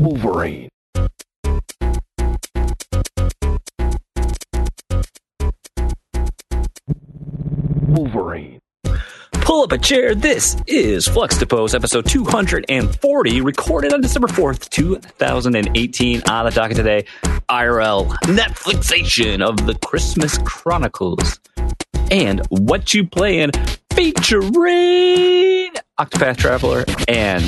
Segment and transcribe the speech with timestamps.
[0.00, 0.70] Wolverine.
[7.86, 8.60] Wolverine.
[9.32, 10.14] Pull up a chair.
[10.14, 16.22] This is Flux Depose, episode 240, recorded on December 4th, 2018.
[16.30, 17.04] On the docket today,
[17.50, 21.40] IRL Netflixation of the Christmas Chronicles.
[22.10, 23.50] And What You Playing,
[23.92, 27.46] featuring Octopath Traveler and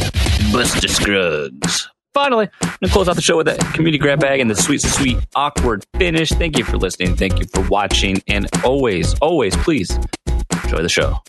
[0.53, 1.89] Buster Scruggs.
[2.15, 4.55] Finally, I'm going to close out the show with a community grab bag and the
[4.55, 6.31] sweet, sweet, awkward finish.
[6.31, 7.17] Thank you for listening.
[7.17, 8.23] Thank you for watching.
[8.29, 9.99] And always, always, please
[10.65, 11.23] enjoy the show.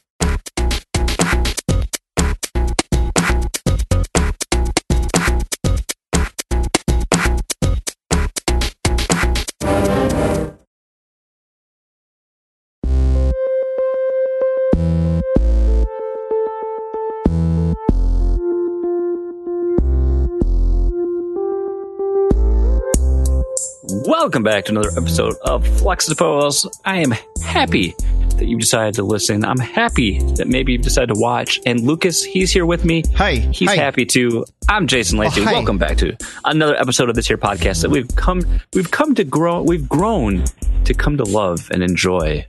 [24.23, 26.65] Welcome back to another episode of Flux Depose.
[26.85, 27.11] I am
[27.43, 27.93] happy
[28.37, 29.43] that you decided to listen.
[29.43, 31.59] I'm happy that maybe you've decided to watch.
[31.65, 33.03] And Lucas, he's here with me.
[33.17, 33.33] Hi.
[33.33, 33.75] He's Hi.
[33.75, 34.45] happy too.
[34.69, 35.41] I'm Jason Lacey.
[35.41, 35.51] Oh.
[35.51, 38.41] Welcome back to another episode of this here podcast that we've come
[38.73, 40.45] we've come to grow we've grown
[40.85, 42.45] to come to love and enjoy.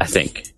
[0.00, 0.52] I think.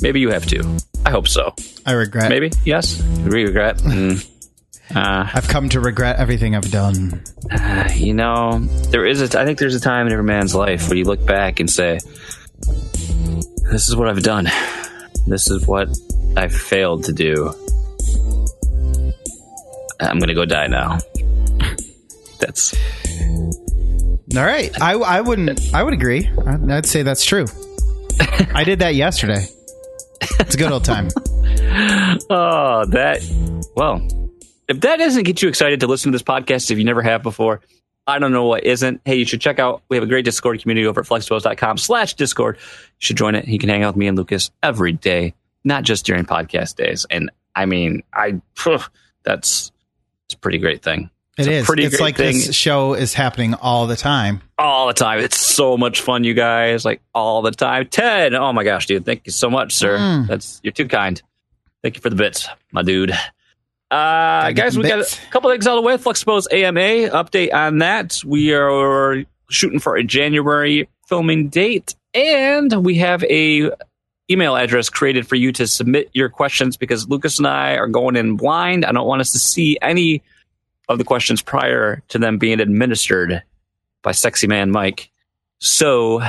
[0.00, 0.62] Maybe you have too.
[1.04, 1.56] I hope so.
[1.84, 2.28] I regret.
[2.28, 2.52] Maybe?
[2.64, 3.02] Yes?
[3.22, 3.78] Regret?
[3.84, 4.30] Mm.
[4.94, 7.22] Uh, I've come to regret everything I've done.
[7.50, 8.58] Uh, you know,
[8.90, 9.40] there is a.
[9.40, 11.98] I think there's a time in every man's life where you look back and say,
[13.70, 14.48] "This is what I've done.
[15.26, 15.88] This is what
[16.36, 17.54] I've failed to do.
[20.00, 20.98] I'm gonna go die now."
[22.40, 22.74] That's
[24.34, 24.70] All right.
[24.80, 25.74] I, I wouldn't.
[25.74, 26.28] I would agree.
[26.46, 27.44] I'd say that's true.
[28.54, 29.46] I did that yesterday.
[30.40, 31.08] It's a good old time.
[32.30, 33.20] oh that.
[33.76, 34.00] Well,
[34.70, 37.22] if that doesn't get you excited to listen to this podcast, if you never have
[37.22, 37.60] before.
[38.06, 39.02] I don't know what isn't.
[39.04, 39.82] Hey, you should check out.
[39.88, 42.56] We have a great Discord community over at flexpose.com slash Discord.
[42.56, 42.62] You
[42.98, 43.46] should join it.
[43.46, 47.06] You can hang out with me and Lucas every day, not just during podcast days.
[47.10, 48.40] And I mean, I
[49.22, 49.70] that's
[50.26, 51.10] it's a pretty great thing.
[51.38, 51.66] It a is.
[51.66, 52.36] pretty It's like thing.
[52.36, 54.42] this show is happening all the time.
[54.58, 55.20] all the time.
[55.20, 56.84] It's so much fun, you guys.
[56.84, 57.86] Like all the time.
[57.88, 59.96] Ted, oh my gosh, dude, thank you so much, sir.
[59.98, 60.26] Mm.
[60.26, 61.20] That's you're too kind.
[61.82, 63.12] Thank you for the bits, my dude.
[63.90, 65.96] Uh, guys, we got a couple things out of the way.
[65.96, 68.22] Flexpose AMA update on that.
[68.24, 73.72] We are shooting for a January filming date, and we have a
[74.30, 78.14] email address created for you to submit your questions because Lucas and I are going
[78.14, 78.84] in blind.
[78.84, 80.22] I don't want us to see any
[80.88, 83.42] of the questions prior to them being administered
[84.02, 85.10] by Sexy Man Mike.
[85.58, 86.22] So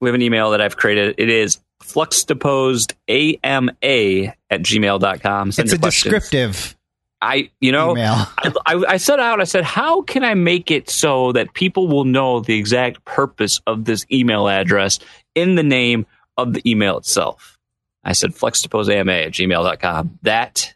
[0.00, 1.16] we have an email that I've created.
[1.18, 5.52] It is fluxdeposedama at gmail.com.
[5.52, 6.14] Send it's a questions.
[6.14, 6.74] descriptive
[7.24, 7.96] I, you know.
[7.98, 11.88] I, I, I set out, I said, how can I make it so that people
[11.88, 14.98] will know the exact purpose of this email address
[15.34, 17.58] in the name of the email itself?
[18.04, 20.18] I said, fluxdeposeama at gmail.com.
[20.22, 20.74] That,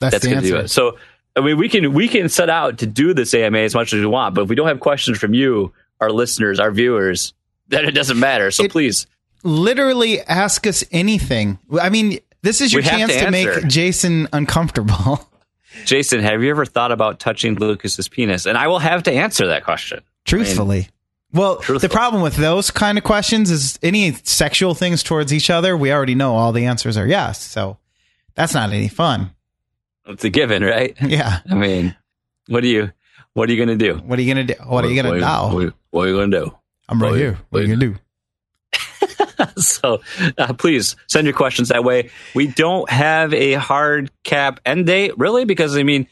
[0.00, 0.68] That's, that's going to do it.
[0.68, 0.98] So,
[1.36, 4.00] I mean, we can, we can set out to do this AMA as much as
[4.00, 7.34] we want, but if we don't have questions from you, our listeners, our viewers,
[7.68, 8.50] then it doesn't matter.
[8.50, 9.06] So It- please,
[9.44, 11.60] Literally, ask us anything.
[11.80, 13.66] I mean, this is your We chance to to, make.
[13.68, 15.28] Jason uncomfortable.
[15.84, 18.46] Jason, have you ever thought about touching Lucas's penis?
[18.46, 20.00] And I will have to answer that question.
[20.24, 20.88] Truthfully.
[21.32, 21.88] well, Truthful.
[21.88, 25.92] the problem with those kind of questions is any sexual things towards each other, we
[25.92, 27.40] already know all the answers are yes.
[27.42, 27.76] So
[28.34, 29.30] that's not any fun.
[30.06, 30.96] It's a given, right?
[31.02, 31.40] Yeah.
[31.48, 31.94] I mean,
[32.48, 32.90] what are you,
[33.34, 33.98] what are you going to do?
[33.98, 34.60] What are you going to do?
[34.64, 35.26] What are you going to do?
[35.26, 36.54] What, what are you going to do?
[36.88, 37.38] I'm right what- here.
[37.50, 37.96] What are you going to do?
[39.56, 40.00] so
[40.36, 42.10] uh, please send your questions that way.
[42.34, 46.06] We don't have a hard cap end date, really, because I mean,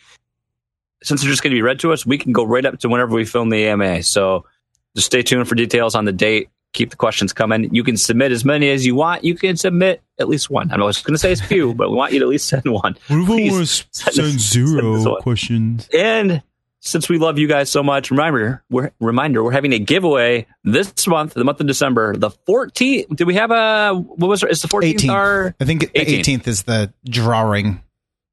[1.03, 2.89] since they're just going to be read to us, we can go right up to
[2.89, 4.03] whenever we film the AMA.
[4.03, 4.47] So
[4.95, 6.49] just stay tuned for details on the date.
[6.73, 7.73] Keep the questions coming.
[7.75, 9.25] You can submit as many as you want.
[9.25, 10.71] You can submit at least one.
[10.71, 12.65] I'm was going to say it's few, but we want you to at least send
[12.71, 12.95] one.
[13.07, 15.23] Please send us- send us one.
[15.23, 15.89] questions?
[15.97, 16.43] And
[16.87, 21.07] since we love you guys so much, reminder, we're reminder, we're having a giveaway this
[21.07, 23.15] month, the month of December, the 14th.
[23.17, 24.51] Did we have a what was it?
[24.51, 25.11] Is the 14th 18th.
[25.11, 26.21] our I think the 18th.
[26.21, 27.83] 18th is the drawing.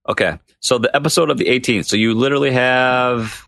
[0.07, 0.37] Okay.
[0.59, 1.85] So the episode of the 18th.
[1.85, 3.47] So you literally have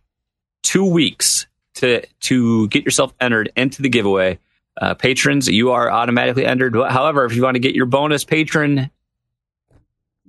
[0.64, 4.40] 2 weeks to to get yourself entered into the giveaway.
[4.80, 6.76] Uh, patrons, you are automatically entered.
[6.76, 8.90] However, if you want to get your bonus patron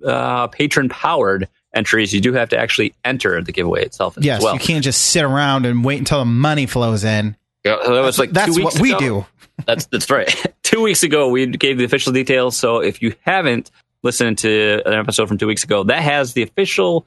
[0.04, 4.42] uh, patron powered entries, you do have to actually enter the giveaway itself as Yes,
[4.42, 4.54] well.
[4.54, 7.36] you can't just sit around and wait until the money flows in.
[7.64, 8.98] Yeah, that was like That's what we ago.
[8.98, 9.26] do.
[9.66, 10.34] That's that's right.
[10.62, 12.56] two weeks ago, we gave the official details.
[12.56, 13.70] So if you haven't
[14.02, 17.06] listened to an episode from two weeks ago, that has the official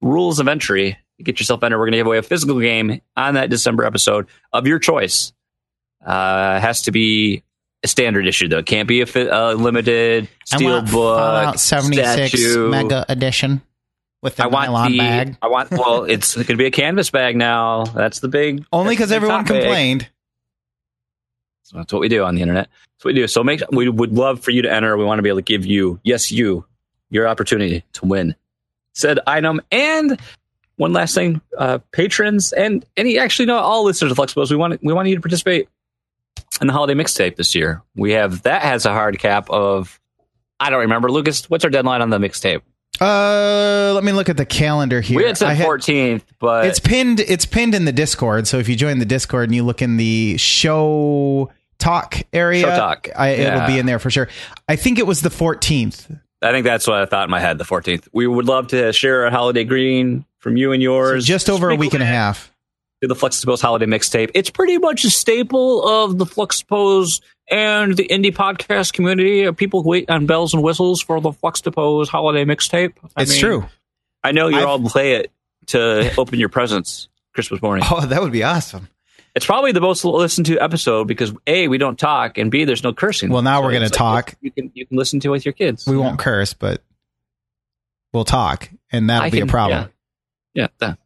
[0.00, 0.96] rules of entry.
[1.22, 1.78] get yourself entered.
[1.78, 5.32] We're going to give away a physical game on that December episode of your choice.
[6.04, 7.42] Uh, it has to be
[7.82, 8.58] a standard issue though.
[8.58, 11.58] It can't be a fi- uh, limited steel book.
[11.58, 12.56] 76.
[12.56, 13.60] Mega Edition
[14.22, 14.98] with the I want nylon the.
[14.98, 15.36] bag.
[15.42, 15.70] I want.
[15.70, 17.84] Well, it's going to be a canvas bag now.
[17.84, 18.64] That's the big.
[18.72, 19.62] Only because everyone topic.
[19.62, 20.08] complained.
[21.62, 22.68] So that's what we do on the internet.
[22.68, 23.26] That's what we do.
[23.28, 24.96] So make we would love for you to enter.
[24.96, 26.64] We want to be able to give you, yes, you,
[27.10, 28.34] your opportunity to win
[28.92, 29.60] said item.
[29.70, 30.20] And
[30.76, 34.82] one last thing, uh, patrons and any actually no all listeners of Flexibos, we want
[34.82, 35.68] we want you to participate
[36.60, 37.82] in the holiday mixtape this year.
[37.94, 40.00] We have that has a hard cap of
[40.58, 41.10] I don't remember.
[41.10, 42.62] Lucas, what's our deadline on the mixtape?
[43.00, 45.16] Uh, let me look at the calendar here.
[45.16, 47.20] we had said fourteenth, but it's pinned.
[47.20, 48.46] It's pinned in the Discord.
[48.46, 52.76] So if you join the Discord and you look in the show talk area, Show
[52.76, 53.08] talk.
[53.16, 54.28] I, it'll be in there for sure.
[54.68, 56.20] I think it was the 14th.
[56.42, 57.56] I think that's what I thought in my head.
[57.58, 58.06] The fourteenth.
[58.12, 61.26] We would love to share a holiday greeting from you and So yours.
[61.26, 62.52] just over a week and a half.
[63.02, 64.30] To the Flexipose holiday mixtape.
[64.34, 67.20] It's pretty much a staple of the Flexipose
[67.50, 69.44] and the indie podcast community.
[69.44, 72.92] Of people who wait on bells and whistles for the Flexipose holiday mixtape.
[73.16, 73.66] I It's mean, true.
[74.22, 75.32] I know you I've- all play it
[75.68, 77.84] to open your presents Christmas morning.
[77.90, 78.88] Oh, that would be awesome.
[79.34, 82.82] It's probably the most listened to episode because a we don't talk and b there's
[82.82, 83.30] no cursing.
[83.30, 84.34] Well, now we're it's gonna talk.
[84.40, 85.86] You can you can listen to it with your kids.
[85.86, 86.82] We won't curse, but
[88.12, 89.90] we'll talk, and that'll I be can- a problem.
[90.52, 90.98] Yeah, that,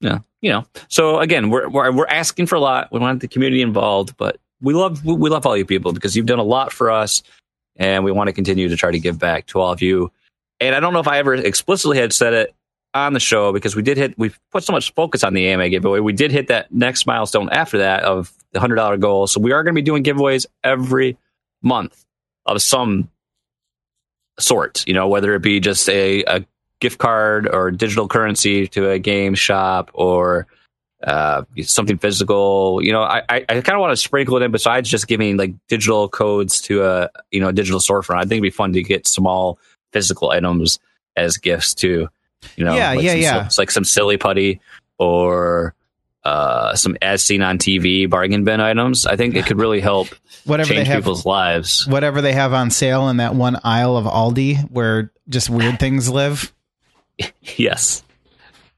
[0.00, 0.66] yeah, you know.
[0.88, 2.92] So again, we're, we're we're asking for a lot.
[2.92, 6.26] We want the community involved, but we love we love all you people because you've
[6.26, 7.22] done a lot for us,
[7.76, 10.12] and we want to continue to try to give back to all of you.
[10.60, 12.54] And I don't know if I ever explicitly had said it
[12.94, 15.70] on the show because we did hit we put so much focus on the AMA
[15.70, 16.00] giveaway.
[16.00, 19.26] We did hit that next milestone after that of the hundred dollar goal.
[19.26, 21.16] So we are going to be doing giveaways every
[21.62, 22.04] month
[22.46, 23.08] of some
[24.38, 24.86] sort.
[24.86, 26.44] You know, whether it be just a, a
[26.82, 30.48] gift card or digital currency to a game shop or
[31.04, 32.80] uh, something physical.
[32.82, 35.36] You know, I, I, I kind of want to sprinkle it in besides just giving
[35.36, 38.16] like digital codes to a you know a digital storefront.
[38.16, 39.60] I think it'd be fun to get small
[39.92, 40.80] physical items
[41.16, 42.08] as gifts too.
[42.56, 43.46] You know, Yeah, like yeah, some, yeah.
[43.46, 44.60] It's like some silly putty
[44.98, 45.76] or
[46.24, 49.06] uh, some as seen on TV bargain bin items.
[49.06, 50.08] I think it could really help
[50.44, 51.86] Whatever change have, people's lives.
[51.86, 56.10] whatever they have on sale in that one aisle of Aldi where just weird things
[56.10, 56.52] live.
[57.56, 58.02] Yes,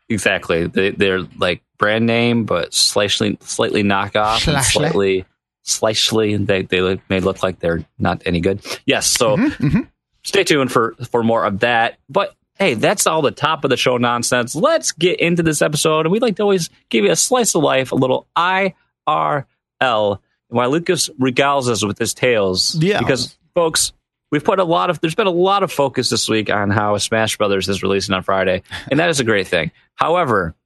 [0.08, 0.66] exactly.
[0.66, 5.24] They, they're like brand name, but slightly slightly knockoff, Slightly.
[5.62, 8.64] slightly they they look, may look like they're not any good.
[8.86, 9.88] Yes, so mhm.
[10.24, 11.98] stay tuned for for more of that.
[12.08, 14.54] But hey, that's all the top of the show nonsense.
[14.54, 17.62] Let's get into this episode, and we like to always give you a slice of
[17.62, 18.74] life, a little IRL.
[20.48, 23.00] While Lucas regales us with his tales, Yeah.
[23.00, 23.92] because folks,
[24.34, 26.98] we've put a lot of there's been a lot of focus this week on how
[26.98, 29.70] Smash Brothers is releasing on Friday, and that is a great thing.
[29.94, 30.56] However,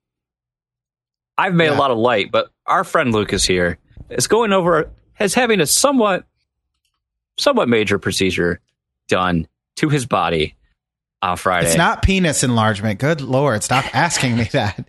[1.36, 1.76] I've made Yeah.
[1.76, 3.76] a lot of light, but our friend Lucas here
[4.08, 6.24] is going over is having a somewhat
[7.36, 8.58] somewhat major procedure
[9.06, 10.54] done to his body
[11.20, 11.66] on Friday.
[11.68, 12.98] It's not penis enlargement.
[13.00, 14.88] Good lord, stop asking me that.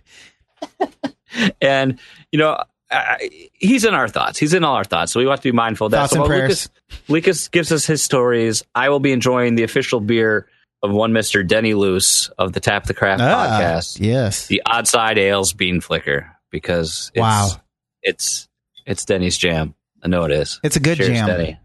[1.60, 1.98] and
[2.32, 4.38] you know I, he's in our thoughts.
[4.38, 5.98] He's in all our thoughts, so we have to be mindful of that.
[6.00, 6.42] Thoughts so and prayers.
[6.88, 8.64] Lucas, Lucas gives us his stories.
[8.74, 10.48] I will be enjoying the official beer
[10.82, 14.46] of one Mister Denny Luce of the Tap the Craft Ah, podcast, Yes.
[14.48, 17.48] the Odd Side Ales Bean Flicker, because it's, Wow.
[18.02, 18.48] it's
[18.86, 19.74] it's Denny's jam.
[20.02, 20.58] I know it is.
[20.64, 21.26] It's a good Cheers, jam.
[21.26, 21.58] Denny.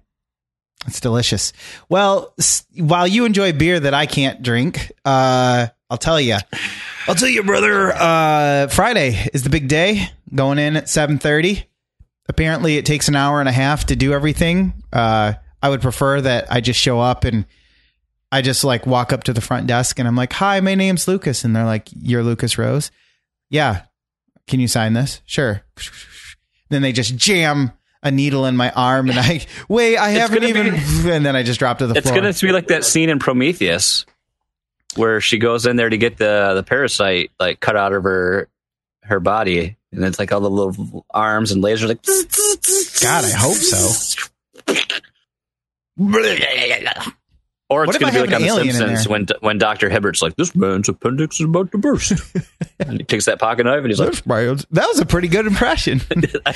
[0.85, 1.53] It's delicious.
[1.89, 6.37] Well, s- while you enjoy beer that I can't drink, uh, I'll tell you.
[7.07, 7.91] I'll tell you, brother.
[7.93, 10.09] Uh, Friday is the big day.
[10.33, 11.65] Going in at seven thirty.
[12.27, 14.73] Apparently, it takes an hour and a half to do everything.
[14.91, 17.45] Uh, I would prefer that I just show up and
[18.31, 21.07] I just like walk up to the front desk and I'm like, "Hi, my name's
[21.07, 22.89] Lucas," and they're like, "You're Lucas Rose."
[23.49, 23.83] Yeah.
[24.47, 25.21] Can you sign this?
[25.25, 25.61] Sure.
[26.71, 27.71] Then they just jam
[28.01, 30.79] a needle in my arm and I wait, I It's haven't even be-
[31.11, 32.17] and then I just drop to the It's floor.
[32.17, 34.03] It's going to be like that scene in Prometheus
[34.97, 38.47] where she goes in there to get the the parasite like cut out of her
[39.03, 42.03] her body, and it's like all the little arms and lasers like.
[43.01, 44.25] God, I hope so.
[47.67, 50.55] Or it's going to be like on The Simpsons when when Doctor Hibbert's like, "This
[50.55, 52.13] man's appendix is about to burst,"
[52.79, 54.09] and he takes that pocket knife and he's like,
[54.69, 55.99] that was a pretty good impression.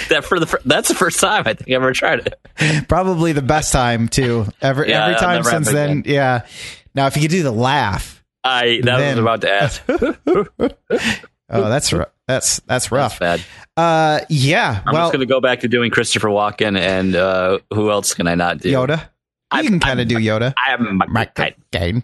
[0.10, 3.42] "That for the that's the first time I think I ever tried it." Probably the
[3.42, 4.46] best time too.
[4.62, 6.04] Every Yeah, every time since then.
[6.06, 6.46] Yeah.
[6.94, 8.19] Now if you could do the laugh.
[8.44, 9.82] I that Then- was about to ask.
[11.52, 13.20] Oh, that's that's that's That's rough.
[13.20, 13.42] bad.
[13.76, 14.84] Uh yeah.
[14.86, 18.14] I'm well just going to go back to doing Christopher Walken, and uh, who else
[18.14, 18.72] can I not do?
[18.72, 19.00] Yoda.
[19.00, 19.06] You
[19.52, 20.54] I'm- can kind of do Yoda.
[20.68, 22.04] I'm my, Michael Caine.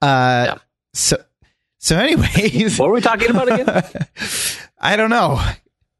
[0.00, 0.54] Uh Yeah.
[0.92, 1.16] so
[1.78, 3.82] so anyways What were we talking about again?
[4.78, 5.40] I don't know.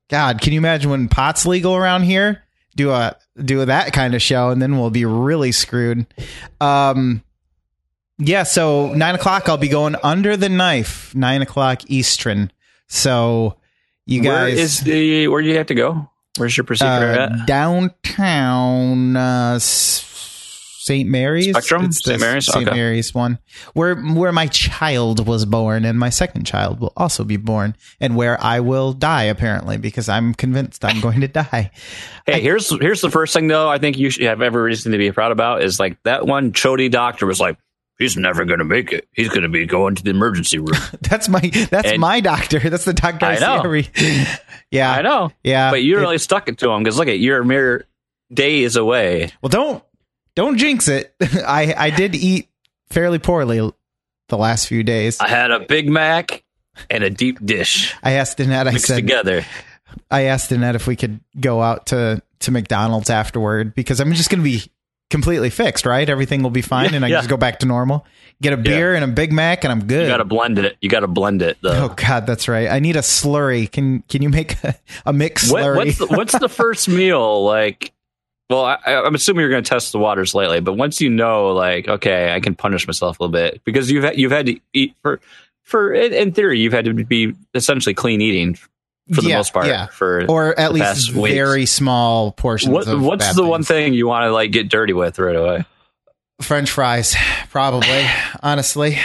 [0.08, 2.44] God, can you imagine when pot's legal around here?
[2.76, 6.06] Do a do that kind of show, and then we'll be really screwed.
[6.60, 7.23] Um,
[8.18, 8.42] yeah.
[8.42, 11.14] So nine o'clock, I'll be going under the knife.
[11.14, 12.50] Nine o'clock Eastern.
[12.88, 13.56] So
[14.06, 16.10] you Where guys, is the where do you have to go?
[16.36, 17.46] Where's your procedure uh, at?
[17.46, 21.08] downtown uh, St.
[21.08, 21.50] Mary's.
[21.50, 21.90] Spectrum?
[21.92, 22.20] St.
[22.20, 22.44] Mary's?
[22.44, 22.66] St.
[22.68, 22.76] Okay.
[22.76, 23.38] Mary's one,
[23.72, 28.16] where where my child was born, and my second child will also be born, and
[28.16, 31.70] where I will die apparently because I'm convinced I'm going to die.
[32.26, 33.68] Hey, here's here's the first thing though.
[33.68, 36.52] I think you should have every reason to be proud about is like that one
[36.52, 37.58] chody doctor was like,
[37.98, 39.08] he's never gonna make it.
[39.12, 40.78] He's gonna be going to the emergency room.
[41.00, 42.58] That's my that's And- my doctor.
[42.70, 43.60] That's the doctor I, know.
[43.62, 43.88] every.
[44.70, 47.44] Yeah, I know, Yeah, but you really stuck it to him because look at you're
[47.44, 47.86] mere
[48.32, 49.30] days away.
[49.40, 49.84] well, don't
[50.34, 51.14] don't jinx it.
[51.46, 52.48] I I did eat
[52.90, 53.58] fairly poorly
[54.28, 55.20] the last few days.
[55.20, 56.42] I had a Big Mac
[56.90, 58.66] and a deep dish I asked Annette.
[58.66, 59.44] I said, together.
[60.10, 64.28] I asked Annette if we could go out to to McDonald's afterward because I'm just
[64.28, 64.62] going to be
[65.10, 66.08] completely fixed, right?
[66.08, 67.18] Everything will be fine, and I Yeah.
[67.18, 68.06] just go back to normal.
[68.42, 70.02] Get a beer and a Big Mac, and I'm good.
[70.02, 70.76] You got to blend it.
[70.80, 71.56] You got to blend it.
[71.62, 71.84] Though.
[71.84, 72.68] oh God, that's right.
[72.68, 73.70] I need a slurry.
[73.70, 74.74] Can can you make a,
[75.06, 75.76] a mix What, slurry?
[75.76, 77.92] what's the, what's the first meal like?
[78.50, 81.46] Well, I, I'm assuming you're going to test the waters lately, but once you know,
[81.54, 84.60] like, okay, I can punish myself a little bit because you've had, you've had to
[84.74, 85.20] eat for
[85.62, 88.58] for in, in theory you've had to be essentially clean eating
[89.12, 89.66] for the Yeah, most part.
[89.66, 89.86] yeah.
[89.86, 91.34] For or at the least past weeks.
[91.34, 92.72] very small portions.
[92.72, 95.36] what of what's bad the one thing you want to like get dirty with right
[95.36, 95.64] away?
[96.40, 97.14] French fries,
[97.50, 98.06] probably.
[98.42, 98.98] honestly,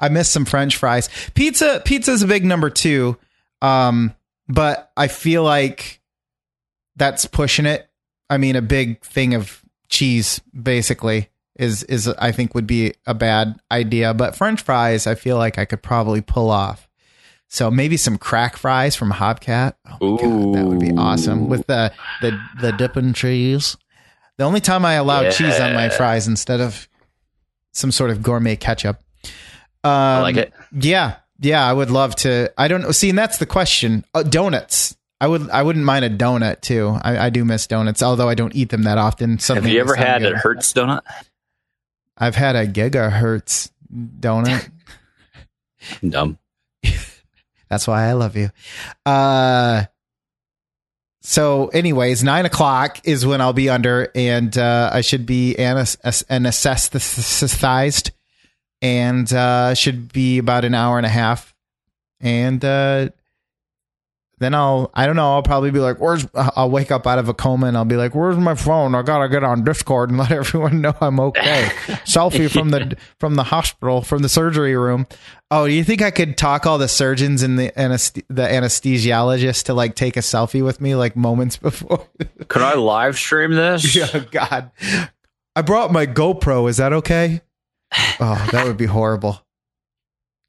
[0.00, 1.08] I miss some French fries.
[1.34, 3.16] Pizza, pizza's a big number two.
[3.62, 4.14] Um,
[4.48, 6.00] but I feel like
[6.96, 7.88] that's pushing it.
[8.28, 13.14] I mean, a big thing of cheese, basically, is is I think would be a
[13.14, 14.12] bad idea.
[14.14, 16.88] But French fries, I feel like I could probably pull off.
[17.54, 19.74] So maybe some crack fries from HopCat.
[20.00, 23.76] Oh god, that would be awesome with the the the dipping cheese.
[24.38, 26.88] The only time I allow cheese on my fries instead of
[27.70, 29.00] some sort of gourmet ketchup.
[29.84, 30.52] Um, I like it.
[30.72, 32.52] Yeah, yeah, I would love to.
[32.58, 32.92] I don't.
[32.92, 34.04] See, and that's the question.
[34.12, 34.96] Uh, donuts.
[35.20, 35.48] I would.
[35.48, 36.98] I wouldn't mind a donut too.
[37.02, 39.38] I, I do miss donuts, although I don't eat them that often.
[39.38, 40.32] Have you ever had good.
[40.32, 41.02] a Hertz donut?
[42.18, 44.68] I've had a Giga Hertz donut.
[46.08, 46.36] Dumb.
[47.68, 48.50] That's why I love you.
[49.04, 49.84] Uh,
[51.26, 55.96] so, anyways, nine o'clock is when I'll be under, and uh, I should be anes-
[56.04, 58.10] anesthetized,
[58.82, 61.54] and uh, should be about an hour and a half,
[62.20, 63.08] and uh,
[64.38, 67.28] then I'll I don't know I'll probably be like, where's I'll wake up out of
[67.28, 68.94] a coma and I'll be like, where's my phone?
[68.94, 71.70] I gotta get on Discord and let everyone know I'm okay.
[72.04, 75.06] Selfie from the from the hospital from the surgery room.
[75.50, 79.64] Oh, do you think I could talk all the surgeons and the anest- the anesthesiologist
[79.64, 82.08] to like take a selfie with me like moments before?
[82.48, 83.94] Could I live stream this?
[83.94, 84.70] yeah, God.
[85.56, 86.68] I brought my GoPro.
[86.68, 87.40] Is that okay?
[88.18, 89.40] Oh, that would be horrible.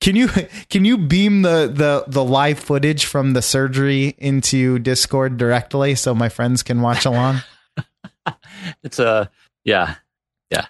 [0.02, 0.28] Can you
[0.70, 6.14] can you beam the the the live footage from the surgery into Discord directly so
[6.16, 7.42] my friends can watch along?
[8.84, 9.30] It's a
[9.64, 9.96] yeah.
[10.50, 10.66] Yeah.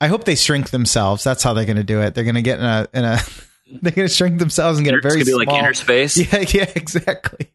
[0.00, 1.22] I hope they shrink themselves.
[1.22, 2.14] That's how they're going to do it.
[2.14, 3.18] They're going to get in a in a
[3.82, 5.58] they're going to shrink themselves and get a It's very gonna be like small.
[5.60, 6.16] inner space.
[6.16, 7.52] Yeah, yeah, exactly.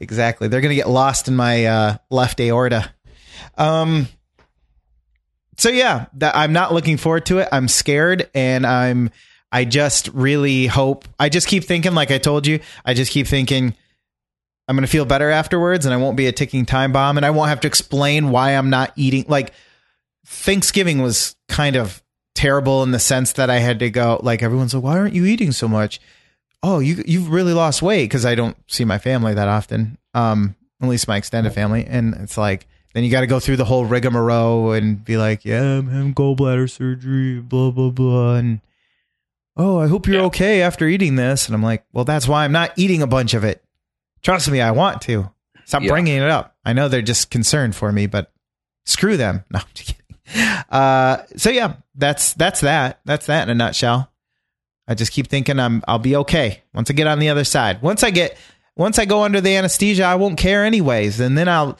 [0.00, 0.48] Exactly.
[0.48, 2.90] They're going to get lost in my uh, left aorta.
[3.58, 4.08] Um
[5.58, 7.48] so yeah, that I'm not looking forward to it.
[7.52, 9.10] I'm scared and I'm
[9.50, 13.26] I just really hope I just keep thinking like I told you, I just keep
[13.26, 13.74] thinking
[14.66, 17.24] I'm going to feel better afterwards and I won't be a ticking time bomb and
[17.24, 19.52] I won't have to explain why I'm not eating like
[20.26, 22.02] Thanksgiving was kind of
[22.34, 25.24] terrible in the sense that I had to go like everyone's like why aren't you
[25.24, 26.00] eating so much?
[26.62, 29.96] Oh, you you've really lost weight because I don't see my family that often.
[30.14, 33.56] Um at least my extended family and it's like then you got to go through
[33.56, 38.60] the whole rigmarole and be like, "Yeah, I'm having gallbladder surgery, blah blah blah." And
[39.58, 40.26] oh, I hope you're Yeah.
[40.26, 41.46] okay after eating this.
[41.46, 43.62] And I'm like, "Well, that's why I'm not eating a bunch of it.
[44.22, 45.30] Trust me, I want to.
[45.66, 45.90] Stop Yeah.
[45.90, 46.56] bringing it up.
[46.64, 48.32] I know they're just concerned for me, but
[48.86, 50.46] screw them." No, I'm just kidding.
[50.70, 53.00] Uh, so yeah, that's that's that.
[53.04, 54.10] That's that in a nutshell.
[54.86, 57.82] I just keep thinking I'm I'll be okay once I get on the other side.
[57.82, 58.36] Once I get
[58.76, 61.78] once I go under the anesthesia, I won't care anyways, and then I'll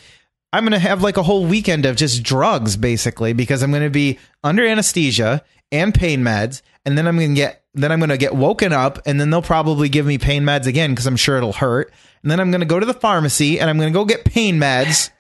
[0.53, 3.83] I'm going to have like a whole weekend of just drugs basically because I'm going
[3.83, 8.01] to be under anesthesia and pain meds and then I'm going to get then I'm
[8.01, 11.07] going to get woken up and then they'll probably give me pain meds again because
[11.07, 11.93] I'm sure it'll hurt.
[12.23, 14.25] And then I'm going to go to the pharmacy and I'm going to go get
[14.25, 15.11] pain meds.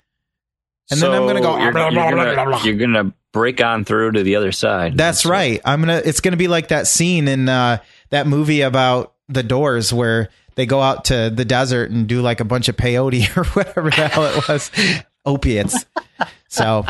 [0.90, 4.12] And then I'm gonna go, You're, blah, you're blah, gonna, you're gonna break on through
[4.12, 4.96] to the other side.
[4.96, 5.60] That's right.
[5.62, 7.78] I'm going to it's going to be like that scene in uh
[8.08, 12.40] that movie about the Doors where they go out to the desert and do like
[12.40, 14.70] a bunch of peyote or whatever the hell it was,
[15.26, 15.84] opiates.
[16.48, 16.86] So,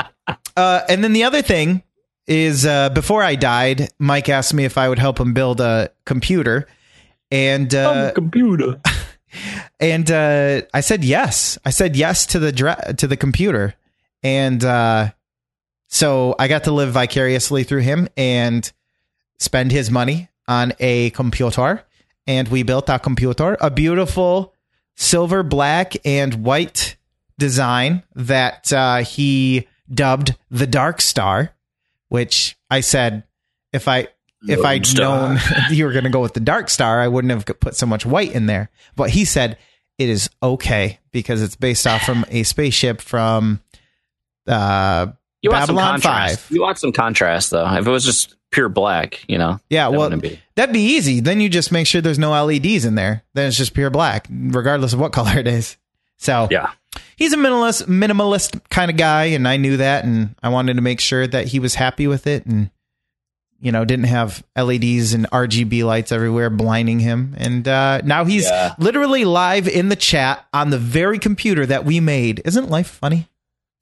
[0.57, 1.83] uh, and then the other thing
[2.29, 5.91] is uh, before I died, Mike asked me if I would help him build a
[6.05, 6.69] computer,
[7.31, 8.81] and uh, computer.
[9.81, 11.59] and uh, I said yes.
[11.65, 13.75] I said yes to the dra- to the computer,
[14.23, 15.11] and uh,
[15.89, 18.71] so I got to live vicariously through him and
[19.39, 21.85] spend his money on a computer.
[22.27, 24.55] And we built a computer, a beautiful
[24.97, 26.97] silver, black, and white
[27.39, 31.55] design that uh, he dubbed the Dark Star.
[32.09, 33.25] Which I said,
[33.73, 34.09] if I
[34.49, 35.29] if Lone I'd Star.
[35.35, 35.39] known
[35.71, 38.07] you were going to go with the Dark Star, I wouldn't have put so much
[38.07, 38.71] white in there.
[38.97, 39.59] But he said
[39.99, 43.61] it is okay because it's based off from a spaceship from
[44.47, 45.09] uh,
[45.43, 46.41] You want some Babylon contrast.
[46.41, 46.51] 5.
[46.55, 47.67] You want some contrast, though.
[47.75, 49.61] If it was just pure black, you know.
[49.69, 50.41] Yeah, that well, be.
[50.55, 51.21] that'd be easy.
[51.21, 53.25] Then you just make sure there's no LEDs in there.
[53.35, 55.77] Then it's just pure black, regardless of what color it is.
[56.17, 56.71] So Yeah.
[57.17, 60.83] He's a minimalist, minimalist kind of guy, and I knew that, and I wanted to
[60.83, 62.71] make sure that he was happy with it, and
[63.61, 67.35] you know, didn't have LEDs and RGB lights everywhere blinding him.
[67.39, 68.77] And uh, now he's Yeah.
[68.79, 72.41] literally live in the chat on the very computer that we made.
[72.45, 73.27] Isn't life funny?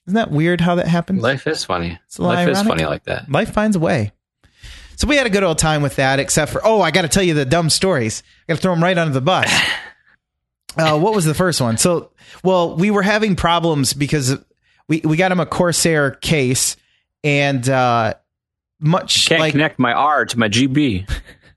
[0.07, 1.21] Isn't that weird how that happens?
[1.23, 1.99] Life is funny.
[2.07, 3.31] It's a little Life is funny like that.
[3.31, 4.13] life finds a way.
[4.97, 7.09] So we had a good old time with that, except for oh, I got to
[7.09, 8.23] tell you the dumb stories.
[8.49, 9.53] I got to throw them right under the bus.
[10.77, 11.79] Uh, what was the first one?
[11.79, 12.11] So,
[12.43, 14.37] well, we were having problems because
[14.89, 16.77] we we got him a Corsair case,
[17.25, 18.15] and uh,
[18.81, 21.09] much Can't like connect my R to my GB.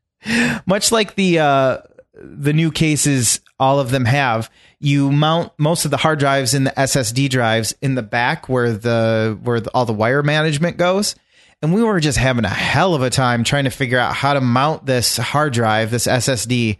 [0.65, 1.77] much like the uh,
[2.13, 4.49] the new cases, all of them have.
[4.79, 8.71] You mount most of the hard drives in the SSD drives in the back where
[8.71, 11.15] the where the, all the wire management goes.
[11.61, 14.33] And we were just having a hell of a time trying to figure out how
[14.33, 16.77] to mount this hard drive, this SSD,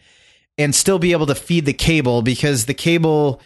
[0.60, 3.42] and still be able to feed the cable because the cable,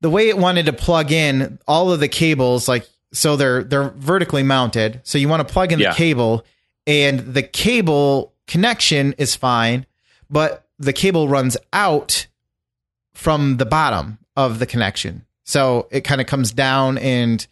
[0.00, 3.90] the way it wanted to plug in, all of the cables, like so they're they're
[3.90, 5.00] vertically mounted.
[5.04, 5.90] So you want to plug in Yeah.
[5.90, 6.44] the cable,
[6.86, 9.86] and the cable connection is fine,
[10.28, 12.26] but the cable runs out
[13.14, 15.24] from the bottom of the connection.
[15.44, 17.46] So it kind of comes down and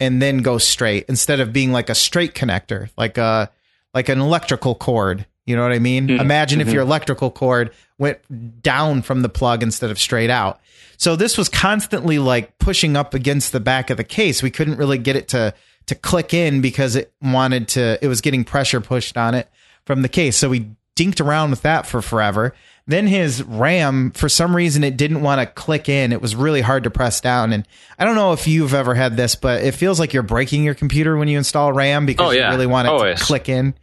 [0.00, 3.50] and then goes straight instead of being like a straight connector, like a
[3.94, 5.26] like an electrical cord.
[5.48, 6.08] You know what I mean?
[6.08, 6.20] Mm-hmm.
[6.20, 6.74] Imagine if mm-hmm.
[6.74, 10.60] your electrical cord went down from the plug instead of straight out.
[10.98, 14.42] So this was constantly like pushing up against the back of the case.
[14.42, 15.54] We couldn't really get it to
[15.86, 19.48] to click in because it wanted to it was getting pressure pushed on it
[19.86, 20.36] from the case.
[20.36, 22.54] So we dinked around with that for forever.
[22.86, 26.12] Then his RAM, for some reason, it didn't want to click in.
[26.12, 27.52] It was really hard to press down.
[27.52, 27.66] And
[27.98, 30.74] I don't know if you've ever had this, but it feels like you're breaking your
[30.74, 32.46] computer when you install RAM because Oh, yeah.
[32.48, 33.18] you really want it Always.
[33.20, 33.74] to click in.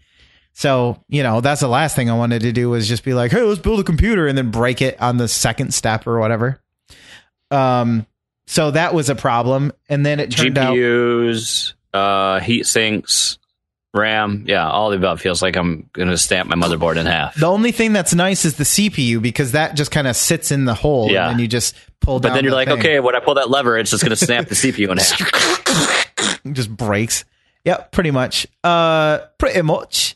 [0.58, 3.32] So, you know, that's the last thing I wanted to do was just be like,
[3.32, 6.62] hey, let's build a computer and then break it on the second step or whatever.
[7.52, 8.06] Um,
[8.48, 9.74] so that was a problem.
[9.90, 13.38] And then it turned out GPUs, uh, heat sinks,
[13.94, 14.46] RAM.
[14.48, 15.20] Yeah, all the above.
[15.20, 17.36] Feels like I'm going to stamp my motherboard in half.
[17.36, 20.64] the only thing that's nice is the CPU because that just kind of sits in
[20.64, 21.30] the hole Yeah.
[21.30, 22.32] and you just pull down.
[22.32, 22.80] But then you're the like, thing.
[22.80, 26.46] okay, when I pull that lever, it's just going to snap the CPU in half.
[26.46, 27.26] It just breaks.
[27.66, 28.48] Yep, pretty much.
[28.64, 30.15] Uh pretty much.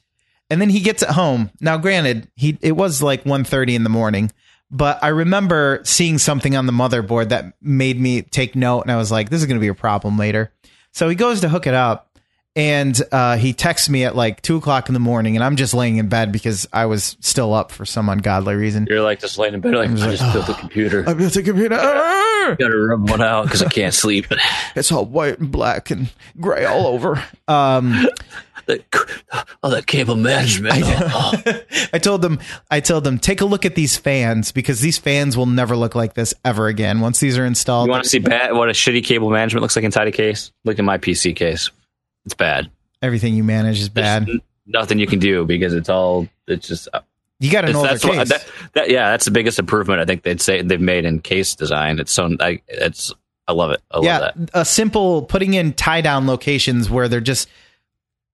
[0.49, 1.51] And then he gets it home.
[1.61, 4.31] Now granted, he it was like 1:30 in the morning,
[4.71, 8.97] but I remember seeing something on the motherboard that made me take note and I
[8.97, 10.51] was like, this is going to be a problem later.
[10.91, 12.09] So he goes to hook it up
[12.55, 15.73] and uh, he texts me at like two o'clock in the morning and I'm just
[15.73, 18.87] laying in bed because I was still up for some ungodly reason.
[18.89, 21.07] You're like just laying in bed, like, I just built a computer.
[21.07, 21.75] I built a computer.
[22.51, 22.55] Ah!
[22.55, 24.25] Got to rub one out because I can't sleep.
[24.75, 27.23] It's all white and black and gray all over.
[27.47, 28.07] Um,
[28.67, 28.83] The-
[29.63, 30.75] oh, that cable management.
[30.85, 31.33] Oh,
[31.93, 35.35] I told them, I told them, take a look at these fans because these fans
[35.35, 37.01] will never look like this ever again.
[37.01, 39.75] Once these are installed, You want to see bad, what a shitty cable management looks
[39.75, 40.51] like inside a case?
[40.65, 41.71] Look at my PC case.
[42.25, 42.69] It's bad.
[43.01, 44.29] everything you manage is bad.
[44.29, 46.27] n- nothing you can do because it's all.
[46.47, 46.87] It's just.
[47.39, 48.29] You got It's, older that's what, case.
[48.29, 51.55] that, that, yeah, that's the biggest improvement I think they'd say they've made in case
[51.55, 51.99] design.
[51.99, 52.35] It's so.
[52.39, 53.13] I, it's.
[53.47, 53.81] I love it.
[53.89, 54.49] I love yeah, that.
[54.53, 57.49] a simple putting in tie down locations where they're just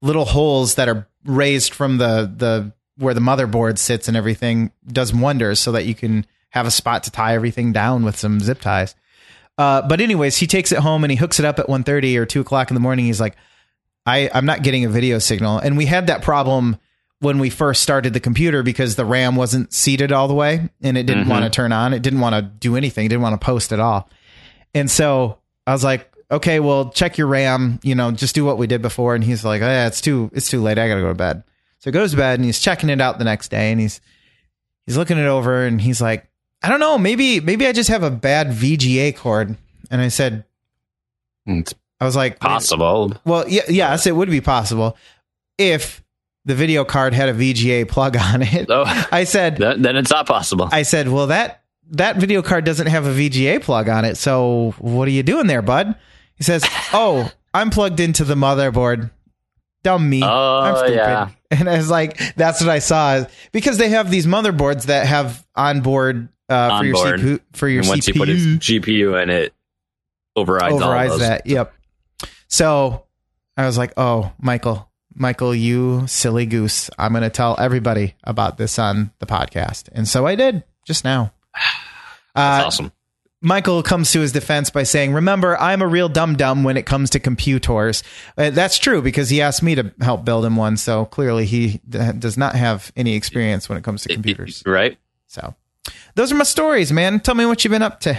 [0.01, 5.13] little holes that are raised from the the where the motherboard sits and everything does
[5.13, 8.59] wonders so that you can have a spot to tie everything down with some zip
[8.61, 8.95] ties.
[9.57, 12.25] Uh, but anyways, he takes it home and he hooks it up at 1.30 or
[12.25, 13.05] two o'clock in the morning.
[13.05, 13.35] He's like,
[14.05, 15.59] I, I'm not getting a video signal.
[15.59, 16.77] And we had that problem
[17.19, 20.97] when we first started the computer because the RAM wasn't seated all the way and
[20.97, 21.29] it didn't Mhm.
[21.29, 21.93] want to turn on.
[21.93, 23.05] It didn't want to do anything.
[23.05, 24.09] It didn't want to post at all.
[24.73, 28.57] And so I was like, okay, well, check your RAM, you know, just do what
[28.57, 29.15] we did before.
[29.15, 30.77] And he's like, oh, yeah, it's too, it's too late.
[30.77, 31.43] I got to go to bed.
[31.79, 34.01] So he goes to bed and he's checking it out the next day and he's,
[34.85, 36.27] he's looking it over and he's like,
[36.63, 39.55] I don't know, maybe maybe I just have a bad VGA cord.
[39.91, 40.45] And I said,
[41.45, 43.13] It's I was like, possible.
[43.23, 44.97] Well, yeah, yes, it would be possible
[45.59, 46.01] if
[46.45, 48.67] the video card had a VGA plug on it.
[48.69, 50.69] Oh, I said, then then it's not possible.
[50.71, 54.17] I said, well, that that video card doesn't have a VGA plug on it.
[54.17, 55.95] So what are you doing there, bud?
[56.35, 59.11] He says, oh, I'm plugged into the motherboard.
[59.83, 60.21] Dumb me.
[60.23, 60.95] Oh, I'm stupid.
[60.95, 61.29] yeah.
[61.51, 65.45] And I was like, that's what I saw because they have these motherboards that have
[65.55, 69.29] onboard uh, for your CPU for your and once CPU you put its GPU in
[69.29, 69.53] it,
[70.35, 71.19] overrides, all overrides those.
[71.21, 71.45] that.
[71.45, 71.73] Yep.
[72.49, 73.05] So
[73.55, 76.89] I was like, "Oh, Michael, Michael, you silly goose!
[76.99, 81.03] I'm going to tell everybody about this on the podcast." And so I did just
[81.03, 81.31] now.
[82.35, 82.91] That's Uh, awesome.
[83.41, 86.85] Michael comes to his defense by saying, "Remember, I'm a real dum dum when it
[86.85, 88.01] comes to computers."
[88.37, 90.77] Uh, that's true because he asked me to help build him one.
[90.77, 94.63] So clearly, he d- does not have any experience when it comes to computers.
[94.65, 94.97] right?
[95.27, 95.53] So
[96.15, 97.19] those are my stories, man.
[97.19, 98.17] Tell me what you've been up to.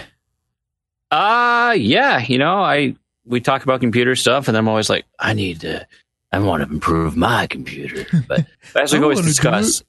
[1.11, 5.33] Uh yeah, you know, I we talk about computer stuff, and I'm always like, I
[5.33, 5.85] need to,
[6.31, 8.05] I want to improve my computer.
[8.27, 9.83] But as we always discuss,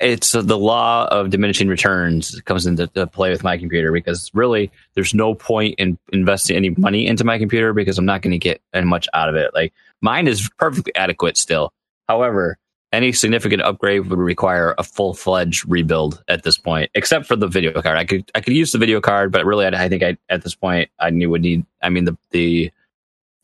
[0.00, 4.30] it's uh, the law of diminishing returns that comes into play with my computer because
[4.34, 8.32] really, there's no point in investing any money into my computer because I'm not going
[8.32, 9.52] to get much out of it.
[9.54, 11.72] Like mine is perfectly adequate still.
[12.08, 12.58] However,
[12.92, 17.46] any significant upgrade would require a full fledged rebuild at this point, except for the
[17.46, 17.98] video card.
[17.98, 20.42] I could I could use the video card, but really, I, I think I at
[20.42, 21.64] this point I knew would need.
[21.82, 22.70] I mean, the the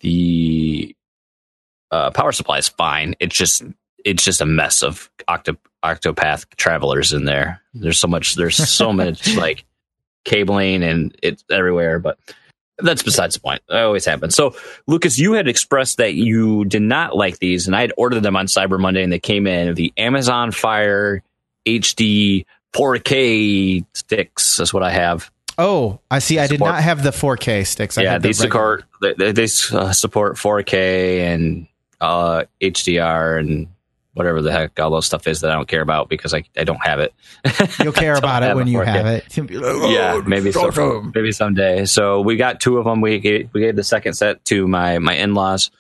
[0.01, 0.97] the
[1.93, 3.15] uh, power supply is fine.
[3.21, 3.63] It's just
[4.05, 7.61] it's just a mess of octo, octopath travelers in there.
[7.75, 8.35] There's so much.
[8.35, 9.65] There's so much like
[10.25, 12.19] cabling and it's everywhere, but.
[12.79, 13.61] That's besides the point.
[13.69, 14.35] It always happens.
[14.35, 14.57] So,
[14.89, 18.35] Lucas, you had expressed that you did not like these, and I had ordered them
[18.35, 21.23] on Cyber Monday, and they came in the Amazon Fire
[21.69, 24.57] HD 4K sticks.
[24.57, 25.31] That's what I have.
[25.59, 26.39] Oh, I see.
[26.39, 27.99] I did Support- not have the 4K sticks.
[27.99, 28.85] I yeah, had the they regular- support
[29.19, 31.67] they, they, they uh, support 4K and
[32.03, 33.69] uh, HDR and
[34.15, 36.65] whatever the heck all those stuff is that I don't care about because I, I
[36.65, 37.15] don't have it.
[37.83, 39.25] You'll care about it when you have it.
[39.39, 41.87] Like, "Oh, yeah, maybe so, maybe someday.
[41.87, 43.01] So we got two of them.
[43.01, 45.71] We gave, we gave the second set to my my in laws,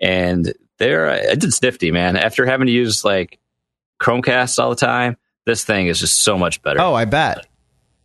[0.00, 2.16] and they're I did snifty man.
[2.16, 3.38] After having to use like
[4.02, 6.80] Chromecast all the time, this thing is just so much better.
[6.80, 7.46] Oh, I bet.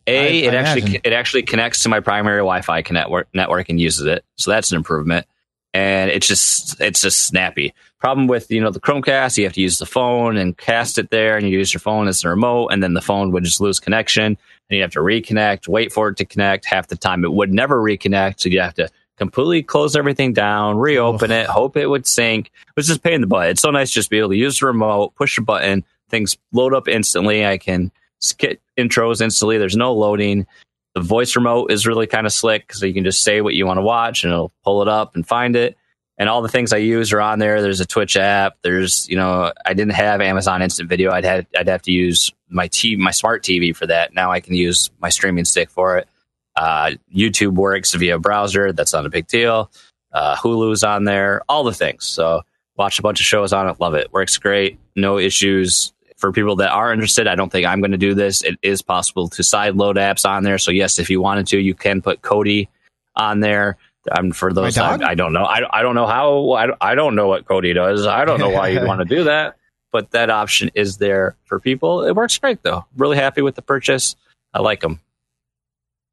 [0.07, 1.01] A, I- it I actually imagine.
[1.03, 4.77] it actually connects to my primary Wi-Fi network network and uses it, so that's an
[4.77, 5.25] improvement.
[5.73, 7.73] And it's just it's just snappy.
[7.99, 11.09] Problem with you know the Chromecast, you have to use the phone and cast it
[11.09, 13.61] there, and you use your phone as the remote, and then the phone would just
[13.61, 14.37] lose connection, and
[14.69, 16.65] you have to reconnect, wait for it to connect.
[16.65, 20.77] Half the time, it would never reconnect, so you have to completely close everything down,
[20.77, 22.47] reopen it, hope it would sync.
[22.47, 23.49] It was just a pain in the butt.
[23.49, 26.37] It's so nice just to be able to use the remote, push a button, things
[26.51, 27.45] load up instantly.
[27.45, 29.57] I can skip intros instantly.
[29.57, 30.47] There's no loading.
[30.95, 33.65] The voice remote is really kind of slick so you can just say what you
[33.65, 35.77] want to watch and it'll pull it up and find it.
[36.17, 37.61] And all the things I use are on there.
[37.61, 38.57] There's a Twitch app.
[38.61, 41.11] There's, you know, I didn't have Amazon Instant Video.
[41.11, 44.13] I'd had I'd have to use my TV, my smart TV for that.
[44.13, 46.07] Now I can use my streaming stick for it.
[46.55, 48.71] Uh, YouTube works via browser.
[48.71, 49.71] That's not a big deal.
[50.11, 51.41] Uh, Hulu's on there.
[51.49, 52.05] All the things.
[52.05, 52.43] So
[52.77, 53.79] watch a bunch of shows on it.
[53.79, 54.13] Love it.
[54.13, 54.79] Works great.
[54.95, 58.41] No issues for people that are interested, I don't think I'm going to do this.
[58.43, 60.57] It is possible to side load apps on there.
[60.57, 62.67] So yes, if you wanted to, you can put Kodi
[63.15, 63.77] on there.
[64.11, 64.95] Um, for those, I.
[64.95, 65.43] I don't know.
[65.45, 66.51] I, I don't know how.
[66.51, 68.05] I, don't- I don't know what Kodi does.
[68.05, 69.55] I don't know why you'd want to do that.
[69.93, 72.03] But that option is there for people.
[72.03, 72.83] It works great though.
[72.97, 74.15] Really happy with the purchase.
[74.53, 74.99] I like them.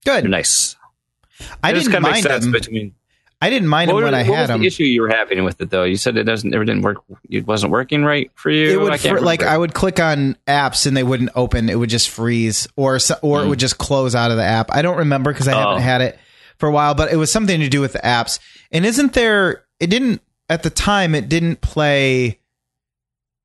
[0.05, 0.31] They're Good.
[0.31, 0.77] nice.
[1.63, 2.53] I It didn't mind them.
[2.53, 2.95] between.
[3.43, 4.61] I didn't mind What, them when I what had was them.
[4.61, 5.85] the issue you were having with it though?
[5.85, 6.53] You said it doesn't.
[6.53, 6.99] It didn't work.
[7.31, 8.73] It wasn't working right for you.
[8.81, 9.43] It I would can't fr- like.
[9.43, 11.71] I would click on apps and they wouldn't open.
[11.71, 13.49] It would just freeze, or or it Mm.
[13.49, 14.71] would just close out of the app.
[14.73, 15.69] I don't remember because I Oh.
[15.71, 16.19] haven't had it
[16.59, 18.39] for a while, but it was something to do with the apps.
[18.71, 19.63] And isn't there?
[19.79, 21.15] It didn't at the time.
[21.15, 22.39] It didn't play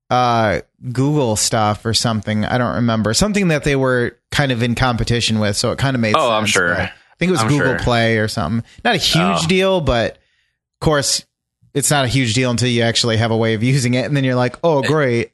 [0.10, 0.60] uh
[0.92, 2.46] Google stuff or something.
[2.46, 5.56] I don't remember something that they were kind of in competition with.
[5.58, 6.16] So it kind of made.
[6.16, 6.76] Oh, I'm sure.
[6.76, 7.80] but I think it was I'm Google sure.
[7.80, 8.63] Play or something.
[8.84, 9.47] Not a huge Oh.
[9.47, 11.25] deal, but of course.
[11.73, 14.15] It's not a huge deal until you actually have a way of using it, and
[14.15, 15.32] then you're like, "Oh, great!"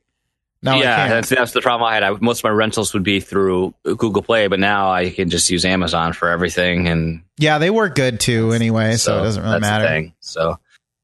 [0.63, 1.09] Now I yeah, can.
[1.09, 2.01] that's that's the problem I had.
[2.03, 5.51] I, most of my rentals would be through Google Play, but now I can just
[5.51, 9.59] use Amazon for everything, and Yeah, they work good too anyway, so, it doesn't really
[9.59, 9.85] matter.
[9.87, 10.13] thing.
[10.19, 10.51] So,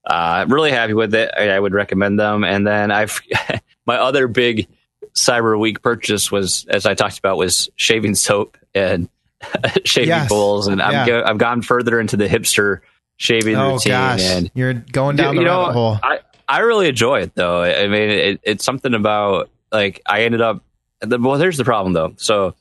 [0.09, 1.31] uh, I'm really happy with it.
[1.37, 2.43] I, I would recommend them.
[2.43, 3.21] And then I've
[3.85, 4.67] my other big
[5.13, 9.07] Cyber Week purchase was, as I talked about, was shaving soap and
[9.86, 10.30] shaving Yes.
[10.30, 11.06] bowls, and I'm Yeah.
[11.06, 12.80] go, I've gone further into the hipster
[13.17, 16.00] shaving Oh routine, gosh, and you're going down you the know, rabbit hole.
[16.04, 17.63] I, I really enjoy it though.
[17.63, 20.63] I mean, it, it's something about like I ended up
[21.02, 22.13] the, well, here's the problem though.
[22.17, 22.56] So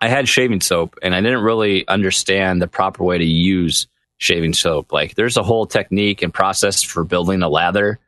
[0.00, 3.86] I had shaving soap, and I didn't really understand the proper way to use
[4.18, 4.92] shaving soap.
[4.92, 8.00] Like, there's a whole technique and process for building a lather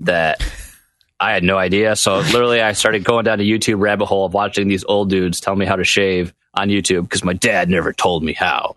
[0.00, 0.44] that
[1.20, 1.96] I had no idea.
[1.96, 5.40] So literally, I started going down to YouTube rabbit hole of watching these old dudes
[5.40, 8.76] tell me how to shave on YouTube because my dad never told me how.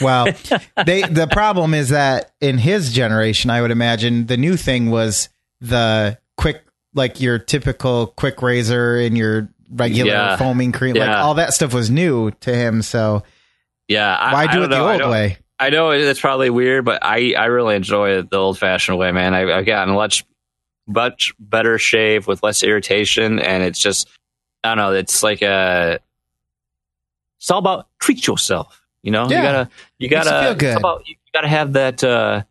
[0.00, 0.26] Well,
[0.86, 5.28] they the problem is that in his generation, I would imagine the new thing was
[5.60, 10.36] the quick, like your typical quick razor and your regular Yeah.
[10.36, 12.82] foaming cream, like all that stuff was new to him.
[12.82, 13.22] So
[13.88, 14.86] Yeah, I, why do it the know.
[14.86, 15.38] I old way?
[15.58, 19.12] I know it's probably weird, but I, I really enjoy it the old fashioned way,
[19.12, 19.34] man.
[19.34, 20.24] I, I've gotten a much
[20.86, 24.08] much better shave with less irritation, and it's just
[24.62, 24.92] I don't know.
[24.92, 26.00] It's like a
[27.44, 28.80] it's all about treat yourself.
[29.02, 29.36] You know, Yeah.
[29.36, 30.78] you gotta you gotta feel good.
[30.78, 32.42] About, you gotta have that uh,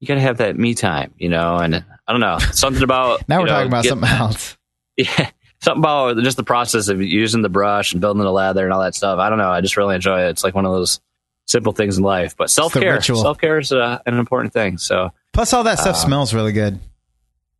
[0.00, 1.14] you gotta have that me time.
[1.16, 4.08] You know, and I don't know something about Now we're know, talking about get- something
[4.10, 4.58] else.
[4.98, 5.30] yeah,
[5.62, 8.82] something about just the process of using the brush and building the lather and all
[8.82, 9.18] that stuff.
[9.18, 9.50] I don't know.
[9.50, 10.28] I just really enjoy it.
[10.30, 11.00] It's like one of those
[11.46, 12.36] simple things in life.
[12.36, 14.76] But self care, self care is uh, an important thing.
[14.76, 16.78] So Plus, all that stuff Uh, smells really good.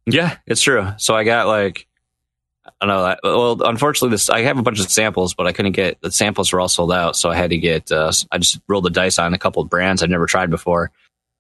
[0.05, 0.87] yeah, it's true.
[0.99, 1.87] So I got like.
[2.81, 3.05] I know.
[3.05, 6.13] I- Well, unfortunately, this I have a bunch of samples, but I couldn't get the
[6.13, 7.17] samples were all sold out.
[7.17, 7.91] So I had to get.
[7.91, 10.91] Uh, I just rolled the dice on a couple of brands I've never tried before,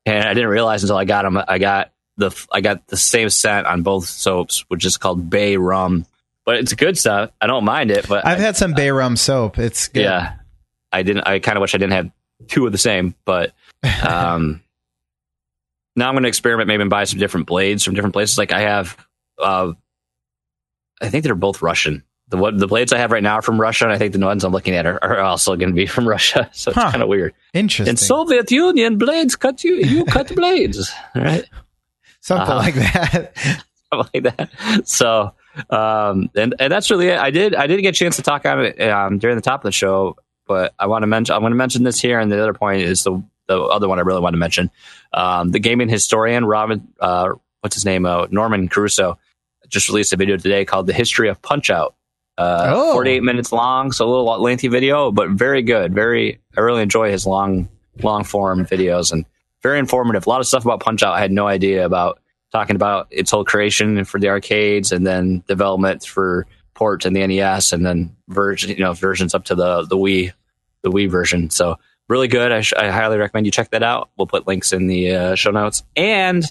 [0.07, 1.40] and I didn't realize until I got them.
[1.46, 5.57] I got the I got the same scent on both soaps, which is called Bay
[5.57, 6.07] Rum,
[6.44, 7.31] but it's good stuff.
[7.40, 9.59] I don't mind it, but I've had some bay rum soap.
[9.59, 10.03] It's good.
[10.03, 10.35] yeah,
[10.90, 11.29] I didn't.
[11.29, 12.11] I kind of wish I didn't have
[12.48, 13.53] two of the same, but
[14.05, 14.61] um,
[15.94, 18.38] now I'm going to experiment maybe and buy some different blades from different places.
[18.38, 18.96] Like I have,
[19.38, 19.72] uh,
[21.00, 22.02] I think they're both Russian.
[22.30, 24.18] The what the blades I have right now are from Russia, and I think the
[24.18, 26.50] ones I'm looking at are, are also going to be from Russia.
[26.54, 26.90] So it's Huh.
[26.90, 27.34] kind of weird.
[27.54, 27.90] Interesting.
[27.92, 29.76] In Soviet Union, blades cut you.
[29.76, 31.44] You cut blades, right?
[32.20, 32.56] something uh-huh.
[32.56, 33.37] like that.
[33.92, 34.88] Something like that.
[34.88, 35.32] So,
[35.70, 37.18] um, and and that's really it.
[37.18, 39.61] I did I didn't get a chance to talk on it um, during the top
[39.61, 42.30] of the show, but I want to mention I want to mention this here, and
[42.30, 44.70] the other point is the the other one I really want to mention.
[45.14, 47.30] Um, the gaming historian Robin, uh,
[47.62, 49.18] what's his name, uh, Norman Caruso,
[49.68, 51.94] just released a video today called "The History of Punch Out."
[52.37, 52.92] Uh, Oh.
[52.92, 55.92] 48 minutes long, so a little lengthy video, but very good.
[55.92, 57.68] Very, I really enjoy his long,
[58.02, 59.24] long form videos and
[59.62, 60.24] very informative.
[60.26, 62.20] A lot of stuff about Punch Out I had no idea about.
[62.50, 67.26] Talking about its whole creation for the arcades and then development for port and the
[67.26, 70.33] NES and then version, you know, versions up to the the Wii,
[70.83, 71.50] the Wii version.
[71.50, 71.76] So
[72.09, 72.50] really good.
[72.50, 74.09] I, sh- I highly recommend you check that out.
[74.16, 75.83] We'll put links in the uh, show notes.
[75.94, 76.42] And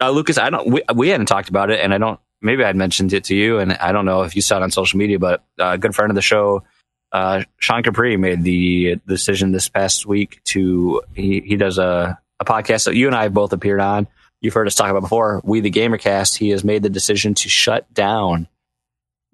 [0.00, 0.66] uh, Lucas, I don't.
[0.68, 2.18] We, we hadn't talked about it, and I don't.
[2.42, 4.70] Maybe I'd mentioned it to you, and I don't know if you saw it on
[4.70, 6.64] social media, but a good friend of the show,
[7.12, 12.44] uh, Sean Capri, made the decision this past week to he he does a a
[12.44, 14.06] podcast that you and I have both appeared on.
[14.40, 15.40] You've heard us talk about before.
[15.44, 16.36] We the Gamercast.
[16.36, 18.48] He has made the decision to shut down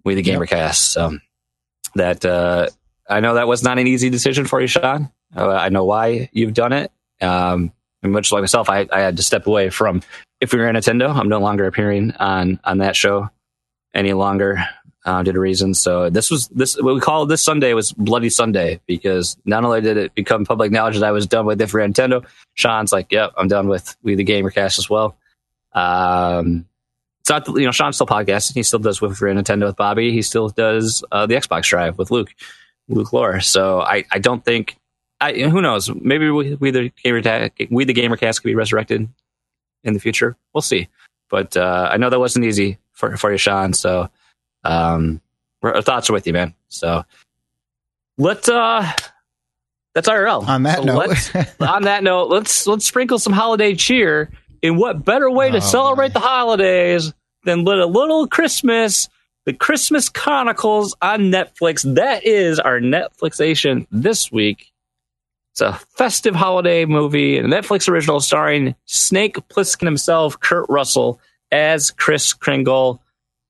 [0.04, 0.22] We the.
[0.22, 0.76] Gamercast.
[0.76, 1.18] So
[1.96, 2.68] that uh,
[3.08, 5.10] I know that was not an easy decision for you, Sean.
[5.34, 6.92] Uh, I know why you've done it.
[7.20, 10.02] Um, and much like myself, I, I had to step away from
[10.42, 11.14] if we were Nintendo.
[11.14, 13.30] I'm no longer appearing on on that show
[13.94, 14.58] any longer
[15.04, 15.80] uh, due to reasons.
[15.80, 19.80] So this was this what we call this Sunday was Bloody Sunday because not only
[19.80, 23.10] did it become public knowledge that I was done with it for Nintendo, Sean's like,
[23.12, 25.16] "Yep, I'm done with We the Gamercast as well."
[25.74, 26.66] Um,
[27.20, 28.54] it's not you know Sean's still podcasting.
[28.54, 30.10] He still does with for Nintendo with Bobby.
[30.12, 32.34] He still does uh, the Xbox Drive with Luke,
[32.88, 33.40] Luke Lore.
[33.40, 34.76] So I I don't think.
[35.20, 35.88] I, who knows?
[35.94, 39.08] Maybe we, we the gamer we the gamercast could be resurrected
[39.84, 40.36] in the future.
[40.54, 40.88] We'll see.
[41.30, 43.72] But uh, I know that wasn't easy for for you, Sean.
[43.72, 44.08] So
[44.64, 45.20] um,
[45.62, 46.54] our thoughts are with you, man.
[46.68, 47.04] So
[48.18, 48.90] let's uh,
[49.94, 50.46] that's IRL.
[50.46, 54.30] On that So note, let's- on that note, let's let's sprinkle some holiday cheer.
[54.62, 56.20] In what better way to Oh, celebrate my.
[56.20, 57.12] the holidays
[57.44, 59.08] than with a little Christmas?
[59.44, 61.96] The Christmas Chronicles on Netflix.
[61.96, 64.71] That is our Netflixation this week.
[65.52, 71.90] It's a festive holiday movie, a Netflix original starring Snake Plissken himself, Kurt Russell, as
[71.90, 73.02] Kris Kringle,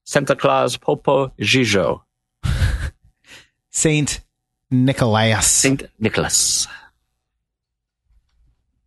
[0.02, 2.02] Santa Claus Popo Gijo,
[3.70, 4.20] Saint
[4.68, 5.46] Nicholas.
[5.46, 6.66] Saint Nicholas.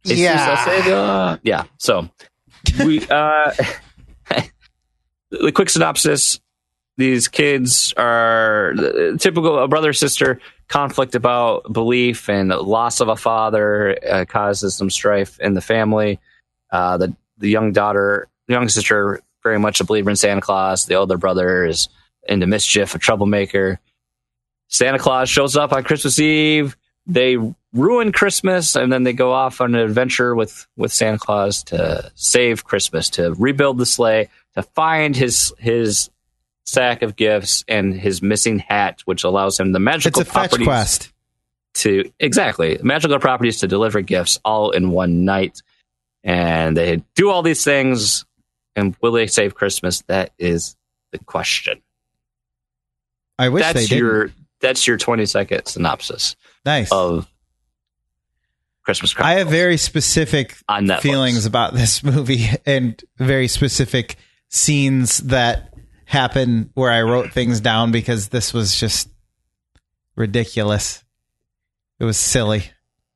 [0.03, 1.37] Yeah.
[1.41, 1.63] Yeah.
[1.77, 2.09] So
[2.83, 3.53] we uh
[5.31, 6.41] the quick synopsis.
[6.97, 13.15] These kids are the typical a brother sister conflict about belief and loss of a
[13.15, 16.19] father uh, causes some strife in the family.
[16.71, 20.85] Uh, the the young daughter, young sister, very much a believer in Santa Claus.
[20.85, 21.89] The older brother is
[22.27, 23.79] into mischief, a troublemaker.
[24.69, 26.75] Santa Claus shows up on Christmas Eve.
[27.05, 27.37] They
[27.71, 32.11] ruin Christmas, and then they go off on an adventure with with Santa Claus to
[32.15, 36.09] save Christmas, to rebuild the sleigh, to find his his
[36.65, 40.33] sack of gifts and his missing hat, which allows him the It's magical a fetch
[40.33, 41.13] properties quest.
[41.75, 45.61] to exactly magical properties to deliver gifts all in one night.
[46.23, 48.25] And they do all these things,
[48.75, 50.01] and will they save Christmas?
[50.07, 50.75] That is
[51.11, 51.81] the question.
[53.37, 56.91] I wish they that's your that's your twenty second synopsis Nice.
[56.91, 57.27] of
[58.83, 60.55] Christmas I have very specific
[61.01, 64.15] feelings about this movie and very specific
[64.49, 65.74] scenes that
[66.05, 69.09] happen where I wrote things down because this was just
[70.15, 71.03] ridiculous.
[71.99, 72.63] It was silly.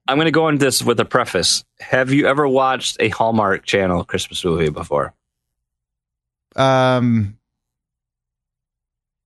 [0.08, 1.64] I'm going to go into this with a preface.
[1.80, 5.14] Have you ever watched a Hallmark Channel Christmas movie before?
[6.56, 7.38] Um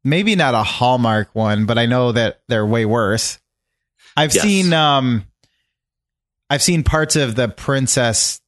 [0.03, 3.39] maybe not a Hallmark one, but I know that they're way worse.
[4.17, 4.43] I've Yes.
[4.43, 5.25] seen um
[6.49, 8.41] I've seen parts of the Princess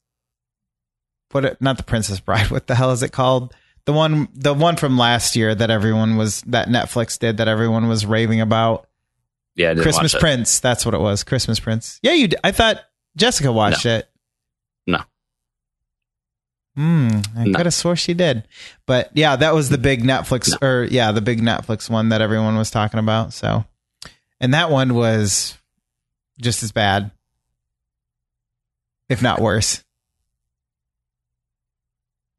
[1.32, 3.54] what not the Princess Bride, what the hell is it called?
[3.86, 7.88] The one the one from last year that everyone was that Netflix did that everyone
[7.88, 8.88] was raving about.
[9.54, 10.14] Yeah, Christmas.
[10.14, 11.24] Prince, that's what it was.
[11.24, 11.98] Christmas Prince.
[12.02, 12.80] Yeah, you d- I thought
[13.16, 14.06] Jessica watched it.
[14.86, 14.98] No.
[16.74, 17.56] Hmm, I No.
[17.56, 18.46] could have swore she did.
[18.84, 22.56] But yeah, that was the big Netflix or yeah, the big Netflix one that everyone
[22.58, 23.32] was talking about.
[23.32, 23.64] So
[24.40, 25.56] and that one was
[26.38, 27.12] just as bad.
[29.08, 29.84] If not worse.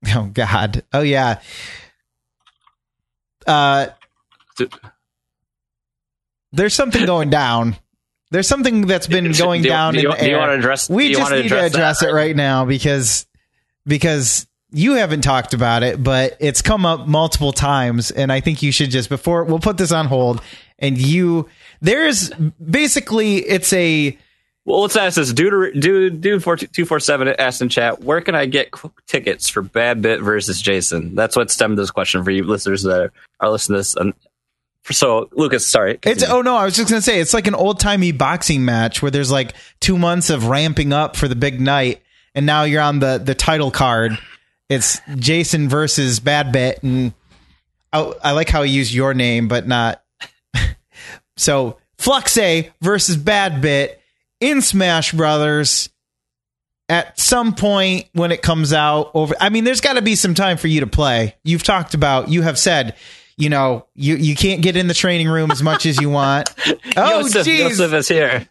[0.15, 0.83] Oh God.
[0.93, 1.39] Oh yeah.
[3.45, 3.87] Uh
[6.51, 7.77] there's something going down.
[8.31, 10.57] There's something that's been going do down do you, in the do you want to
[10.57, 10.89] address?
[10.89, 12.09] we just need to address that?
[12.09, 13.25] it right now because
[13.85, 18.61] because you haven't talked about it, but it's come up multiple times, and I think
[18.61, 20.41] you should just before we'll put this on hold.
[20.79, 21.49] And you,
[21.81, 24.17] there's basically it's a
[24.67, 25.31] Well, let's ask this.
[25.31, 28.73] Dude, dude, dude, four two four seven asked in chat, where can I get
[29.05, 31.15] tickets for Bad Bit versus Jason?
[31.15, 33.95] That's what stemmed this question for you listeners that are listening to this.
[33.95, 34.13] And
[34.91, 37.79] so, Lucas, sorry, It's oh no, I was just gonna say it's like an old
[37.79, 42.01] timey boxing match where there's like two months of ramping up for the big night,
[42.35, 44.19] and now you're on the the title card.
[44.67, 47.13] It's Jason versus Bad Bit, and
[47.93, 50.03] I, I like how he used your name, but not.
[51.37, 53.96] so Fluxay versus Bad Bit
[54.39, 55.89] in Smash Brothers.
[56.89, 60.33] At some point when it comes out over, I mean, there's got to be some
[60.33, 61.35] time for you to play.
[61.43, 62.95] You've talked about, you have said,
[63.35, 66.49] you know, you you can't get in the training room as much as you want.
[66.95, 68.47] Oh, Joseph, is here.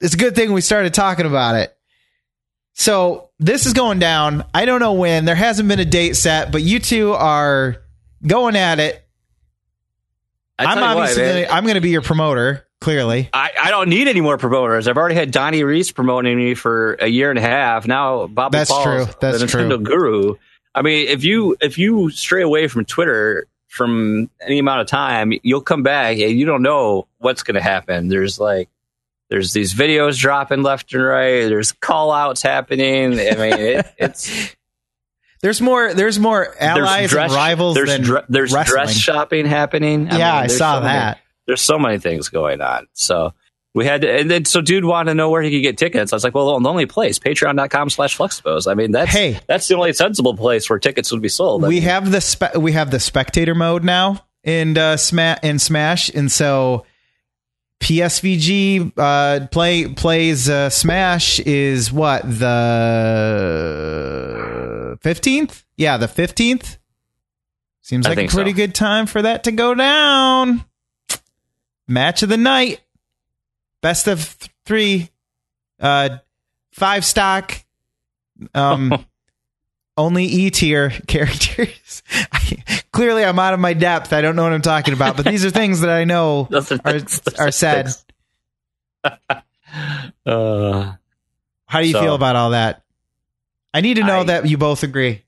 [0.00, 1.76] it's a good thing we started talking about it.
[2.72, 4.44] So this is going down.
[4.52, 5.24] I don't know when.
[5.24, 7.76] There hasn't been a date set, but you two are
[8.26, 9.04] going at it.
[10.58, 12.66] I I'm tell you what, obviously man, gonna, I'm going to be your promoter.
[12.84, 14.86] Clearly, I, I don't need any more promoters.
[14.88, 17.86] I've already had Donnie Reese promoting me for a year and a half.
[17.86, 19.06] Now Bobby That's Paul's true.
[19.20, 19.78] That's the Nintendo true.
[19.84, 20.34] guru.
[20.74, 25.32] I mean, if you if you stray away from Twitter from any amount of time,
[25.42, 28.08] you'll come back and you don't know what's going to happen.
[28.08, 28.68] There's like
[29.30, 31.46] there's these videos dropping left and right.
[31.46, 33.12] There's call outs happening.
[33.14, 34.54] I mean, it, it's
[35.40, 35.94] there's more.
[35.94, 38.84] There's more allies there's dress, and rivals There's than dre- there's wrestling.
[38.84, 40.08] dress shopping happening.
[40.08, 41.20] yeah, I mean, there's saw so that.
[41.46, 42.86] There's so many things going on.
[42.92, 43.32] So
[43.74, 46.12] we had to, and then so dude wanted to know where he could get tickets.
[46.12, 48.70] I was like, well, the only place, patreon.com slash flexpose.
[48.70, 49.40] I mean, that's, Hey.
[49.48, 51.64] that's the only sensible place where tickets would be sold.
[51.64, 55.38] I we mean, have the spe- we have the spectator mode now in uh, Sma-
[55.42, 56.86] in Smash, and so
[57.80, 62.22] PSVG uh, play plays uh, Smash is what
[64.34, 65.64] the fifteenth?
[65.76, 66.78] Yeah, the fifteenth.
[67.82, 68.56] Seems like a pretty so.
[68.56, 70.64] good time for that to go down.
[71.86, 72.80] Match of the night,
[73.82, 75.10] best of th- three,
[75.80, 76.18] uh,
[76.72, 77.62] five stock.
[78.54, 79.04] Um,
[79.96, 82.02] only E tier characters.
[82.92, 84.12] Clearly, I'm out of my depth.
[84.12, 86.56] I don't know what I'm talking about, but these are things that I know are
[86.58, 87.88] are, things- those are said.
[90.24, 90.92] Uh,
[91.66, 92.82] How do you So- feel about all that?
[93.74, 95.22] I need to know I- that you both agree.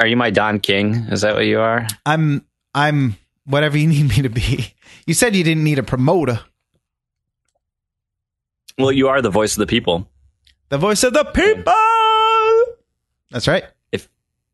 [0.00, 0.94] are you my Don King?
[1.10, 1.86] Is that what you are?
[2.04, 3.16] I'm I'm
[3.48, 4.74] whatever you need me to be.
[5.06, 6.40] You said you didn't need a promoter.
[8.78, 10.08] Well, you are the voice of the people.
[10.68, 11.72] The voice of the people.
[13.30, 13.64] That's right.
[13.90, 14.08] If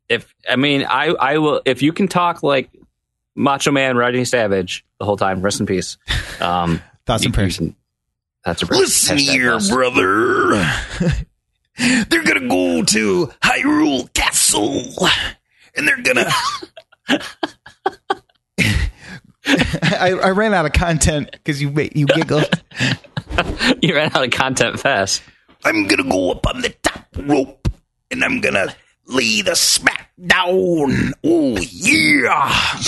[0.09, 1.61] if I mean, I I will.
[1.65, 2.69] If you can talk like
[3.35, 5.97] Macho Man Rodney Savage the whole time, rest in peace.
[6.39, 7.59] Um, Thoughts you- and prayers.
[7.59, 7.75] you can-
[8.43, 8.71] Thoughts and.
[8.71, 9.71] Listen here, blessed.
[9.71, 10.55] brother.
[12.07, 14.81] they're gonna go to Hyrule Castle,
[15.75, 16.29] and they're gonna.
[19.47, 22.49] I, I ran out of content because you you giggled.
[23.81, 25.21] you ran out of content fast.
[25.63, 27.67] I'm gonna go up on the top rope,
[28.11, 28.75] and I'm gonna
[29.07, 31.13] lay the smack down.
[31.23, 32.79] Oh yeah.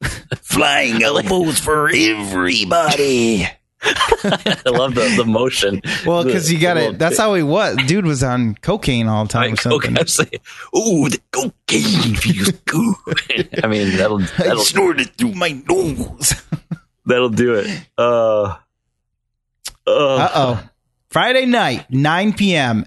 [0.42, 3.46] Flying elbows for everybody.
[3.82, 5.82] I love the, the motion.
[6.06, 6.98] Well, because you got it.
[6.98, 7.76] That's how he was.
[7.86, 9.90] Dude was on cocaine all the time or Like, something.
[9.92, 10.30] okay, I'm saying,
[10.76, 13.60] ooh, the cocaine feels good.
[13.64, 16.42] I mean, that'll I that'll snorted through my nose.
[17.06, 17.66] that'll do it.
[17.98, 18.56] Uh, uh,
[19.86, 20.68] Uh oh.
[21.10, 22.86] Friday night, 9 p.m.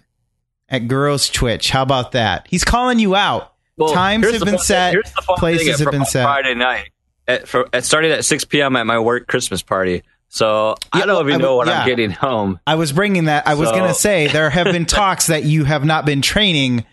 [0.68, 1.70] at Girls Twitch.
[1.72, 2.48] How about that?
[2.50, 3.54] He's calling you out.
[3.78, 6.24] well, Times have been set, here's the fun places have been set.
[6.24, 6.90] Friday night.
[7.28, 8.76] At, for, it started at 6 p.m.
[8.76, 10.04] at my work Christmas party.
[10.30, 11.82] So I Yeah, don't know if I know what yeah.
[11.82, 12.60] I'm getting home.
[12.66, 13.48] I was bringing that.
[13.48, 16.86] I was going to say there have been talks that you have not been training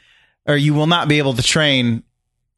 [0.47, 2.03] or you will not be able to train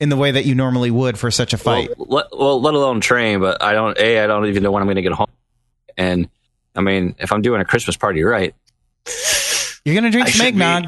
[0.00, 1.90] in the way that you normally would for such a fight.
[1.98, 3.98] Well, let, well, let alone train, but I don't.
[3.98, 5.26] A, I don't even know when I'm going to get home.
[5.96, 6.28] And
[6.76, 8.54] I mean, if I'm doing a Christmas party right,
[9.84, 10.84] You're going to drink I some eggnog.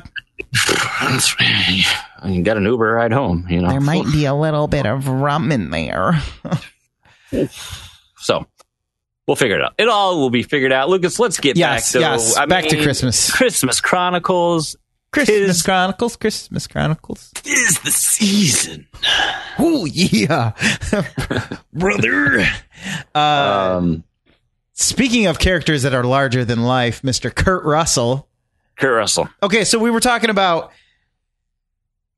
[0.54, 3.46] I can get an Uber ride home.
[3.48, 6.22] You know, There might be a little bit of rum in there.
[9.30, 9.74] We'll figure it out.
[9.78, 10.88] It all will be figured out.
[10.88, 12.36] Lucas, let's get Yes, back to yes.
[12.36, 13.30] I Back to Christmas.
[13.32, 14.74] Christmas Chronicles
[15.12, 16.16] Christmas Tis- Chronicles.
[16.16, 17.30] Christmas Chronicles.
[17.44, 18.88] is the season.
[19.56, 20.50] Oh yeah,
[21.72, 22.44] Brother.
[23.14, 23.18] Uh,
[23.78, 24.02] Um,
[24.72, 27.32] speaking of characters that are larger than life, Mr.
[27.32, 28.26] Kurt Russell.
[28.76, 29.28] Kurt Russell.
[29.44, 30.72] Okay, so we were talking about.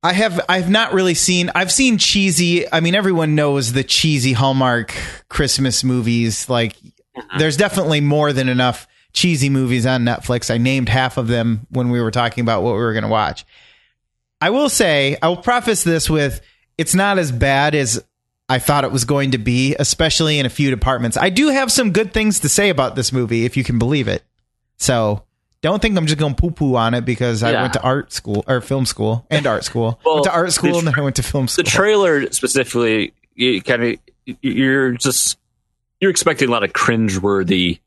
[0.03, 4.33] I have I've not really seen I've seen cheesy I mean everyone knows the cheesy
[4.33, 4.95] Hallmark
[5.29, 6.75] Christmas movies like
[7.15, 7.39] Uh-huh.
[7.39, 10.53] there's definitely more than enough cheesy movies on Netflix.
[10.53, 13.11] I named half of them when we were talking about what we were going to
[13.11, 13.45] watch.
[14.41, 16.41] I will say I will preface this with
[16.79, 18.03] it's not as bad as
[18.49, 21.17] I thought it was going to be, especially in a few departments.
[21.17, 24.09] I do have some good things to say about this movie if you can believe
[24.09, 24.23] it.
[24.79, 25.25] So
[25.61, 28.45] don't think I'm just going poo poo on it because I went to art school
[28.49, 30.01] or film school and art school.
[30.05, 31.65] Well, went to art school the and then I went to film school.
[31.65, 33.99] The trailer specifically, you kind of
[34.43, 35.39] you're just
[36.03, 37.79] you're expecting a lot of cringeworthy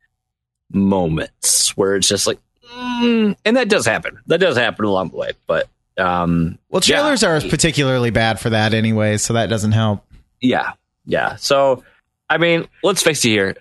[0.71, 2.39] moments where it's just like,
[2.73, 4.17] mm, and that does happen.
[4.27, 7.01] That does happen along the way, but um, well, yeah.
[7.01, 10.05] trailers are particularly bad for that anyway, so that doesn't help.
[10.39, 10.71] Yeah,
[11.05, 11.35] yeah.
[11.35, 11.83] So,
[12.29, 13.57] I mean, let's face it here.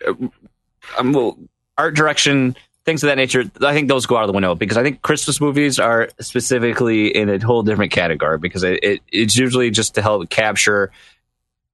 [0.99, 1.37] Um, well,
[1.77, 3.51] art direction, things of that nature.
[3.61, 7.09] I think those go out of the window because I think Christmas movies are specifically
[7.09, 10.93] in a whole different category because it, it it's usually just to help capture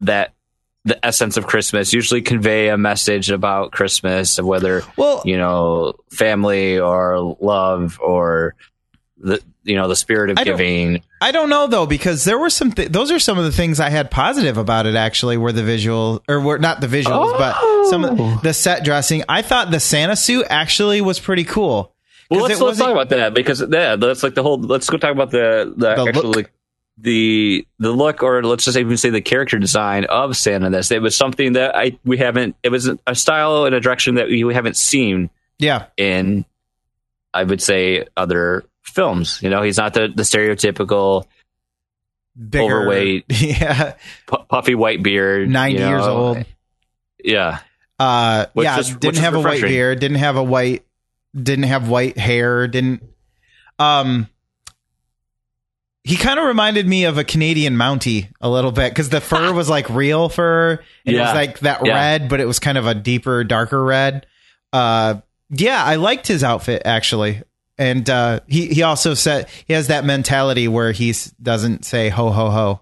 [0.01, 0.33] that
[0.85, 1.93] the essence of Christmas.
[1.93, 8.55] Usually convey a message about Christmas of whether Well, you know family or love or
[9.18, 11.03] the you know the spirit of I don't- giving.
[11.20, 12.72] I don't know though because there were some.
[12.72, 14.95] Th- those are some of the things I had positive about it.
[14.95, 18.41] Actually, were the visual or were not the visuals, but some of oh.
[18.43, 19.22] the set dressing.
[19.28, 21.95] I thought the Santa suit actually was pretty cool.
[22.31, 24.59] Well, let's, let's talk about that because yeah, that's like the whole.
[24.59, 26.37] Let's go talk about the the, The actual look.
[26.37, 26.53] like,
[27.01, 30.68] the the look, or let's just even say the character design of Santa.
[30.70, 32.57] This it was something that I we haven't.
[32.62, 36.44] It was a style and a direction that we haven't seen Yeah, in.
[37.32, 39.40] I would say other films.
[39.42, 41.24] You know, he's not the the stereotypical
[42.36, 43.24] bigger, Overweight.
[43.30, 43.94] Yeah,
[44.26, 46.44] pu- puffy white beard, ninety you years old.
[47.22, 47.59] Yeah,
[47.98, 50.01] Uh, Which yeah, is- didn't have a white beard.
[50.01, 50.84] Didn't have a white.
[51.34, 52.66] Didn't have white hair.
[52.66, 53.03] Didn't.
[53.78, 54.28] Um.
[56.03, 59.53] He kind of reminded me of a Canadian Mountie a little bit because the fur
[59.55, 60.80] was like real fur.
[61.05, 61.94] And It was like that Yeah.
[61.94, 64.26] red, but it was kind of a deeper, darker red.
[64.72, 65.16] Uh,
[65.51, 67.42] yeah, I liked his outfit actually,
[67.76, 72.30] and uh, he he also said he has that mentality where he doesn't say ho
[72.30, 72.80] ho ho,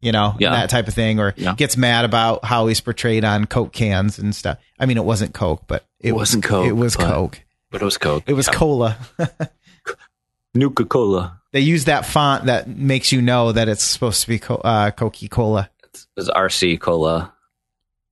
[0.00, 0.50] you know, Yeah.
[0.50, 1.54] that type of thing, or Yeah.
[1.54, 4.58] gets mad about how he's portrayed on Coke cans and stuff.
[4.78, 7.40] I mean, it wasn't Coke, but it, wasn't Coke, It was but- Coke.
[7.70, 8.22] but it was Coke.
[8.26, 8.98] It was cola.
[10.54, 11.40] Nuka Cola.
[11.54, 14.90] They use that font that makes you know that it's supposed to be co- uh,
[14.90, 15.70] Coca Cola.
[15.84, 17.32] It was RC Cola.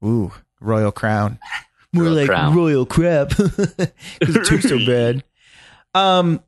[0.05, 0.31] Ooh,
[0.61, 1.41] Royal Crown.
[1.93, 2.55] More Royal like Crown.
[2.55, 5.25] Royal Crap because it tastes so bad.
[5.93, 6.41] Um,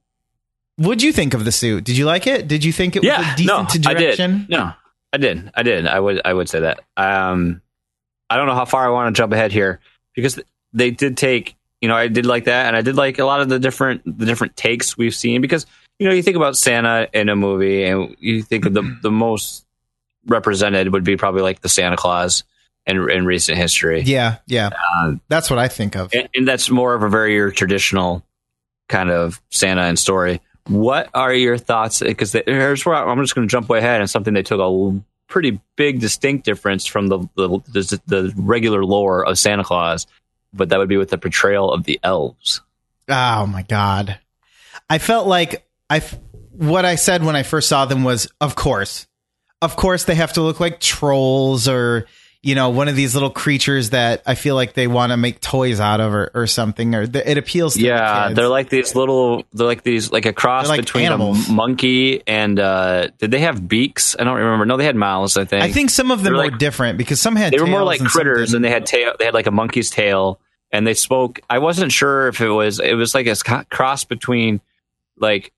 [0.76, 1.82] what'd you think of the suit?
[1.82, 2.46] Did you like it?
[2.46, 4.32] Did you think it was yeah, a decent no, direction?
[4.32, 4.50] I did.
[4.50, 4.72] No,
[5.12, 5.50] I did.
[5.52, 5.86] I did.
[5.88, 6.20] I would.
[6.24, 6.78] I would say that.
[6.96, 7.60] Um,
[8.30, 9.80] I don't know how far I want to jump ahead here
[10.14, 10.40] because
[10.72, 11.56] they did take.
[11.80, 14.02] You know, I did like that, and I did like a lot of the different
[14.04, 15.66] the different takes we've seen because
[15.98, 19.10] you know you think about Santa in a movie, and you think of the the
[19.10, 19.64] most
[20.26, 22.44] represented would be probably like the Santa Clause
[22.86, 24.02] in in recent history.
[24.02, 24.70] Yeah, yeah.
[24.98, 26.12] Um, That's what I think of.
[26.14, 28.22] and, and that's more of a very traditional
[28.88, 30.40] kind of Santa and story.
[30.66, 32.00] What are your thoughts?
[32.00, 35.00] Because here's where I'm just going to jump way ahead and something they took a
[35.28, 40.06] pretty big distinct difference from the, the the the regular lore of Santa Claus,
[40.52, 42.60] but that would be with the portrayal of the elves.
[43.08, 44.18] Oh my god.
[44.88, 46.18] I felt like I f-
[46.50, 49.06] what I said when I first saw them was, of course,
[49.62, 52.06] of course, they have to look like trolls or
[52.42, 55.40] you know one of these little creatures that I feel like they want to make
[55.40, 56.94] toys out of or, or something.
[56.94, 58.36] Or th- it appeals to the Yeah, kids.
[58.36, 59.44] they're like these little.
[59.54, 61.48] They're like these, like a cross They're like between animals.
[61.48, 62.60] a monkey and.
[62.60, 64.14] uh Did they have beaks?
[64.18, 64.66] I don't remember.
[64.66, 65.36] No, they had mouths.
[65.38, 65.62] I think.
[65.64, 67.78] I think some of them They're were like- different because some had they were more
[67.80, 68.56] tails like and some critters, didn't.
[68.56, 69.12] and they had tail.
[69.18, 70.38] They had like a monkey's tail,
[70.70, 71.40] and they spoke.
[71.48, 72.78] I wasn't sure if it was.
[72.78, 74.60] It was like a sc- cross between,
[75.18, 75.50] like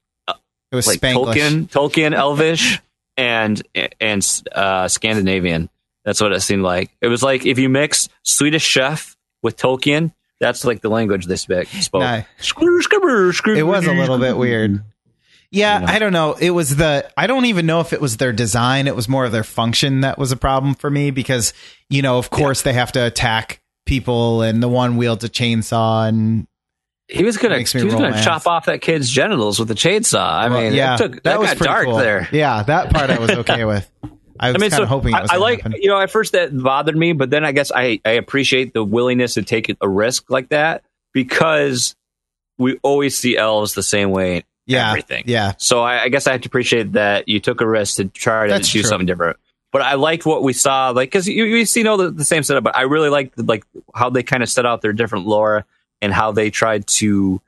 [0.72, 1.34] it was like Spanglish.
[1.34, 2.80] Tolkien, Tolkien Elvish,
[3.16, 3.62] and
[4.00, 5.68] and uh, Scandinavian.
[6.04, 6.90] That's what it seemed like.
[7.00, 10.12] It was like if you mix Swedish Chef with Tolkien.
[10.38, 11.66] That's like the language they spoke.
[11.66, 12.02] spoke.
[12.02, 12.22] Nah.
[12.38, 13.56] Screw, screw, screw.
[13.56, 14.84] It was a little bit weird.
[15.50, 15.86] Yeah, Yeah.
[15.90, 16.34] I don't know.
[16.34, 18.86] It was the I don't even know if it was their design.
[18.86, 21.54] It was more of their function that was a problem for me because
[21.88, 26.06] you know, of course, they have to attack people, and the one wields a chainsaw,
[26.08, 26.46] and
[27.08, 30.28] He was gonna he was gonna chop off that kid's genitals with a chainsaw.
[30.28, 31.96] I mean, yeah, it took, that, was got pretty dark cool.
[31.98, 32.28] there.
[32.32, 33.88] Yeah, that part I was okay with.
[34.38, 35.80] I was I mean, kind so of hoping it was I, I like happen.
[35.80, 38.82] you know at first that bothered me, but then I guess I I appreciate the
[38.82, 40.82] willingness to take a risk like that
[41.14, 41.94] because
[42.58, 44.44] we always see elves the same way.
[44.66, 45.24] yeah, everything.
[45.26, 48.06] yeah, So I, I guess I have to appreciate that you took a risk to
[48.06, 48.88] try to That's do true.
[48.88, 49.36] something different.
[49.72, 52.42] But I liked what we saw, like because you, you see all the, the same
[52.42, 52.64] setup.
[52.64, 55.64] But I really liked like how they kind of set out their different lore
[56.02, 57.40] and how they tried to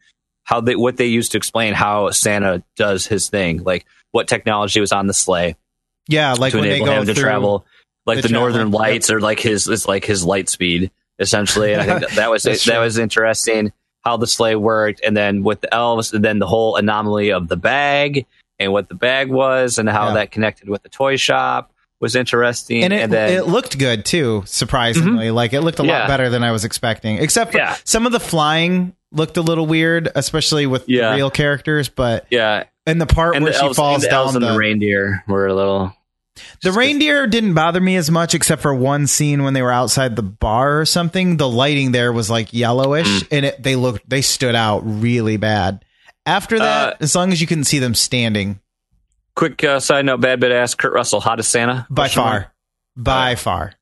[0.44, 4.80] how they what they used to explain how Santa does his thing, like what technology
[4.80, 5.56] was on the sleigh
[6.08, 6.32] yeah.
[6.32, 7.66] Like to when they enable go him to travel,
[8.06, 11.74] like the the, northern lights or like his it's like his light speed essentially.
[11.74, 15.16] And I think that, that was That's that was interesting how the sleigh worked, and
[15.16, 18.26] then with the elves, and then the whole anomaly of the bag
[18.58, 20.14] and what the bag was, and how Yeah.
[20.14, 21.70] that connected with the toy shop
[22.00, 22.84] was interesting.
[22.84, 24.42] and And, it, then it looked good too.
[24.46, 26.06] Surprisingly, like it looked a lot Yeah.
[26.06, 27.18] better than I was expecting.
[27.18, 27.76] Except for Yeah.
[27.84, 31.10] some of the flying looked a little weird, especially with Yeah.
[31.10, 31.88] the real characters.
[31.88, 34.42] But yeah, in the part and where the she elves, falls and the down and
[34.44, 35.94] the, the reindeer were a little.
[36.62, 40.14] The reindeer didn't bother me as much, except for one scene when they were outside
[40.14, 41.36] the bar or something.
[41.36, 43.28] The lighting there was like yellowish, Mm.
[43.32, 45.84] and it, they looked they stood out really bad.
[46.26, 48.60] After that, Uh, as long as you couldn't see them standing,
[49.38, 52.46] Quick uh, side note: Bad bit asked Kurt Russell, "Hottest Santa?" by far, mark.
[52.96, 53.72] by Uh, far,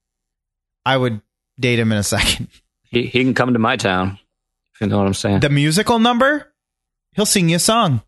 [0.85, 1.23] I would
[1.59, 2.49] date him in a second.
[2.89, 4.19] He he can come to my town.
[4.75, 5.41] If you know what I'm saying.
[5.41, 6.53] The musical number,
[7.15, 8.01] he'll sing you a song.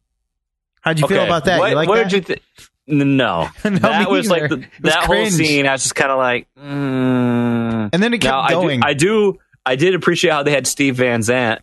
[0.82, 1.59] How'd you feel about that?
[1.59, 2.11] What, you like what that?
[2.11, 2.42] did you think?
[2.86, 5.30] No, No, that was like the, was that cringe.
[5.30, 5.66] whole scene.
[5.66, 7.90] I was just kind of like, mm.
[7.92, 8.80] and then it kept now I do.
[8.82, 11.62] I do, I did appreciate how they had Steve Van Zandt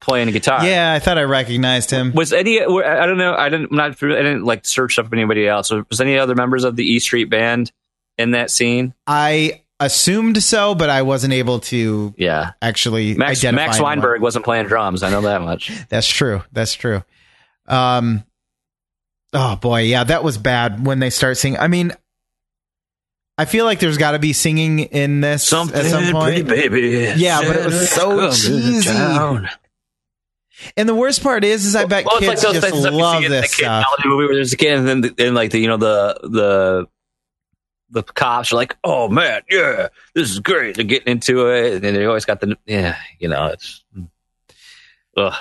[0.00, 0.64] playing a guitar.
[0.64, 2.12] yeah, I thought I recognized him.
[2.12, 2.60] Was any?
[2.60, 3.34] I don't know.
[3.34, 3.70] I didn't.
[3.70, 4.02] I'm not.
[4.02, 5.70] I didn't like search up anybody else.
[5.70, 7.70] Was any other members of the E Street Band
[8.18, 8.94] in that scene?
[9.06, 12.52] I assumed so, but I wasn't able to Yeah.
[12.60, 13.98] actually Max identify Max anyone.
[14.00, 15.02] Weinberg wasn't playing drums.
[15.02, 15.72] I know that much.
[15.88, 16.42] That's true.
[16.52, 17.02] That's true.
[17.66, 18.24] Um.
[19.32, 21.60] Oh boy, yeah, that was bad when they start singing.
[21.60, 21.92] I mean,
[23.38, 26.48] I feel like there's got to be singing in this at some point.
[26.48, 27.12] baby.
[27.16, 28.90] Yeah, but it was so cheesy.
[30.76, 32.98] And the worst part is, is I bet Well, kids like just things that we
[33.00, 33.86] love this stuff.
[34.04, 36.88] movie where there's a kid and then the, and like the you know the the
[37.90, 40.76] the cops are like, oh man, yeah, this is great.
[40.76, 43.84] They're getting into it, and they always got the yeah, you know, it's.
[43.96, 44.08] Mm.
[45.16, 45.34] Ugh.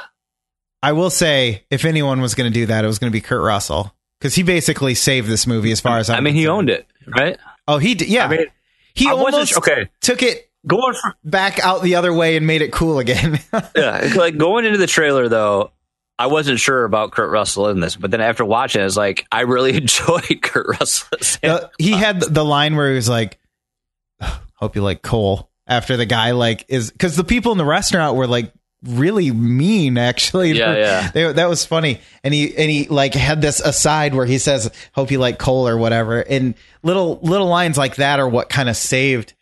[0.82, 3.22] I will say, if anyone was going to do that, it was going to be
[3.22, 6.48] Kurt Russell because he basically saved this movie as far as I'm I mean, he
[6.48, 7.38] owned it, right?
[7.68, 8.08] Oh, he did.
[8.08, 8.46] Yeah, I mean,
[8.94, 9.90] he I almost okay.
[10.02, 13.40] took it Going for back out the other way and made it cool again.
[13.76, 15.72] yeah, like going into the trailer though.
[16.18, 18.98] I wasn't sure about Kurt Russell in this, but then after watching, it, I was
[18.98, 21.18] like, I really enjoyed Kurt Russell.
[21.42, 23.40] Uh, he had the line where he was like,
[24.56, 28.16] "Hope you like coal." After the guy like is because the people in the restaurant
[28.18, 28.52] were like
[28.84, 29.98] really mean.
[29.98, 31.12] Actually, Yeah, yeah.
[31.12, 32.02] They- that was funny.
[32.24, 35.68] And he and he like had this aside where he says, "Hope you like coal"
[35.70, 36.20] or whatever.
[36.22, 39.36] And little little lines like that are what kind of saved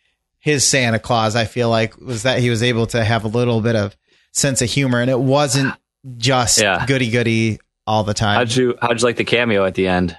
[0.48, 1.36] his Santa Claus.
[1.36, 3.96] I feel like was that he was able to have a little bit of
[4.32, 5.74] sense of humor, and it wasn't
[6.16, 6.86] just Yeah.
[6.86, 10.16] goody goody all the time How'd you How'd you like the cameo at the end?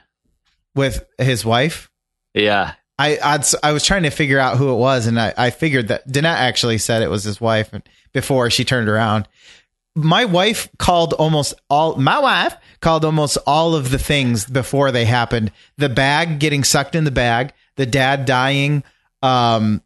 [0.75, 1.89] with his wife.
[2.33, 5.49] Yeah, I I'd, I was trying to figure out who it was, and I, I
[5.49, 7.71] figured that Danette actually said it was his wife
[8.13, 9.27] before she turned around.
[9.95, 11.95] My wife called almost all.
[11.95, 15.51] My wife called almost all of the things before they happened.
[15.77, 18.83] The bag getting sucked in the bag, the dad dying,
[19.23, 19.81] um,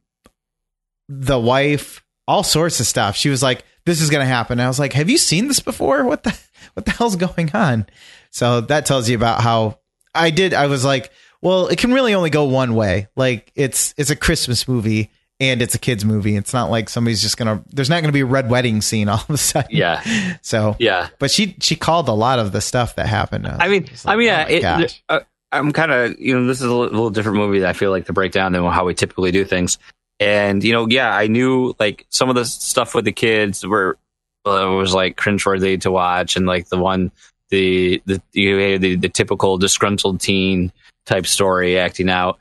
[1.21, 3.15] the wife, all sorts of stuff.
[3.15, 5.59] She was like, "This is going to happen." I was like, "Have you seen this
[5.59, 6.03] before?
[6.05, 6.37] What the
[6.73, 7.85] what the hell's going on?"
[8.31, 9.79] So that tells you about how
[10.15, 10.53] I did.
[10.53, 11.11] I was like,
[11.41, 13.07] "Well, it can really only go one way.
[13.15, 16.35] Like it's it's a Christmas movie, and it's a kids movie.
[16.35, 17.63] It's not like somebody's just gonna.
[17.67, 19.69] There's not gonna be a red wedding scene all of a sudden.
[19.75, 20.01] Yeah.
[20.41, 21.09] So Yeah.
[21.19, 23.47] but she she called a lot of the stuff that happened.
[23.47, 25.03] Uh, I mean, like, I mean, oh yeah, my it, gosh.
[25.09, 25.19] uh,
[25.51, 27.91] I'm kind of, you know, this is a little, little different movie that I feel
[27.91, 29.77] like to break down than how we typically do things.
[30.19, 33.97] And you know, yeah, I knew like some of the stuff with the kids were
[34.45, 37.11] uh, was like cringeworthy to watch, and like the one,
[37.49, 40.71] the the you know, the, the typical disgruntled teen
[41.05, 42.39] type story acting out.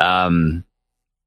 [0.00, 0.64] Um,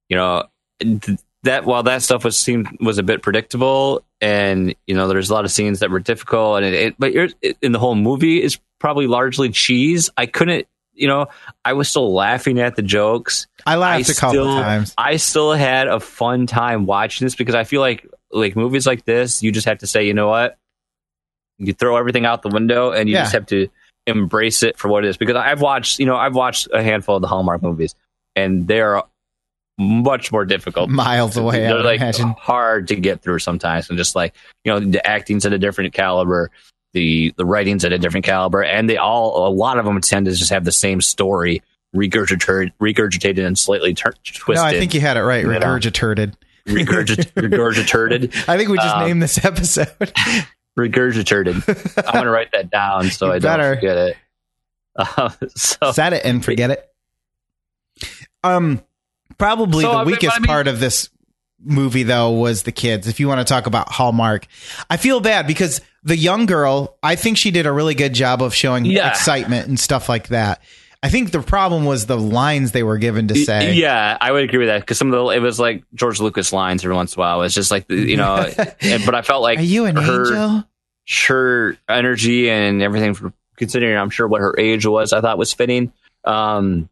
[0.09, 0.45] you know,
[0.79, 5.29] th- that while that stuff was seemed was a bit predictable, and you know, there's
[5.29, 7.13] a lot of scenes that were difficult, and it, it but
[7.61, 10.09] in the whole movie is probably largely cheese.
[10.17, 10.67] I couldn't,
[10.97, 11.27] you know,
[11.63, 13.47] I was still laughing at the jokes.
[13.65, 14.93] I laughed I a couple still- times.
[14.97, 19.05] I still had a fun time watching this because I feel like like movies like
[19.05, 20.57] this, you just have to say, you know what,
[21.57, 23.21] you throw everything out the window and you Yeah.
[23.23, 23.67] just have to
[24.05, 25.17] embrace it for what it is.
[25.17, 27.95] Because I've watched, you know, I've watched a handful of the Hallmark movies,
[28.35, 29.01] and they're
[29.79, 30.89] much more difficult.
[30.89, 32.29] Miles away, They're like imagine.
[32.37, 34.33] hard to get through sometimes, and just like
[34.65, 36.51] you know, the acting's at a different caliber.
[36.97, 40.25] The, the writing's at a different caliber, and they all a lot of them tend
[40.25, 41.61] to just have the same story
[41.95, 44.55] regurgitated, regurgitated and slightly tur- twisted.
[44.55, 45.45] No, I think you had it right.
[45.45, 46.33] Regurgitated.
[46.67, 49.87] regurgit- regurgitated, I think we just Um, named this episode.
[50.79, 52.03] regurgitated.
[52.07, 53.63] I'm gonna write that down so You I better.
[53.63, 54.17] don't forget it.
[54.99, 56.89] Uh, so Set it and forget it.
[58.43, 58.81] Um,
[59.37, 61.09] probably So, the I mean, weakest I mean- part of this
[61.63, 63.07] movie though was the kids.
[63.07, 64.47] If you want to talk about Hallmark,
[64.89, 68.41] I feel bad because the young girl, I think she did a really good job
[68.41, 69.09] of showing Yeah.
[69.09, 70.61] excitement and stuff like that.
[71.03, 73.73] I think the problem was the lines they were given to say.
[73.75, 76.51] yeah, I would agree with that because some of the it was like George Lucas
[76.51, 77.41] lines every once in a while.
[77.43, 78.49] It's just like you know,
[78.81, 80.63] and, but I felt like Are you an her, angel?
[81.27, 85.53] her energy and everything, for considering I'm sure what her age was, I thought was
[85.53, 85.91] fitting.
[86.25, 86.89] Um,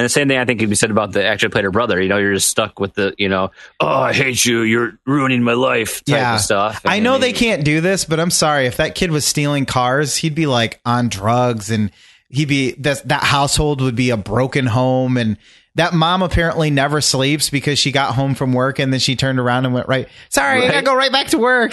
[0.00, 2.00] and the same thing I think could be said about the actor played her brother.
[2.00, 5.42] You know, you're just stuck with the, you know, oh, I hate you, you're ruining
[5.42, 6.34] my life type Yeah.
[6.36, 6.80] of stuff.
[6.86, 8.64] I know they can't do this, but I'm sorry.
[8.66, 11.90] If that kid was stealing cars, he'd be like on drugs and
[12.30, 15.36] he'd be that that household would be a broken home and
[15.74, 19.38] that mom apparently never sleeps because she got home from work and then she turned
[19.38, 20.08] around and went right.
[20.30, 21.72] Sorry, I gotta go right back to work.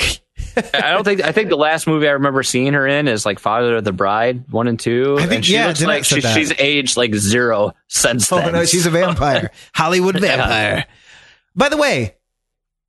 [0.73, 1.23] I don't think.
[1.23, 3.91] I think the last movie I remember seeing her in is like Father of the
[3.91, 5.15] Bride one and two.
[5.17, 8.53] I think- and she yeah, looks like she, she's aged like zero since Oh then.
[8.53, 9.51] no, she's a vampire.
[9.73, 10.85] Hollywood vampire.
[11.55, 12.15] By the way,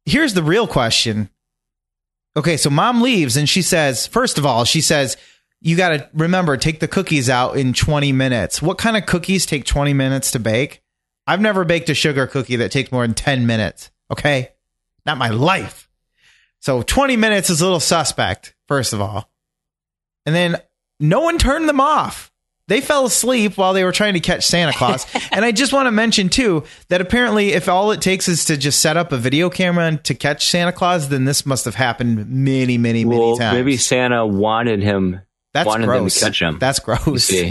[0.05, 1.31] here's the real question.
[2.37, 5.17] Okay, so mom leaves and she says, first of all, she says,
[5.61, 8.63] you got to remember, take the cookies out in 20 minutes.
[8.63, 10.83] What kind of cookies take 20 minutes to bake?
[11.27, 13.91] I've never baked a sugar cookie that takes more than 10 minutes.
[14.11, 14.51] Okay.
[15.05, 15.88] Not my life.
[16.69, 19.31] So 20 minutes is a little suspect, first of all.
[20.27, 20.61] And then
[21.01, 22.31] no one turned them off.
[22.67, 25.07] They fell asleep while they were trying to catch Santa Claus.
[25.33, 28.59] and I just want to mention too that apparently if all it takes is to
[28.59, 31.75] just set up a video camera and to catch Santa Claus, then this must have
[31.75, 33.57] happened many, many, many well, times.
[33.57, 35.23] maybe Santa wanted him.
[35.59, 36.21] That's wanted them to gross.
[36.21, 36.59] catch him.
[36.59, 37.33] That's gross.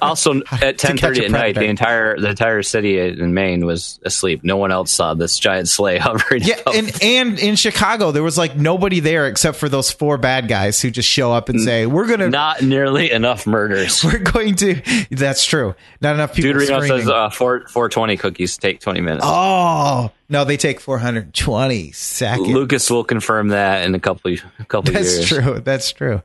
[0.00, 4.44] Also, at ten thirty at night, the entire the entire city in Maine was asleep.
[4.44, 6.42] No one else saw this giant sleigh hovering.
[6.42, 10.48] Yeah, and and in Chicago there was like nobody there except for those four bad
[10.48, 14.04] guys who just show up and say, "We're gonna, not nearly enough murders.
[14.04, 15.74] we're going to." That's true.
[16.00, 19.24] Not enough people Dude Reno says uh, four four twenty cookies take twenty minutes.
[19.26, 22.48] oh no, they take 420 seconds.
[22.48, 25.28] Lucas will confirm that in a couple a couple That's years.
[25.28, 25.60] true.
[25.60, 26.22] That's true.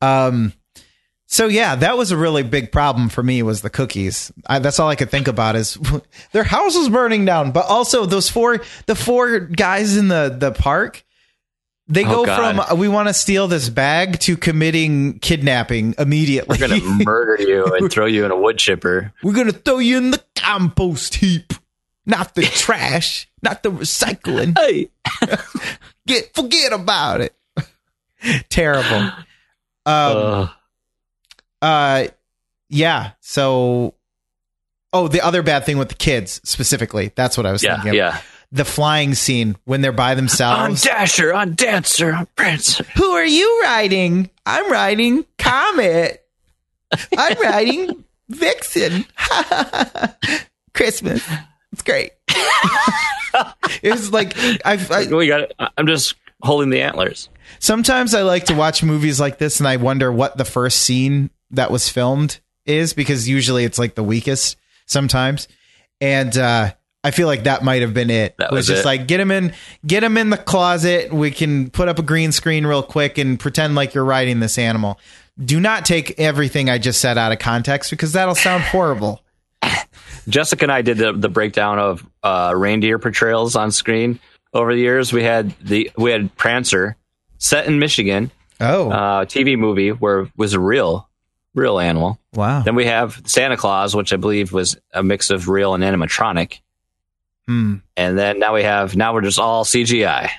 [0.00, 0.52] Um,
[1.26, 4.32] so yeah, that was a really big problem for me was the cookies.
[4.46, 5.76] I, that's all I could think about is
[6.32, 10.52] their house was burning down, but also those four, the four guys in the, the
[10.52, 11.04] park,
[11.86, 12.66] they Oh, go God.
[12.68, 16.56] from, we want to steal this bag to committing kidnapping immediately.
[16.60, 19.12] We're gonna murder you and throw you in a wood chipper.
[19.22, 21.52] We're going to throw you in the compost heap,
[22.08, 24.58] not the trash, not the recycling.
[24.58, 24.88] Hey,
[26.06, 27.34] Get, forget about it.
[28.48, 28.96] Terrible.
[28.96, 29.14] Um,
[29.86, 30.48] uh,
[31.62, 32.06] Uh,
[32.70, 33.10] yeah.
[33.20, 33.94] So,
[34.92, 37.12] oh, the other bad thing with the kids specifically.
[37.14, 37.90] That's what I was yeah, thinking.
[37.90, 37.94] Of.
[37.96, 38.20] yeah.
[38.50, 40.86] The flying scene when they're by themselves.
[40.86, 40.92] On.
[40.94, 42.84] Dasher, on Dancer, on Prancer.
[42.96, 44.30] Who are you riding?
[44.46, 46.24] I'm riding Comet.
[47.18, 49.04] I'm riding Vixen.
[50.74, 51.22] Christmas.
[51.72, 52.12] It's great.
[53.82, 55.40] it's like I've, I, We got.
[55.42, 55.54] It.
[55.76, 57.28] I'm just holding the antlers.
[57.58, 61.30] sometimes I like to watch movies like this and I wonder what the first scene
[61.50, 64.56] that was filmed is because usually it's like the weakest
[64.86, 65.48] sometimes.
[66.00, 66.72] And uh
[67.04, 68.36] I feel like that might have been it.
[68.38, 68.86] That It was was just it.
[68.86, 69.52] like get him in
[69.86, 71.12] get him in the closet.
[71.12, 74.58] We can put up a green screen real quick and pretend like you're riding this
[74.58, 74.98] animal.
[75.42, 79.22] Do not take everything I just said out of context because that'll sound horrible.
[80.28, 84.20] Jessica and I did the, the breakdown of uh, reindeer portrayals on screen
[84.52, 85.12] over the years.
[85.12, 86.96] We had the we had Prancer
[87.38, 91.08] set in Michigan, Oh, uh, TV movie where it was a real
[91.54, 92.18] real animal.
[92.34, 92.62] wow.
[92.62, 96.60] Then we have Santa Claus, which I believe was a mix of real and animatronic.
[97.46, 97.76] Hmm.
[97.96, 100.30] And then now we have now we're just all CGI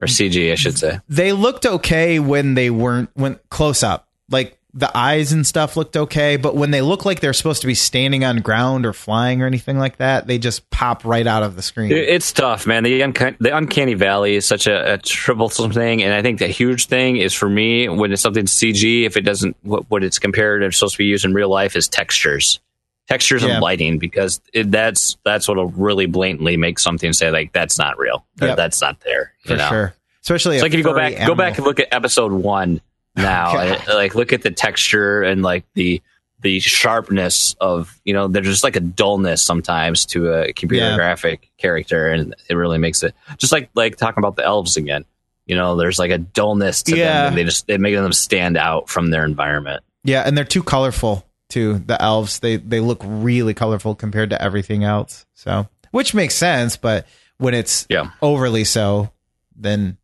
[0.00, 1.00] or CG, I should say.
[1.08, 4.08] They looked okay when they weren't when close up.
[4.30, 7.66] Like the eyes and stuff looked okay, but when they look like they're supposed to
[7.66, 11.42] be standing on ground or flying or anything like that, they just pop right out
[11.42, 11.90] of the screen.
[11.90, 12.84] It's tough, man.
[12.84, 16.48] The, unca- the uncanny valley is such a, a troublesome thing, and I think the
[16.48, 20.18] huge thing is for me when it's something CG, if it doesn't what, what it's
[20.18, 22.60] compared and supposed to be used in real life is textures,
[23.08, 23.52] textures Yeah.
[23.54, 27.98] and lighting, because it, that's that's what'll really blatantly make something say like that's not
[27.98, 28.56] real, Yep.
[28.58, 29.32] that's not there.
[29.46, 29.68] For know?
[29.68, 29.94] sure.
[30.22, 32.82] Especially It's like if you go back, go back and look at episode one
[33.18, 33.52] now,
[33.88, 36.00] like look at the texture and like the
[36.40, 40.94] the sharpness of you know there's just like a dullness sometimes to a computer Yeah.
[40.96, 45.04] graphic character, and it really makes it just like like talking about the elves again.
[45.46, 47.22] You know, there's like a dullness to Yeah.
[47.22, 49.82] them, and they just they make them stand out from their environment.
[50.04, 51.78] Yeah, and they're too colorful too.
[51.80, 55.26] The elves they they look really colorful compared to everything else.
[55.34, 57.06] So, which makes sense, but
[57.38, 58.10] when it's Yeah.
[58.22, 59.10] overly so,
[59.56, 59.96] then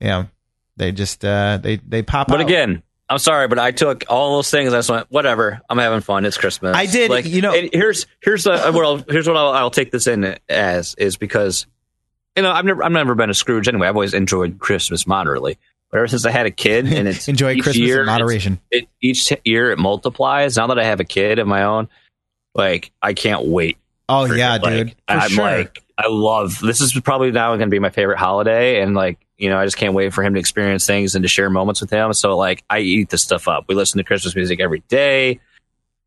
[0.00, 0.24] yeah,
[0.76, 2.46] they just uh they they pop But out.
[2.46, 4.72] again, I'm sorry, but I took all those things.
[4.72, 5.60] I just went, whatever.
[5.70, 6.24] I'm having fun.
[6.24, 6.76] It's Christmas.
[6.76, 10.06] I did, Like, you know- here's here's the well, here's what I'll, I'll take this
[10.06, 11.66] in as is because
[12.36, 13.88] you know I've never I've never been a Scrooge anyway.
[13.88, 15.58] I've always enjoyed Christmas moderately.
[15.90, 18.60] But ever since I had a kid, and it's enjoy Christmas year, in moderation.
[18.70, 20.56] It, each year it multiplies.
[20.56, 21.88] Now that I have a kid of my own,
[22.54, 24.62] like I can't wait Oh yeah, it.
[24.62, 24.90] Like, dude.
[24.90, 25.44] For I'm sure.
[25.44, 26.80] like, I love this.
[26.80, 29.76] Is probably now going to be my favorite holiday, and like, you know, I just
[29.76, 32.12] can't wait for him to experience things and to share moments with him.
[32.14, 33.66] So, like, I eat this stuff up.
[33.68, 35.40] We listen to Christmas music every day.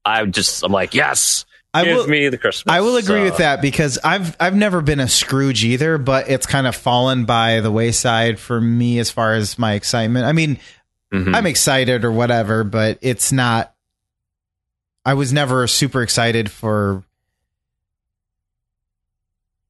[0.03, 2.73] I'm just, I'm like, yes, I give will me the Christmas.
[2.73, 6.29] I will agree So, with that because I've I've never been a Scrooge either, but
[6.29, 10.25] it's kind of fallen by the wayside for me as far as my excitement.
[10.25, 10.57] I mean,
[11.13, 11.35] mhm.
[11.35, 13.73] I'm excited or whatever, but it's not.
[15.05, 17.03] I was never super excited for,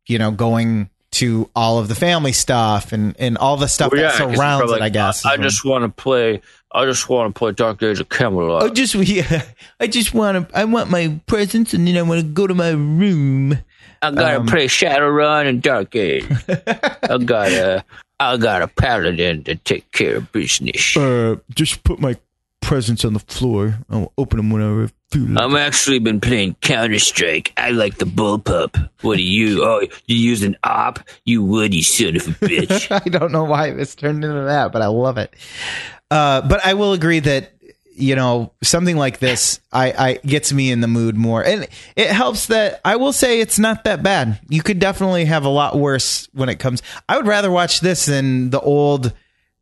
[0.07, 4.01] you know, going to all of the family stuff and and all the stuff Well,
[4.01, 4.83] that yeah, 'cause you're surrounds probably it.
[4.83, 5.25] I guess.
[5.25, 6.41] I, I just want to play.
[6.71, 8.63] I just want to play Dark Age of Camelot.
[8.63, 9.43] I just yeah,
[9.79, 10.57] I just want to.
[10.57, 13.57] I want my presents, and then I want to go to my room.
[14.01, 16.25] I gotta um, play Shadowrun and Dark Age.
[16.47, 17.83] I gotta,
[18.19, 20.95] I got a paladin to take care of business.
[20.95, 22.15] Uh, just put my
[22.69, 23.79] presents on the floor.
[23.89, 25.43] I'll open them whenever I feel like.
[25.43, 27.51] I'm actually been playing Counter Strike.
[27.57, 28.91] I like the bullpup.
[29.01, 29.63] What are you?
[29.63, 30.99] Oh, you use an op?
[31.25, 32.91] You would, you son of a bitch.
[33.05, 35.33] I don't know why this turned into that, but I love it.
[36.11, 37.53] Uh, but I will agree that
[37.95, 42.11] you know something like this, I, I gets me in the mood more, and it
[42.11, 44.39] helps that I will say it's not that bad.
[44.47, 46.83] You could definitely have a lot worse when it comes.
[47.09, 49.11] I would rather watch this than the old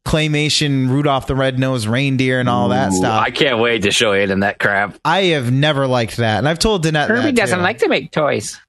[0.08, 3.22] claymation Rudolph the Red-Nosed Reindeer and all that Ooh, stuff.
[3.22, 4.98] I can't wait to show Aiden that crap.
[5.06, 7.58] I have never liked that, and I've told Danette that too.
[7.62, 8.60] Like to make toys.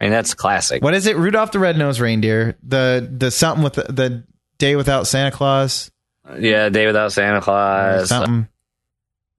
[0.00, 0.82] I mean, that's classic.
[0.82, 1.16] What is it?
[1.16, 2.56] Rudolph the Red-Nosed Reindeer.
[2.62, 4.24] The the something with the, the
[4.58, 5.90] day without Santa Claus.
[6.38, 8.08] Yeah, Day Without Santa Claus.
[8.08, 8.48] something.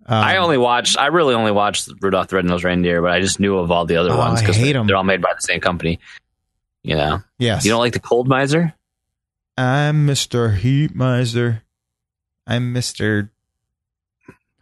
[0.08, 0.98] Um, I only watched.
[1.00, 3.98] I really only watched Rudolph the Red-Nosed Reindeer, but I just knew of all the
[3.98, 4.86] other Oh, ones because they're, 'em.
[4.86, 6.00] they're all made by the same company.
[6.84, 7.66] You know, yes.
[7.66, 8.74] you don't like the Cold Miser?
[9.58, 10.56] I'm Mr.
[10.56, 11.64] Heat Miser.
[12.46, 13.30] I'm Mr.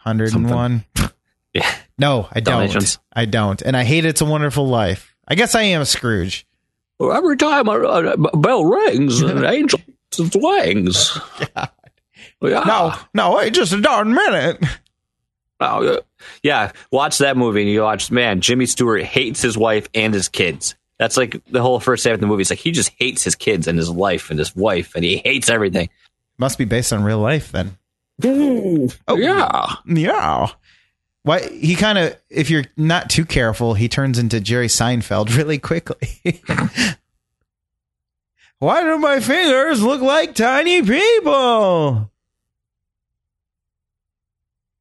[0.03, 0.85] 101.
[1.53, 1.71] Yeah.
[1.99, 2.97] No, I don't.
[3.15, 3.61] I don't.
[3.61, 5.15] And I hate It's a Wonderful Life.
[5.27, 6.47] I guess I am a Scrooge.
[6.99, 9.79] Every time a, a bell rings, an angel
[10.17, 11.15] its wings.
[11.55, 12.63] Oh, yeah.
[12.65, 14.63] No, no, wait just a darn minute.
[15.59, 15.99] Oh, yeah.
[16.41, 20.27] yeah, watch that movie and you watch, man, Jimmy Stewart hates his wife and his
[20.27, 20.75] kids.
[21.03, 22.39] That's like the whole first half of the movie.
[22.43, 25.17] It's like he just hates his kids and his life and his wife and he
[25.17, 25.89] hates everything.
[26.37, 27.77] Must be based on real life then.
[28.23, 29.75] Oh, yeah.
[29.85, 30.47] Yeah.
[31.23, 35.59] Why he kind of if you're not too careful, he turns into Jerry Seinfeld really
[35.59, 36.41] quickly.
[38.59, 42.09] Why do my fingers look like tiny people?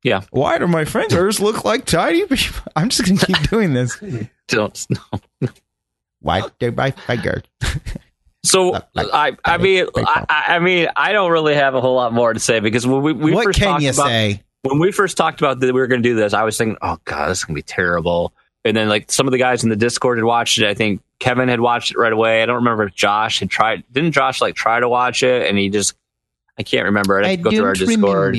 [0.05, 0.21] Yeah.
[0.31, 2.63] Why do my fingers look like tiny people?
[2.77, 4.01] I'm just gonna keep doing this.
[4.47, 5.49] Don't know.
[6.23, 7.43] Why do my fingers?
[8.45, 11.81] So Like- like- I, I mean, I, I I mean, I don't really have a
[11.81, 14.09] whole lot more to say because when we, we what first can talked you about,
[14.09, 14.43] say?
[14.63, 16.77] when we first talked about that we were going to do this, I was thinking,
[16.83, 18.33] oh god, this is going to be terrible.
[18.65, 20.67] And then like some of the guys in the Discord had watched it.
[20.67, 22.43] I think Kevin had watched it right away.
[22.43, 23.85] I don't remember if Josh had tried.
[23.93, 25.49] Didn't Josh like try to watch it?
[25.49, 25.95] And he just,
[26.59, 27.23] I can't remember.
[27.23, 28.35] I to go through our Discord.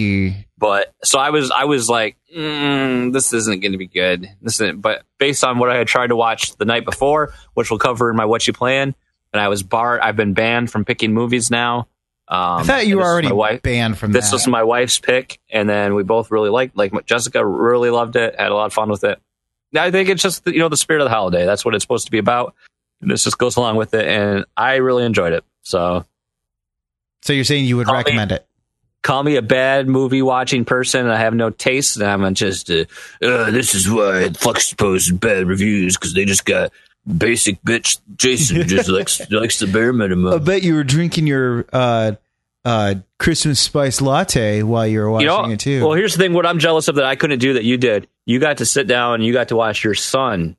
[0.63, 4.29] But so I was, I was like, mm, this isn't going to be good.
[4.41, 4.79] This isn't.
[4.79, 8.09] But based on what I had tried to watch the night before, which we'll cover
[8.09, 8.95] in my what you plan,
[9.33, 9.99] and I was barred.
[9.99, 11.87] I've been banned from picking movies now.
[12.29, 13.61] Um, I thought you were already wife.
[13.61, 14.35] banned from This that.
[14.35, 16.77] was my wife's pick, and then we both really liked.
[16.77, 19.19] Like Jessica really loved it, had a lot of fun with it.
[19.75, 21.45] I think it's just you know the spirit of the holiday.
[21.45, 22.55] That's what it's supposed to be about.
[23.01, 25.43] And this just goes along with it, and I really enjoyed it.
[25.63, 26.05] So
[27.21, 28.47] so you're saying you would recommend it?
[29.03, 31.07] Call me a bad movie watching person.
[31.07, 32.85] I have no taste, and I'm just uh,
[33.21, 36.71] uh, this is why Flux posted bad reviews because they just got
[37.17, 40.33] basic bitch Jason just likes likes the bare minimum.
[40.33, 42.13] I bet you were drinking your uh,
[42.65, 45.83] uh, Christmas spice latte while you were watching You know, it too.
[45.83, 48.07] well, here's the thing: what I'm jealous of that I couldn't do that you did.
[48.25, 50.55] You got to sit down and you got to watch your son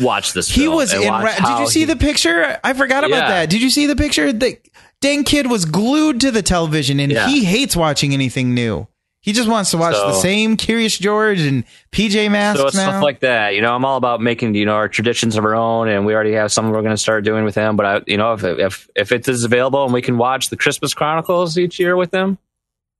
[0.00, 0.48] watch this.
[0.48, 1.08] he was in.
[1.08, 2.58] Ra- did you see he- the picture?
[2.62, 3.28] I forgot about Yeah.
[3.28, 3.50] that.
[3.50, 4.32] Did you see the picture?
[4.32, 4.58] The
[5.00, 7.28] dang kid was glued to the television, and Yeah.
[7.28, 8.86] he hates watching anything new.
[9.20, 12.90] He just wants to watch the same Curious George and PJ Masks So it's now.
[12.90, 13.56] stuff like that.
[13.56, 16.14] You know, I'm all about making you know our traditions of our own, and we
[16.14, 17.74] already have some we're going to start doing with him.
[17.74, 20.56] But I, you know, if if if it is available and we can watch the
[20.56, 22.38] Christmas Chronicles each year with him,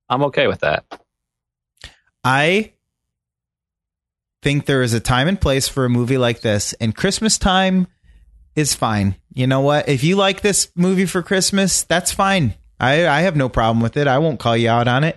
[0.08, 0.84] I'm okay with that.
[2.24, 2.72] I
[4.42, 7.86] think there is a time and place for a movie like this, and Christmas time
[8.56, 9.16] is fine.
[9.32, 9.88] You know what?
[9.88, 12.54] If you like this movie for Christmas, that's fine.
[12.80, 14.08] I, I have no problem with it.
[14.08, 15.16] I won't call you out on it.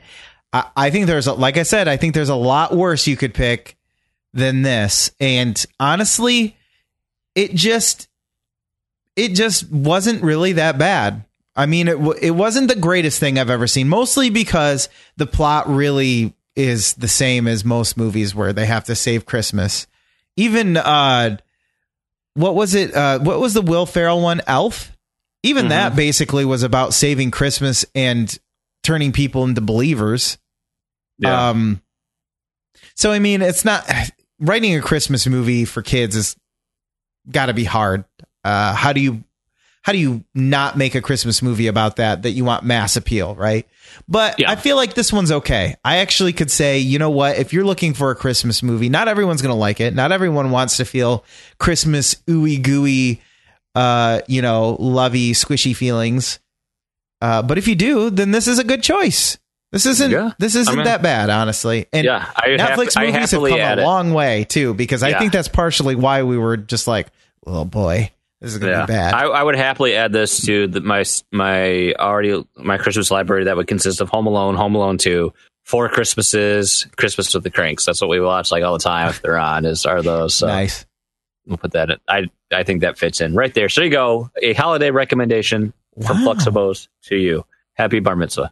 [0.54, 3.18] I, I think there's, a, like I said, I think there's a lot worse you
[3.18, 3.78] could pick
[4.34, 5.12] than this.
[5.20, 6.56] And honestly,
[7.34, 8.08] it just,
[9.16, 11.26] it just wasn't really that bad.
[11.56, 13.90] I mean, it it wasn't the greatest thing I've ever seen.
[13.90, 14.88] Mostly because
[15.18, 19.86] the plot really is the same as most movies where they have to save Christmas.
[20.38, 21.36] Even uh,
[22.40, 22.94] what was it?
[22.96, 24.42] Uh, what was the Will Ferrell one?
[24.48, 24.92] Elf.
[25.44, 25.70] Even Mhm.
[25.70, 28.38] that basically was about saving Christmas and
[28.84, 30.38] turning people into believers.
[31.26, 31.82] Um,
[32.96, 33.86] so I mean, it's not
[34.40, 36.36] writing a Christmas movie for kids is
[37.32, 38.06] got to be hard.
[38.44, 39.24] Uh, how do you
[39.90, 43.34] how do you not make a Christmas movie about that that you want mass appeal,
[43.34, 43.68] right?
[44.08, 44.52] But Yeah.
[44.52, 45.78] I feel like this one's okay.
[45.84, 47.38] I actually could say, you know what?
[47.40, 49.96] If you're looking for a Christmas movie, not everyone's going to like it.
[49.96, 51.26] Not everyone wants to feel
[51.58, 53.20] Christmas ooey gooey,
[53.74, 56.38] uh, you know, lovey, squishy feelings.
[57.20, 59.40] Uh, but if you do, then this is a good choice.
[59.72, 60.34] This isn't Yeah.
[60.38, 61.88] this isn't I mean- that bad, honestly.
[61.92, 63.84] And yeah, I Netflix hap- I movies have come a it.
[63.84, 65.20] long way too, because I Yeah.
[65.20, 67.08] think that's partially why we were just like,
[67.48, 68.12] oh boy,
[68.42, 69.14] this is gonna Yeah, be bad.
[69.14, 73.58] I, I would happily add this to the, my my already my Christmas library that
[73.58, 75.34] would consist of Home Alone, Home Alone Two,
[75.66, 77.86] Four Christmases, Christmas with the Cranks.
[77.86, 79.66] That's what we watch like all the time if they're on.
[79.66, 80.34] Is are those?
[80.36, 80.86] So nice.
[81.46, 81.90] we'll put that.
[81.92, 81.98] In.
[82.08, 83.70] I I think that fits in right there.
[83.70, 85.74] So you go, a holiday recommendation
[86.06, 86.34] from Wow.
[86.34, 87.46] Fluxibos to you.
[87.74, 88.52] Happy Bar Mitzvah.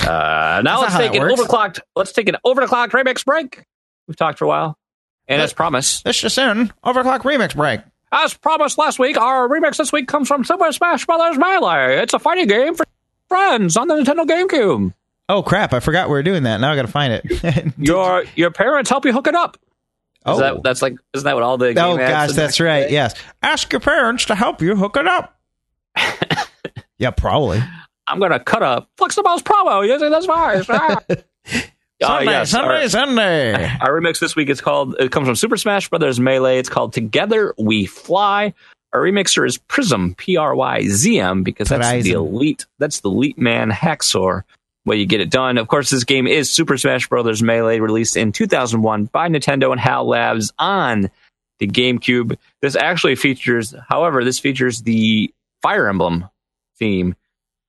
[0.00, 1.40] Uh, now let's take an works.
[1.40, 1.80] overclocked.
[1.96, 3.64] Let's take an over the clock remix break.
[4.06, 4.78] We've talked for a while,
[5.26, 7.80] and as promised, This just in overclock remix break.
[8.12, 11.38] As promised last week, our remix this week comes from Super Smash Bros.
[11.38, 11.98] Melee.
[11.98, 12.84] It's a fighting game for
[13.28, 14.94] friends on the Nintendo GameCube.
[15.28, 15.74] Oh crap!
[15.74, 16.58] I forgot we were doing that.
[16.60, 17.72] Now I got to find it.
[17.78, 19.58] Your your parents help you hook it up.
[20.26, 22.58] Is oh, that, that's like isn't that what all the oh, game oh gosh, that's
[22.58, 22.88] back right.
[22.88, 22.92] day?
[22.92, 25.38] Yes, ask your parents to help you hook it up.
[26.98, 27.62] yeah, probably.
[28.06, 30.66] I'm gonna cut a Flexibles promo using this voice.
[31.50, 31.64] Ah.
[32.00, 33.64] Oh, Sunday, yes, Sunday, our- Sunday.
[33.80, 34.94] Our remix this week is called.
[35.00, 36.58] It comes from Super Smash Brothers Melee.
[36.58, 38.54] It's called "Together We Fly."
[38.92, 42.66] Our remixer is Prism, P R Y Z M, because that's the elite.
[42.78, 44.44] That's the elite man Haxor.
[44.86, 45.58] Way you get it done.
[45.58, 49.80] Of course, this game is Super Smash Brothers Melee, released in 2001 by Nintendo and
[49.80, 51.10] HAL Labs on
[51.58, 52.38] the GameCube.
[52.62, 56.26] This actually features, however, this features the Fire Emblem
[56.78, 57.16] theme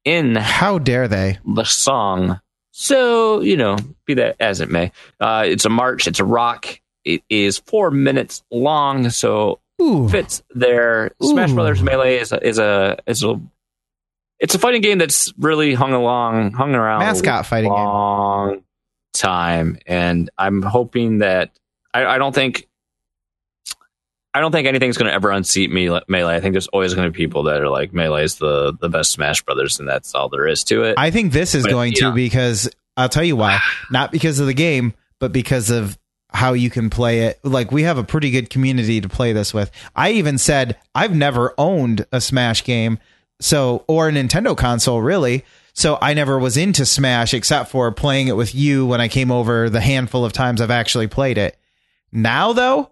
[0.06, 1.40] in How dare they?
[1.46, 2.40] the song.
[2.82, 3.76] So, you know,
[4.06, 4.94] be that as it may.
[5.20, 6.80] Uh, it's a march, it's a rock.
[7.04, 11.12] It is four minutes long, so Ooh, fits there.
[11.22, 11.56] Smash Ooh.
[11.56, 13.38] Brothers Melee is a, is a is a
[14.40, 17.84] it's a fighting game that's really hung along hung around mascot a fighting game.
[17.84, 18.64] long
[19.14, 21.52] time, and I'm hoping that
[21.94, 22.69] I, I don't think
[24.34, 26.36] I don't think anything's going to ever unseat me melee.
[26.36, 28.90] I think there's always going to be people that are like melee is the the
[28.90, 30.96] best Smash Brothers, and that's all there is to it.
[30.98, 32.12] I think this is But, going to yeah.
[32.12, 33.60] because I'll tell you why.
[33.92, 35.98] Not because of the game, but because of
[36.32, 37.40] how you can play it.
[37.44, 39.72] Like we have a pretty good community to play this with.
[39.96, 43.00] I even said I've never owned a Smash game,
[43.42, 45.44] so or a Nintendo console really.
[45.74, 49.32] So I never was into Smash except for playing it with you when I came
[49.32, 51.58] over the handful of times I've actually played it.
[52.12, 52.92] Now though,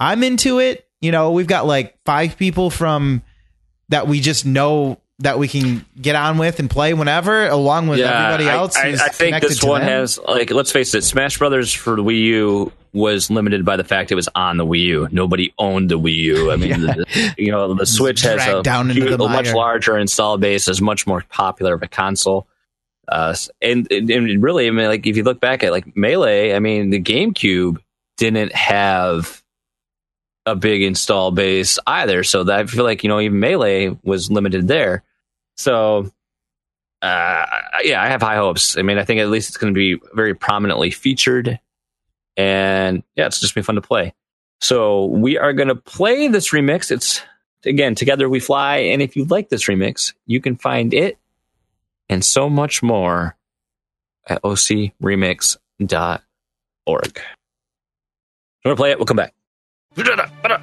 [0.00, 0.86] I'm into it.
[1.00, 3.22] You know, we've got like five people from
[3.88, 7.98] that we just know that we can get on with and play whenever, along with
[8.00, 8.76] everybody else.
[8.76, 9.90] I, who's I think this one them.
[9.90, 13.84] has like let's face it, Smash Brothers for the Wii U was limited by the
[13.84, 15.08] fact it was on the Wii U.
[15.10, 16.50] Nobody owned the Wii U.
[16.52, 20.68] I mean, the, you know, the Switch has a, huge- a much larger install base,
[20.68, 22.46] is much more popular of a console.
[23.06, 26.54] Uh, and, and and really, I mean, like if you look back at like Melee,
[26.54, 27.78] I mean, the GameCube
[28.18, 29.42] didn't have
[30.52, 32.24] a big install base either.
[32.24, 35.02] So that I feel like you know even Melee was limited there.
[35.56, 36.10] So
[37.02, 37.46] uh,
[37.82, 38.76] yeah, I have high hopes.
[38.76, 41.60] I mean, I think at least it's going to be very prominently featured,
[42.36, 44.14] and yeah, it's just be fun to play.
[44.60, 46.90] So we are going to play this remix.
[46.90, 47.22] It's
[47.64, 51.18] again together we fly, and if you like this remix, you can find it
[52.08, 53.36] and so much more
[54.26, 55.60] at ocremix.org.
[56.86, 58.98] You want to play it?
[58.98, 59.34] We'll come back.
[60.42, 60.60] あら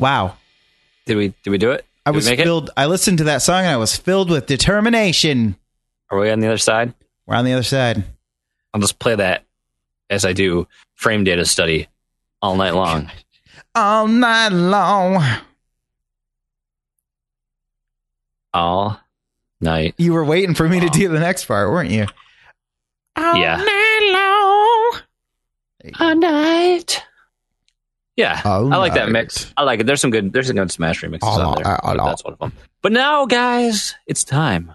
[0.00, 0.36] Wow.
[1.06, 1.84] Did we did we do it?
[2.06, 2.44] I Did was make it?
[2.44, 2.70] filled.
[2.76, 5.54] I listened to that song and I was filled with determination.
[6.10, 6.94] Are we on the other side?
[7.26, 8.02] We're on the other side.
[8.74, 9.44] I'll just play that
[10.08, 11.88] as I do frame data study
[12.42, 13.10] all night long.
[13.74, 15.22] All night long.
[18.52, 18.98] All
[19.60, 19.94] night.
[19.98, 22.06] You were waiting for me to do the next part, weren't you?
[23.16, 23.56] All Yeah.
[23.56, 25.00] night long.
[26.00, 27.02] All night.
[28.20, 29.50] Yeah, All I like that mix.
[29.56, 29.86] I like it.
[29.86, 30.30] There's some good.
[30.30, 31.82] There's some good Smash remixes All out there.
[31.82, 32.52] all but That's one of them.
[32.82, 34.74] But now, guys, it's time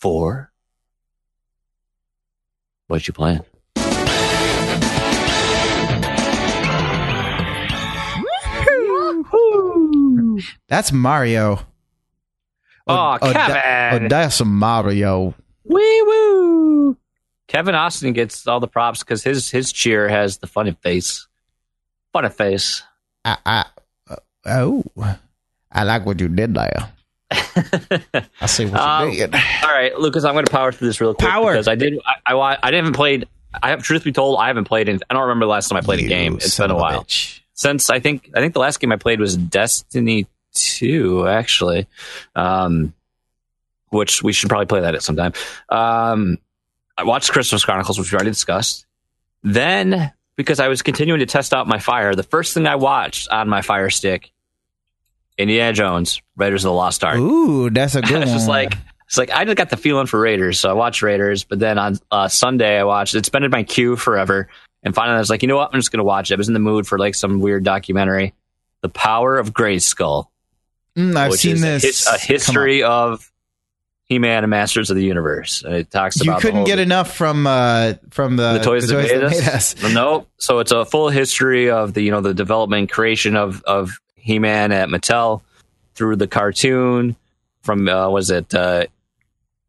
[0.00, 0.50] for
[2.88, 3.42] what you playing.
[10.66, 11.60] That's Mario.
[12.88, 13.32] Oh, oh, Kevin.
[13.32, 15.34] that- oh, that's Mario.
[15.62, 16.96] Wee woo!
[17.46, 21.28] Kevin Austin gets all the props because his his cheer has the funny face.
[22.16, 22.82] Funny face.
[23.24, 23.64] I, I,
[24.08, 24.84] uh, oh,
[25.70, 26.88] I like what you did there.
[28.40, 29.34] I see what Um, you did.
[29.34, 31.52] All right, Lucas, I'm going to power through this real quick Power.
[31.52, 31.98] because I did.
[32.26, 33.26] I, I I haven't played.
[33.62, 34.88] I have truth be told, I haven't played.
[34.88, 36.36] In, I don't remember the last time I played a game.
[36.36, 37.40] It's been a while bitch.
[37.54, 38.30] since I think.
[38.34, 41.86] I think the last game I played was Destiny Two, actually,
[42.34, 42.94] um,
[43.90, 45.32] which we should probably play that at some time.
[45.68, 46.38] Um,
[46.96, 48.86] I watched Christmas Chronicles, which we already discussed.
[49.42, 53.28] Then, because I was continuing to test out my fire, the first thing I watched
[53.30, 54.32] on my Fire Stick,
[55.38, 57.18] Indiana Jones, Raiders of the Lost Ark.
[57.18, 58.74] Ooh, that's a good it's just like
[59.06, 61.44] it's like I just got the feeling for Raiders, so I watched Raiders.
[61.44, 63.14] But then on uh, Sunday, I watched.
[63.14, 64.48] It's been in my queue forever,
[64.82, 65.70] and finally, I was like, you know what?
[65.72, 66.34] I'm just gonna watch it.
[66.34, 68.34] I was in the mood for like some weird documentary,
[68.80, 70.26] The Power of Grayskull,
[70.96, 72.06] Mm, I've seen is this.
[72.06, 73.30] a, his- a history of
[74.06, 75.62] He-Man and Masters of the Universe.
[75.62, 78.86] And it talks You about the couldn't get enough from uh, from the, the toys,
[78.88, 79.74] that, made us.
[79.74, 79.92] us.
[79.92, 83.98] No, so it's a full history of the you know the development creation of of
[84.14, 85.42] He Man at Mattel
[85.94, 87.16] through the cartoon
[87.62, 88.86] from uh, was it uh,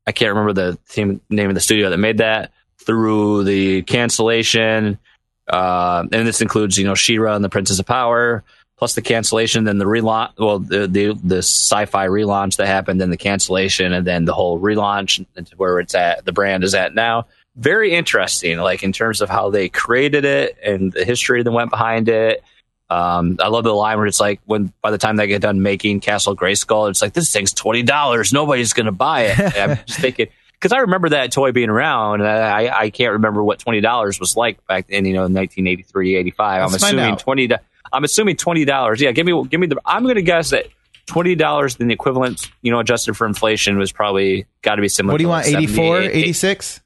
[0.06, 5.00] I can't remember the team, name of the studio that made that through the cancellation,
[5.48, 8.44] uh, and this includes you know She-Ra and the Princess of Power.
[8.78, 13.10] Plus the cancellation, then the relaunch, well, the, the the sci-fi relaunch that happened, then
[13.10, 16.94] the cancellation, and then the whole relaunch into where it's at, the brand is at
[16.94, 17.26] now
[17.58, 21.72] very interesting, like in terms of how they created it and the history that went
[21.72, 22.44] behind it.
[22.90, 25.62] Um, I love the line where it's like when by the time they get done
[25.62, 28.32] making Castle Grayskull, it's like this thing's twenty dollars.
[28.32, 29.40] Nobody's gonna buy it.
[29.40, 33.14] And I'm just thinking because I remember that toy being around, and I, I can't
[33.14, 36.62] remember what twenty dollars was like back in you know 1983, 85.
[36.62, 37.50] I'm Let's find assuming twenty.
[37.92, 39.02] I'm assuming twenty dollars.
[39.02, 39.80] Yeah, give me give me the.
[39.86, 40.68] I'm gonna guess that.
[41.06, 44.90] Twenty dollars, then the equivalent, you know, adjusted for inflation, was probably got to be
[44.90, 45.14] similar.
[45.14, 45.46] What do you want?
[45.46, 46.82] like 84, 78, 86?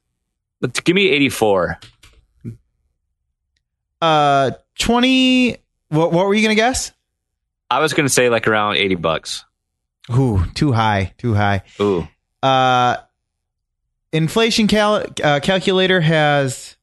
[0.60, 1.80] But give me 84.
[4.00, 5.58] Uh, 20.
[5.90, 6.92] What, what were you going to guess?
[7.70, 9.44] I was going to say like around 80 bucks.
[10.16, 11.14] Ooh, too high.
[11.18, 11.64] Too high.
[11.80, 12.08] Ooh.
[12.44, 12.98] Uh,
[14.12, 16.78] inflation cal- uh, calculator has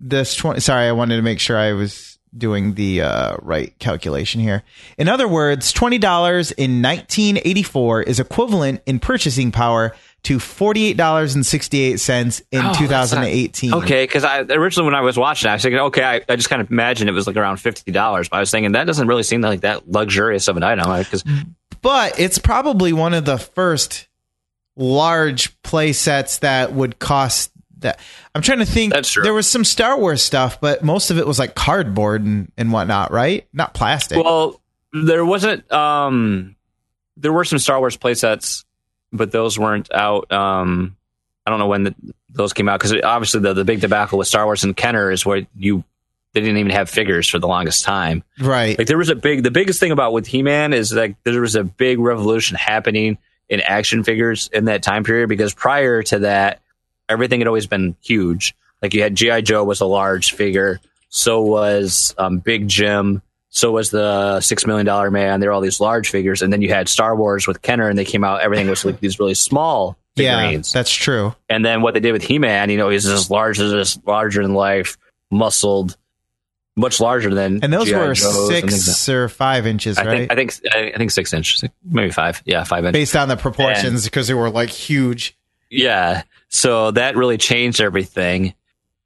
[0.00, 0.60] this 20.
[0.60, 4.62] Sorry, I wanted to make sure I was doing the uh, right calculation here.
[4.98, 5.94] In other words, $20
[6.56, 13.74] in 1984 is equivalent in purchasing power to $48.68 in Oh, that's 2018.
[13.74, 16.50] Okay, because I originally when I was watching, I was thinking, okay, I, I just
[16.50, 19.06] kind of imagined it was like around fifty dollars, but I was thinking that doesn't
[19.06, 21.22] really seem like that luxurious of an item because
[21.80, 24.08] but it's probably one of the first
[24.76, 28.00] large play sets that would cost that
[28.34, 29.22] i'm trying to think That's true.
[29.22, 32.72] there was some star wars stuff but most of it was like cardboard and, and
[32.72, 34.60] whatnot right not plastic well,
[34.92, 35.70] there wasn't.
[35.72, 36.56] um
[37.18, 38.64] There were some Star Wars playsets,
[39.12, 40.30] but those weren't out.
[40.32, 40.96] um
[41.46, 41.94] I don't know when the,
[42.30, 45.26] those came out because obviously the the big debacle with Star Wars and Kenner is
[45.26, 45.84] where you
[46.32, 48.22] they didn't even have figures for the longest time.
[48.40, 51.16] right Like there was a big, the biggest thing about with He Man is like
[51.24, 53.16] there was a big revolution happening
[53.48, 56.60] in action figures in that time period because prior to that,
[57.08, 58.54] everything had always been huge.
[58.82, 63.72] Like you had GI Joe was a large figure, so was um, Big Jim, so
[63.72, 65.40] was the Six Million Dollar Man.
[65.40, 67.98] There were all these large figures, and then you had Star Wars with Kenner, and
[67.98, 68.42] they came out.
[68.42, 70.72] Everything was like these really small yeah figurines.
[70.72, 73.60] that's true And then what they did with He Man, you know, he's as large
[73.60, 74.96] as this, larger than life,
[75.30, 75.96] muscled,
[76.74, 77.62] much larger than.
[77.62, 77.98] and those G.I.
[77.98, 81.32] were Joes six or five inches I right think I think I I think six
[81.32, 82.42] inches, maybe five.
[82.44, 82.92] Yeah, five inches.
[82.98, 85.36] based on the proportions because they were like huge
[85.70, 86.22] Yeah.
[86.48, 88.54] So that really changed everything.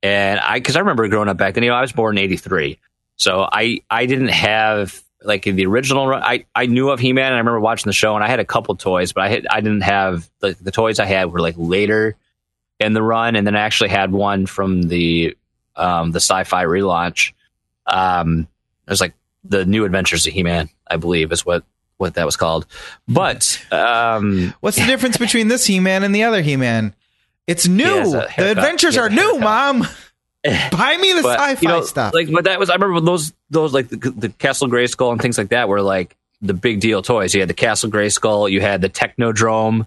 [0.03, 2.25] And I, because I remember growing up back then, you know, I was born in
[2.25, 2.79] '83,
[3.17, 6.13] so I I didn't have like the original.
[6.15, 8.41] I I knew of He Man, and I remember watching the show, and I had
[8.41, 11.41] a couple toys, but I had I didn't have the the toys I had were
[11.41, 12.17] like later
[12.79, 15.37] in the run, and then I actually had one from the
[15.77, 17.33] um the sci-fi relaunch.
[17.87, 18.49] Um,
[18.87, 19.15] it was like
[19.45, 21.65] the New Adventures of He-Man, I believe, is what
[21.99, 22.67] what that was called.
[23.07, 26.95] But um, What's the difference between this He-Man and the other He-Man?
[27.51, 27.85] It's new.
[27.85, 29.81] He has a the adventures are new, mom.
[30.45, 32.15] Buy me the but sci-fi you know, stuff.
[32.15, 35.37] like but that was I remember those those like the, the Castle Grayskull and things
[35.37, 37.35] like that were like the big deal toys.
[37.35, 39.87] You had the Castle Grayskull, you had the Technodrome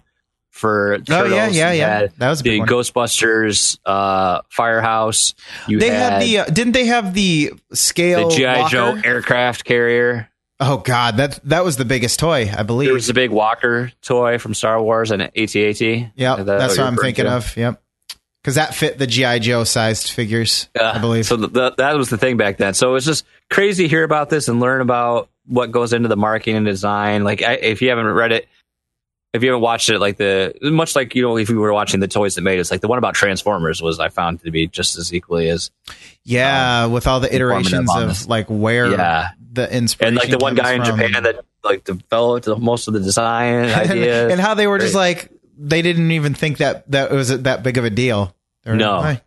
[0.52, 2.07] for Oh, Turtles, yeah, yeah, yeah.
[2.18, 2.68] That was the one.
[2.68, 5.34] Ghostbusters uh, Firehouse.
[5.68, 8.69] You they had, had the uh, didn't they have the scale the GI?
[8.69, 10.30] Joe aircraft carrier.
[10.59, 12.91] Oh god, that that was the biggest toy, I There believe.
[12.93, 15.80] was the big Walker toy from Star Wars and AT-AT.
[16.15, 17.31] That that's what I'm thinking to?
[17.31, 17.57] of.
[17.57, 17.81] Yep,
[18.41, 21.25] because that fit the GI Joe sized figures, I Uh, believe.
[21.25, 22.73] So th- th- that was the thing back then.
[22.75, 26.07] So it was just crazy to hear about this and learn about what goes into
[26.07, 27.23] the marketing and design.
[27.23, 28.47] Like I, if you haven't read it,
[29.34, 31.99] if you haven't watched it, like the much like you know if you were watching
[31.99, 34.68] the toys that made us, like the one about Transformers was I found to be
[34.68, 35.72] just as equally as
[36.23, 39.30] yeah, with all the iterations of like where Yeah.
[39.51, 40.99] the inspiration and like the one guy in from.
[40.99, 45.30] Japan that like developed most of the design ideas and how they were just like
[45.57, 48.35] they didn't even think that that was that big of a deal.
[48.65, 48.97] No.
[48.99, 49.23] like,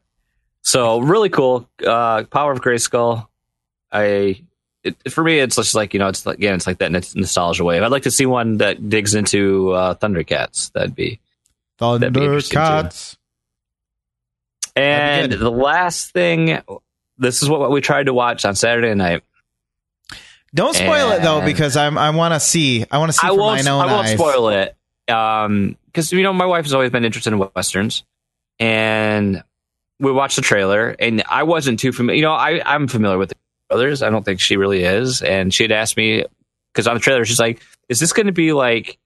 [0.62, 1.68] So really cool.
[1.84, 3.26] Uh, Power of Grayskull.
[3.92, 4.42] I
[4.86, 7.64] it, for me, it's just like you know, it's like again, it's like that nostalgia
[7.64, 7.82] wave.
[7.82, 10.72] I'd like to see one that digs into uh, Thundercats.
[10.72, 11.20] That'd be.
[11.78, 12.20] That'd be.
[12.20, 13.16] Thundercats.
[14.74, 16.60] And the last thing,
[17.18, 19.22] this is what we tried to watch on Saturday night.
[20.54, 22.84] Don't spoil it though, because I'm I want to see.
[22.90, 23.64] I want to see I won't.
[23.64, 24.14] my own I won't eyes.
[24.14, 24.76] spoil it.
[25.08, 28.04] Um, because you know, my wife has always been interested in westerns,
[28.58, 29.42] and
[29.98, 32.16] we watched the trailer, and I wasn't too familiar.
[32.16, 33.36] You know, I I'm familiar with the
[33.68, 34.02] brothers.
[34.02, 36.24] I don't think she really is, and she had asked me
[36.72, 38.98] because on the trailer, she's like, "Is this going to be like,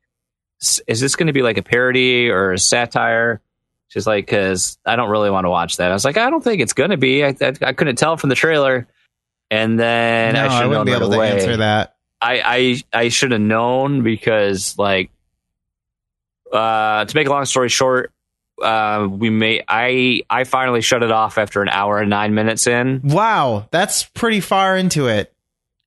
[0.87, 3.41] is this going to be like a parody or a satire?"
[3.89, 6.43] She's like, "Because I don't really want to watch that." I was like, "I don't
[6.45, 7.25] think it's going to be.
[7.25, 8.87] I, I I couldn't tell from the trailer."
[9.51, 11.97] And then No, I I, should have wouldn't be right able to answer that.
[12.21, 15.11] I I I should have known because like
[16.53, 18.13] uh to make a long story short,
[18.63, 22.67] uh we may I I finally shut it off after an hour and 9 minutes
[22.67, 23.01] in.
[23.05, 25.33] Wow, that's pretty far into it.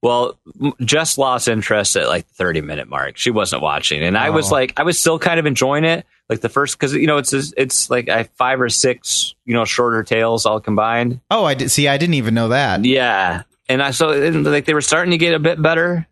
[0.02, 0.38] Well,
[0.82, 3.18] just lost interest at like the 30 minute mark.
[3.18, 4.56] She wasn't watching and I was Oh.
[4.56, 6.06] like I was still kind of enjoying it.
[6.30, 9.66] Like the first cuz you know it's it's like I five or six, you know,
[9.66, 11.20] shorter tales all combined.
[11.32, 11.88] Oh, I did see.
[11.88, 12.84] I didn't even know that.
[12.84, 16.06] Yeah, and I so and, like they were starting to get a bit better,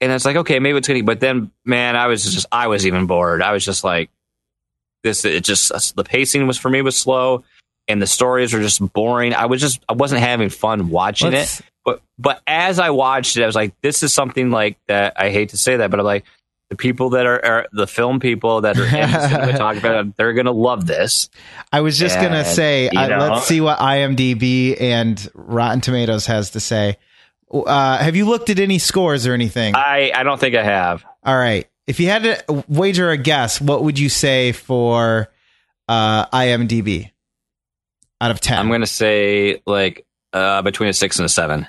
[0.00, 1.02] and it's like okay, maybe it's gonna.
[1.04, 3.40] But then, man, I was just I was even bored.
[3.42, 4.10] I was just like,
[5.02, 5.24] this.
[5.24, 7.44] It just the pacing was for me was slow,
[7.88, 9.34] and the stories were just boring.
[9.34, 11.66] I was just I wasn't having fun watching Let's- it.
[11.84, 15.14] But but as I watched it, I was like, this is something like that.
[15.16, 16.24] I hate to say that, but I'm like.
[16.70, 19.30] The people that are, are the film people that are talking about
[19.76, 21.28] cinematography, they're gonna love this.
[21.70, 26.60] I was just gonna say, uh, let's see what IMDb and Rotten Tomatoes has to
[26.60, 26.96] say.
[27.52, 29.74] Uh, have you looked at any scores or anything?
[29.76, 31.04] I I don't think I have.
[31.22, 31.68] All right.
[31.86, 35.30] If you had to wager a guess, what would you say for
[35.88, 37.10] uh, IMDb
[38.20, 38.58] out of 10?
[38.58, 41.66] I'm gonna say like uh, between a six and a seven.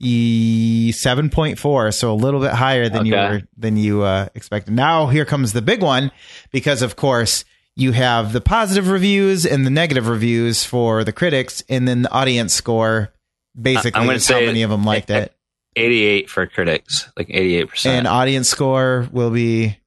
[0.00, 5.06] E- 7.4 so a little bit higher than you were than you uh, expected now
[5.06, 6.10] here comes the big one
[6.50, 7.44] because of course
[7.76, 12.10] you have the positive reviews and the negative reviews for the critics and then the
[12.10, 13.12] audience score
[13.58, 15.32] basically I'm gonna is how many of them liked it
[15.76, 18.06] 88 for critics, like 88 and percent.
[18.06, 19.78] audience score will be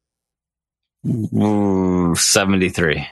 [1.06, 3.08] Ooh, 73.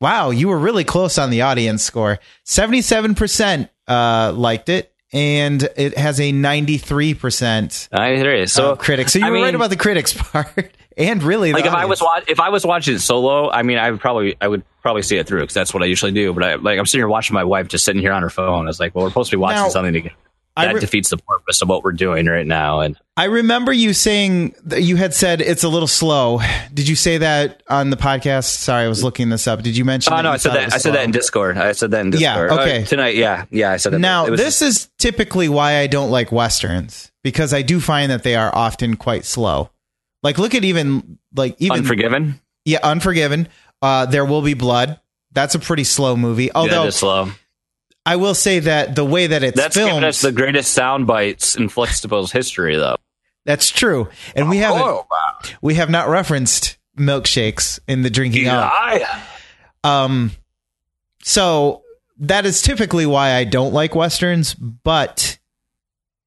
[0.00, 5.96] wow you were really close on the audience score 77% uh, liked it and it
[5.96, 8.46] has a 93% 93.
[8.46, 11.64] So of critics so you I were right about the critics part and really like
[11.64, 14.36] if I was wa- if I was watching it solo, I mean, I would probably
[14.40, 16.32] I would probably see it through because that's what I usually do.
[16.34, 18.64] But I like I'm sitting here watching my wife just sitting here on her phone.
[18.64, 20.16] I was like, well, we're supposed to be watching Now, something together.
[20.66, 22.80] That re- defeats the purpose of what we're doing right now.
[22.80, 26.40] And I remember you saying that you had said it's a little slow.
[26.74, 28.44] Did you say that on the podcast?
[28.44, 29.62] Sorry, I was looking this up.
[29.62, 30.12] Did you mention?
[30.12, 31.58] oh that no, I said that I said that in Discord.
[31.58, 32.50] I said that in Yeah, Discord.
[32.50, 32.84] Uh, okay.
[32.84, 33.98] tonight, yeah, yeah, I said that.
[33.98, 38.10] Now, It was- this is typically why I don't like westerns because I do find
[38.10, 39.70] that they are often quite slow.
[40.22, 42.40] Like, look at even like even Unforgiven.
[42.64, 43.48] yeah, Unforgiven.
[43.80, 44.98] Uh, there will be blood.
[45.32, 46.44] That's a pretty slow movie.
[46.46, 47.30] Yeah, Although just slow.
[48.08, 51.06] I will say that the way that it's That's filmed, given us the greatest sound
[51.06, 52.96] bites in Flexible's history, though.
[53.44, 55.50] that's true, and we haven't Oh, wow.
[55.62, 58.60] we have not referenced milkshakes in the drinking Yeah.
[58.62, 59.22] I-
[59.84, 60.32] Um,
[61.22, 61.82] so
[62.18, 65.38] that is typically why I don't like westerns, but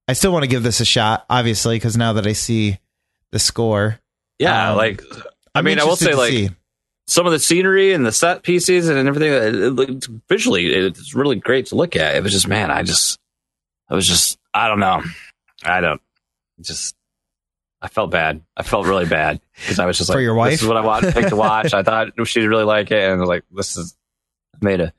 [0.07, 2.79] I still want to give this a shot, obviously, because now that I see
[3.31, 3.99] the score,
[4.39, 5.01] yeah, Um, like
[5.53, 6.49] I mean, I will say like see.
[7.11, 9.33] Some of the scenery and the set pieces and everything.
[9.33, 12.15] It, looked- visually, it's really great to look at.
[12.15, 13.19] It was just man, I just,
[13.89, 15.03] I was just, I don't know,
[15.63, 16.01] I don't.
[16.61, 16.95] just
[17.81, 18.41] I felt bad.
[18.55, 20.51] I felt really bad because I was just For like, your wife?
[20.51, 21.73] This is what I want picked to watch.
[21.73, 23.97] I thought she'd really like it, and I was like, this is
[24.61, 24.93] made a.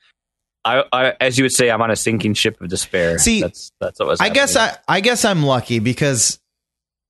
[0.64, 3.18] I, I, as you would say, I'm on a sinking ship of despair.
[3.18, 4.20] See, that's that's what was.
[4.20, 4.54] I guess.
[4.56, 6.40] I, I guess I'm lucky because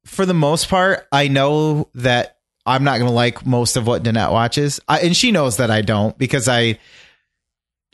[0.05, 4.03] for the most part, I know that I'm not going to like most of what
[4.03, 6.79] Danette watches, I, and she knows that I don't because I.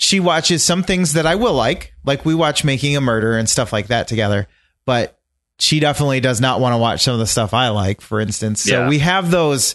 [0.01, 3.49] She watches some things that I will like, like we watch Making a Murder and
[3.49, 4.47] stuff like that together,
[4.85, 5.19] but
[5.59, 8.62] she definitely does not want to watch some of the stuff I like, for instance.
[8.62, 8.89] So Yeah.
[8.89, 9.74] we have those.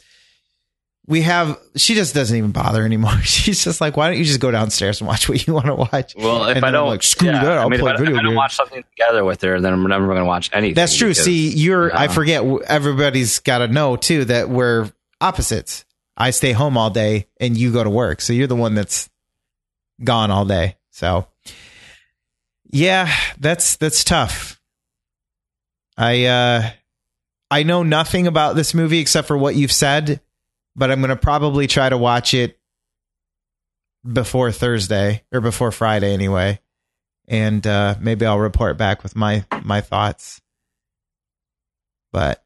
[1.05, 1.59] We have.
[1.75, 3.17] She just doesn't even bother anymore.
[3.23, 5.75] She's just like, why don't you just go downstairs and watch what you want to
[5.75, 6.15] watch?
[6.15, 7.97] Well, if And I I'm don't like, screw yeah, that, I'll I mean, play if
[7.97, 10.25] I, video if I don't watch something together with her, then I'm never going to
[10.25, 10.75] watch anything.
[10.75, 11.09] That's true.
[11.09, 11.93] because- See, you're.
[11.95, 12.43] I forget.
[12.67, 14.89] Everybody's got to know too that we're
[15.19, 15.83] opposites.
[16.15, 18.21] I stay home all day, and you go to work.
[18.21, 19.09] So you're the one that's
[20.03, 20.77] gone all day.
[20.91, 21.27] So,
[22.71, 24.61] yeah, that's that's tough.
[25.97, 26.69] I uh,
[27.51, 30.21] I know nothing about this movie except for what you've said,
[30.75, 32.59] but I'm gonna probably try to watch it
[34.11, 36.59] before Thursday or before Friday anyway,
[37.27, 40.41] and uh, maybe I'll report back with my my thoughts.
[42.11, 42.43] But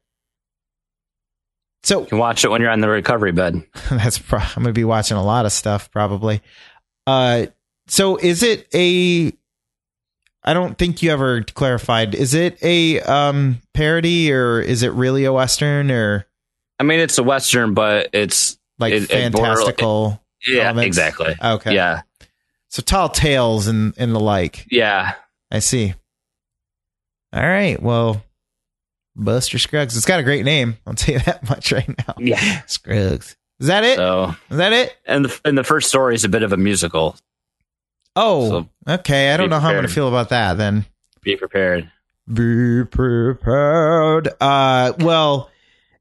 [1.82, 3.64] so you can watch it when you're on the recovery bed.
[3.90, 6.42] that's pro- I'm gonna be watching a lot of stuff probably.
[7.06, 7.46] Uh,
[7.86, 9.32] so is it a?
[10.44, 12.14] I don't think you ever clarified.
[12.14, 16.27] Is it a um parody or is it really a western or
[16.78, 20.22] I mean, it's a western, but it's like It- it border- fantastical?
[20.46, 20.86] yeah, elements?
[20.86, 21.34] exactly.
[21.42, 21.74] Okay.
[21.74, 22.02] Yeah,
[22.68, 24.66] So tall tales and and the like.
[24.70, 25.14] yeah.
[25.50, 25.94] I see.
[27.32, 27.80] All right.
[27.82, 28.22] Well,
[29.16, 29.96] Buster Scruggs.
[29.96, 30.76] It's got a great name.
[30.86, 32.14] I'll tell you that much right now.
[32.18, 32.62] Yeah.
[32.66, 33.36] Scruggs.
[33.60, 33.90] Is that it?
[33.92, 34.96] Is So, that it?
[35.06, 37.16] and the and the first story is a bit of a musical.
[38.14, 39.32] Oh, So, okay.
[39.32, 40.86] I don't know how I'm going to feel about that then.
[41.22, 41.90] Be prepared.
[42.32, 44.28] Be prepared.
[44.40, 45.50] Uh, well,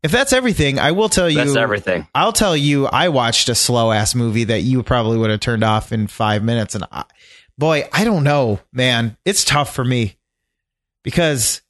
[0.04, 1.38] if that's everything, I will tell you.
[1.38, 2.08] That's everything.
[2.14, 2.86] I'll tell you.
[2.86, 6.44] I watched a slow ass movie that you probably would have turned off in five
[6.44, 7.06] minutes, and I,
[7.58, 9.18] boy, I don't know, man.
[9.26, 10.18] It's tough for me
[11.04, 11.62] because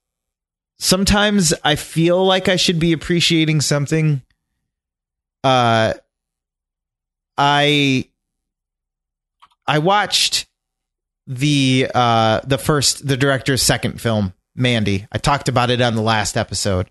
[0.78, 4.22] sometimes I feel like I should be appreciating something.
[5.44, 5.94] Uh,
[7.38, 8.10] I
[9.66, 10.48] I watched
[11.28, 16.02] the uh the first the director's second film mandy i talked about it on the
[16.02, 16.90] last episode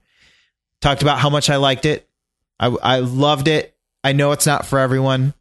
[0.81, 2.09] talked about how much i liked it.
[2.59, 3.77] I i loved it.
[4.05, 5.35] I know it's not for everyone.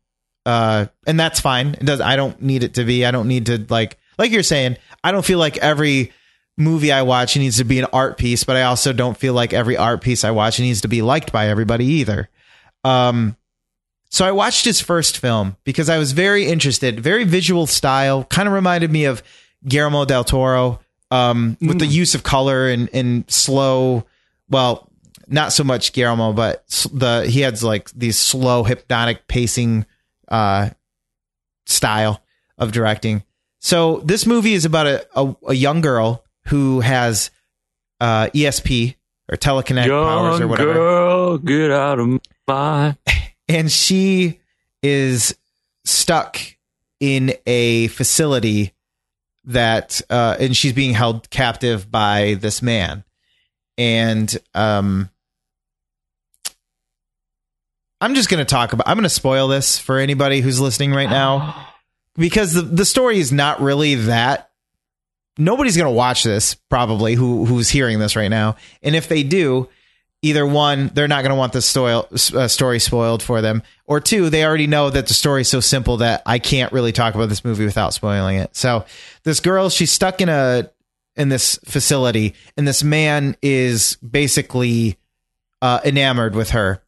[0.46, 1.76] Uh and that's fine.
[1.76, 3.06] It does i don't need it to be.
[3.06, 6.14] I don't need to like like you're saying i don't feel like every
[6.58, 9.52] movie i watch needs to be an art piece but i also don't feel like
[9.52, 12.30] every art piece i watch needs to be liked by everybody either.
[12.84, 13.36] Um
[14.10, 18.48] so I watched his first film because I was very interested, very visual style, kind
[18.48, 19.22] of reminded me of
[19.68, 20.80] Guillermo del Toro,
[21.12, 24.06] um, with the use of color and, and slow,
[24.50, 24.90] well,
[25.28, 29.86] not so much Guillermo, but the, he has like these slow hypnotic pacing,
[30.28, 30.70] uh,
[31.66, 32.22] style
[32.58, 33.24] of directing.
[33.60, 37.32] So this movie is about a, a, a young girl who has,
[38.00, 38.96] uh, ESP
[39.32, 42.96] or telekinetic powers or whatever girl, get out of my.
[43.48, 44.40] and she
[44.84, 45.36] is
[45.84, 46.40] stuck
[47.00, 48.74] in a facility
[49.44, 53.04] that uh and she's being held captive by this man
[53.78, 55.10] and um
[58.02, 60.94] I'm just going to talk about I'm going to spoil this for anybody who's listening
[60.94, 61.70] right now.
[62.18, 64.50] Because the the story is not really that.
[65.38, 68.56] Nobody's going to watch this probably who who's hearing this right now.
[68.82, 69.68] And if they do
[70.22, 73.64] either one they're not going to want the story, uh, story spoiled for them.
[73.86, 76.94] Or two they already know that the story is so simple that i can't really
[76.94, 78.56] talk about this movie without spoiling it.
[78.56, 78.86] So
[79.24, 80.72] this girl she's stuck in a
[81.18, 84.98] in this facility and this man is basically
[85.62, 86.82] uh, enamored with her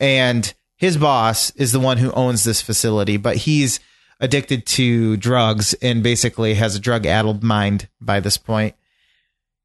[0.00, 3.80] and his boss is the one who owns this facility but he's
[4.20, 8.74] addicted to drugs and basically has a drug addled mind by this point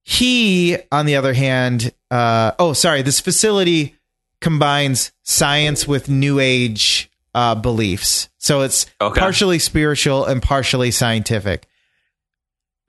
[0.01, 3.95] he, on the other hand, uh, oh, sorry, this facility
[4.41, 8.27] combines science with new age uh, beliefs.
[8.39, 9.19] So it's Okay.
[9.19, 11.67] partially spiritual and partially scientific.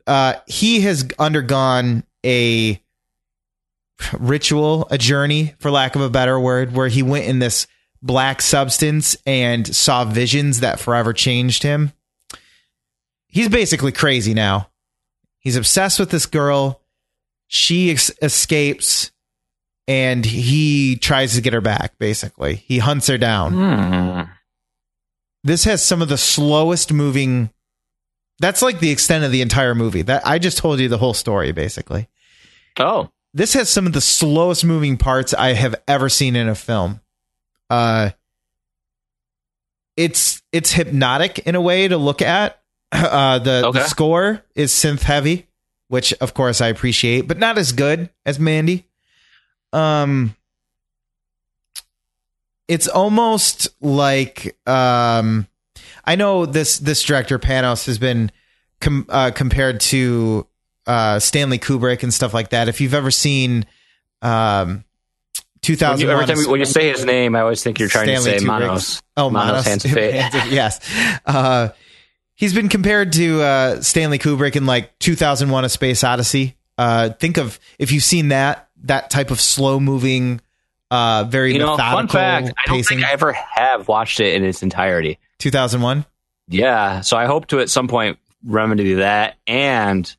[0.06, 2.80] Uh, he has undergone a
[4.18, 7.66] ritual, a journey, for lack of a better word, where he went in this
[8.02, 11.92] black substance and saw visions that forever changed him.
[13.28, 14.68] He's basically crazy now.
[15.38, 16.80] He's obsessed with this girl.
[17.46, 19.10] She ex- escapes
[19.88, 22.56] and he tries to get her back, basically.
[22.56, 23.52] He hunts her down.
[23.52, 24.30] Hmm.
[25.42, 27.50] This has some of the slowest moving.
[28.38, 30.02] That's like the extent of the entire movie.
[30.02, 32.08] That I just told you the whole story, basically.
[32.78, 36.54] Oh, this has some of the slowest moving parts I have ever seen in a
[36.54, 37.00] film.
[37.68, 38.10] Uh,
[39.96, 42.56] it's it's hypnotic in a way to look at.
[42.92, 43.78] Uh, the, Okay.
[43.78, 45.46] the score is synth heavy,
[45.86, 48.84] which of course I appreciate, but not as good as Mandy.
[49.72, 50.34] Um,
[52.66, 55.46] it's almost like um,
[56.04, 58.32] I know this this director Panos has been
[58.80, 60.48] com- uh, compared to
[60.90, 62.68] uh, Stanley Kubrick and stuff like that.
[62.68, 63.64] If you've ever seen
[64.22, 64.82] um, When
[65.62, 68.32] 2001, you, every time when you say his name, I always think you're trying Stanley
[68.32, 68.46] to say Kubrick.
[68.46, 69.02] Manos.
[69.16, 69.66] Oh, Manos Manos.
[69.66, 70.14] Hands of Fate.
[70.50, 70.80] yes.
[71.24, 71.68] Uh,
[72.34, 76.56] he's been compared to uh, Stanley Kubrick in like 2001: A Space Odyssey.
[76.76, 80.40] Uh, think of if you've seen that that type of slow moving,
[80.90, 82.98] uh, very You know, methodical fun fact: I don't pacing.
[82.98, 85.18] think I ever have watched it in its entirety.
[85.38, 86.04] 2001.
[86.48, 90.12] Yeah, so I hope to at some point remedy that and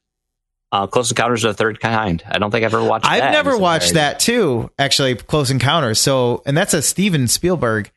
[0.71, 2.23] uh, Close Encounters of the Third Kind.
[2.27, 3.03] I don't think I've ever watched.
[3.05, 4.71] that I've in never watched that too.
[4.79, 5.99] Actually, Close Encounters.
[5.99, 7.91] So, and that's a Steven Spielberg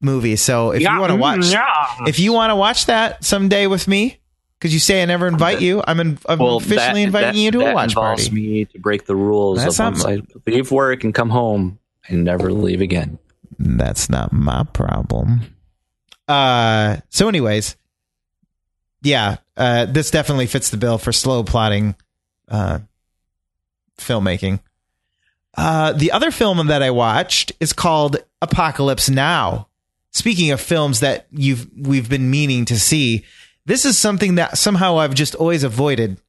[0.00, 0.36] movie.
[0.36, 2.06] So, if you want to watch, yeah.
[2.06, 4.18] if you want to watch that someday with me,
[4.58, 7.38] because you say I never invite you, I'm, in, I'm Well, officially that- inviting that-
[7.38, 8.40] you to a that watch involves party.
[8.40, 11.78] me to break the rules That's of once not- I leave work and come home
[12.08, 13.18] and never leave again.
[13.58, 15.40] That's not my problem.
[16.26, 17.76] Uh, so, anyways,
[19.02, 21.94] yeah, uh, this definitely fits the bill for slow plotting,
[22.54, 22.78] uh,
[23.98, 24.60] filmmaking.
[25.56, 29.68] Uh, the other film that I watched is called Apocalypse Now.
[30.12, 33.24] Speaking of films that you've we've been meaning to see,
[33.66, 36.20] this is something that somehow I've just always avoided.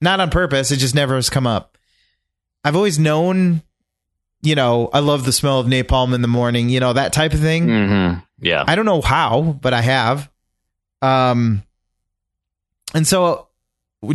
[0.00, 1.78] Not on purpose, it just never has come up.
[2.62, 3.62] I've always known,
[4.42, 7.32] you know, I love the smell of napalm in the morning, you know, that type
[7.32, 7.66] of thing.
[7.66, 8.18] Mm-hmm.
[8.40, 8.64] Yeah.
[8.66, 10.30] I don't know how, but I have.
[11.00, 11.62] Um,
[12.92, 13.48] and so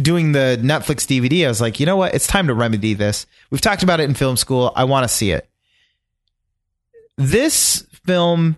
[0.02, 2.14] doing the Netflix DVD, I was like, you know what?
[2.14, 3.26] It's time to remedy this.
[3.50, 4.72] We've talked about it in film school.
[4.76, 5.50] I want to see it.
[7.18, 8.58] This film,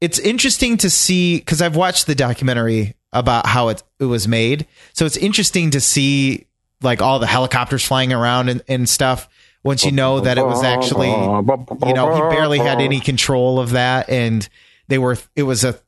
[0.00, 4.66] it's interesting to see because I've watched the documentary about how it it was made.
[4.92, 6.46] So it's interesting to see
[6.82, 9.28] like all the helicopters flying around and, and stuff.
[9.62, 13.70] Once you know that it was actually you know, he barely had any control of
[13.70, 14.46] that, and
[14.88, 15.16] they were.
[15.34, 15.80] It was a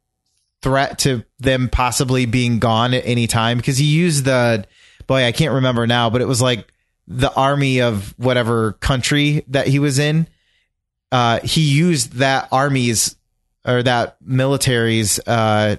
[0.66, 4.64] threat to them possibly being gone at any time because he used the
[5.06, 5.24] boy.
[5.24, 6.66] I can't remember now, but it was like
[7.06, 10.26] the army of whatever country that he was in.
[11.12, 13.14] Uh, he used that army's
[13.64, 15.76] or that military's uh,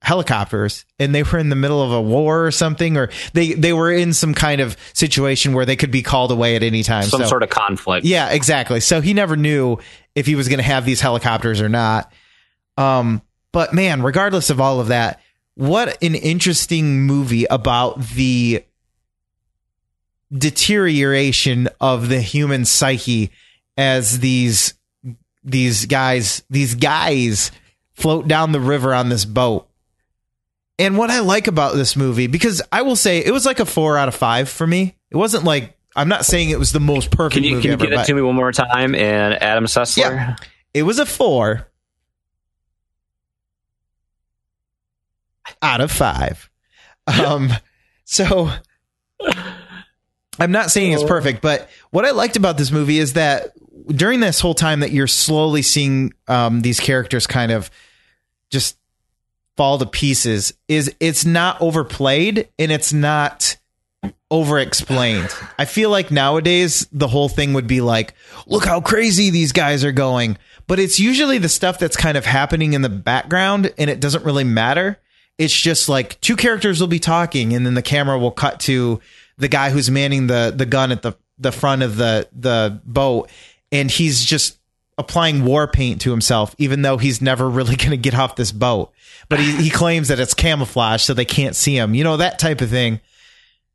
[0.00, 3.74] helicopters and they were in the middle of a war or something or they they
[3.74, 7.02] were in some kind of situation where they could be called away at any time
[7.02, 8.06] Some So- sort of conflict.
[8.06, 8.80] yeah, exactly.
[8.80, 9.76] So he never knew
[10.14, 12.10] if he was going to have these helicopters or not.
[12.78, 13.20] Um,
[13.52, 15.20] but man, regardless of all of that,
[15.54, 18.64] what an interesting movie about the
[20.32, 23.30] deterioration of the human psyche
[23.76, 24.74] as these
[25.42, 27.50] these guys these guys
[27.94, 29.68] float down the river on this boat.
[30.78, 33.66] And what I like about this movie, because I will say it was like a
[33.66, 34.96] four out of five for me.
[35.10, 37.72] It wasn't like I'm not saying it was the most perfect Can you can you
[37.72, 38.94] ever, get it to me one more time?
[38.94, 39.98] And Adam Sessler.
[39.98, 40.36] Yeah.
[40.72, 41.66] it was a four
[45.62, 46.50] out of five.
[47.06, 47.50] Um,
[48.04, 48.50] so
[50.38, 53.52] I'm not saying it's perfect, but what I liked about this movie is that
[53.88, 57.70] during this whole time that you're slowly seeing um, these characters kind of
[58.50, 58.76] just
[59.56, 63.56] fall to pieces, is it's not overplayed and it's not
[64.30, 65.28] over explained.
[65.58, 68.14] I feel like nowadays the whole thing would be like,
[68.46, 70.38] look how crazy these guys are going.
[70.66, 74.24] But it's usually the stuff that's kind of happening in the background and it doesn't
[74.24, 74.98] really matter.
[75.40, 79.00] It's just like two characters will be talking and then the camera will cut to
[79.38, 83.30] the guy who's manning the the gun at the the front of the the boat
[83.72, 84.58] and he's just
[84.98, 88.52] applying war paint to himself even though he's never really going to get off this
[88.52, 88.92] boat.
[89.30, 91.94] But he he claims that it's camouflage so they can't see him.
[91.94, 93.00] You know that type of thing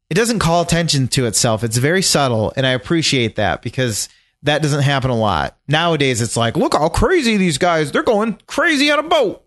[0.09, 1.63] it doesn't call attention to itself.
[1.63, 4.07] It's very subtle, and I appreciate that because
[4.43, 6.21] that doesn't happen a lot nowadays.
[6.21, 7.91] It's like, look how crazy these guys!
[7.91, 9.44] They're going crazy on a boat.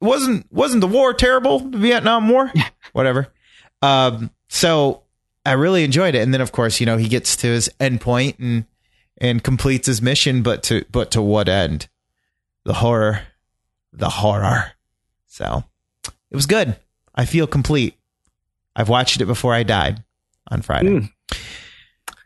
[0.00, 1.60] Wasn't wasn't the war terrible?
[1.60, 2.52] The Vietnam War,
[2.92, 3.28] whatever.
[3.82, 5.02] Um, so
[5.44, 8.00] I really enjoyed it, and then of course, you know, he gets to his end
[8.00, 8.66] point and
[9.18, 11.88] and completes his mission, but to but to what end?
[12.64, 13.22] The horror,
[13.92, 14.72] the horror.
[15.26, 15.64] So
[16.30, 16.76] it was good.
[17.14, 17.94] I feel complete.
[18.74, 20.04] I've watched it before I died
[20.50, 20.98] on Friday.
[20.98, 21.06] Hmm.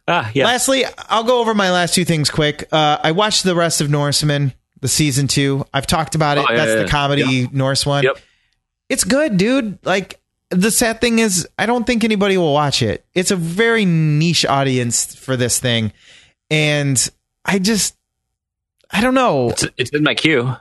[0.09, 0.47] Ah, yeah.
[0.47, 2.69] Lastly, I'll go over my last two things quick.
[2.73, 5.65] Uh, I watched the rest of Norsemen, the season two.
[5.73, 6.47] I've talked about it.
[6.49, 6.89] Oh, yeah, That's yeah, the yeah.
[6.89, 8.05] comedy Norse one.
[8.05, 8.19] Yep.
[8.89, 9.79] It's good, dude.
[9.85, 10.21] Like
[10.51, 13.05] the sad thing is, I don't think anybody will watch it.
[13.15, 15.93] It's a very niche audience for this thing,
[16.51, 17.09] and
[17.45, 17.97] I just,
[18.91, 19.51] I don't know.
[19.51, 20.57] It's, it's in my queue.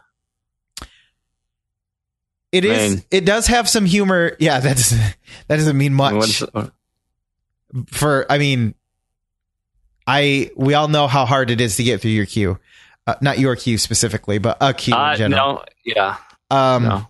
[2.52, 2.96] It is.
[2.96, 3.04] Man.
[3.12, 4.36] It does have some humor.
[4.40, 5.00] Yeah, that doesn't.
[5.48, 6.14] That doesn't mean much.
[6.14, 6.70] What's- uh,
[7.88, 8.74] for I mean,
[10.08, 12.58] I we all know how hard it is to get through your queue.
[13.10, 15.54] Uh, not your queue specifically, but a queue Uh, in general.
[15.54, 16.18] no, yeah,
[16.52, 17.08] um, no.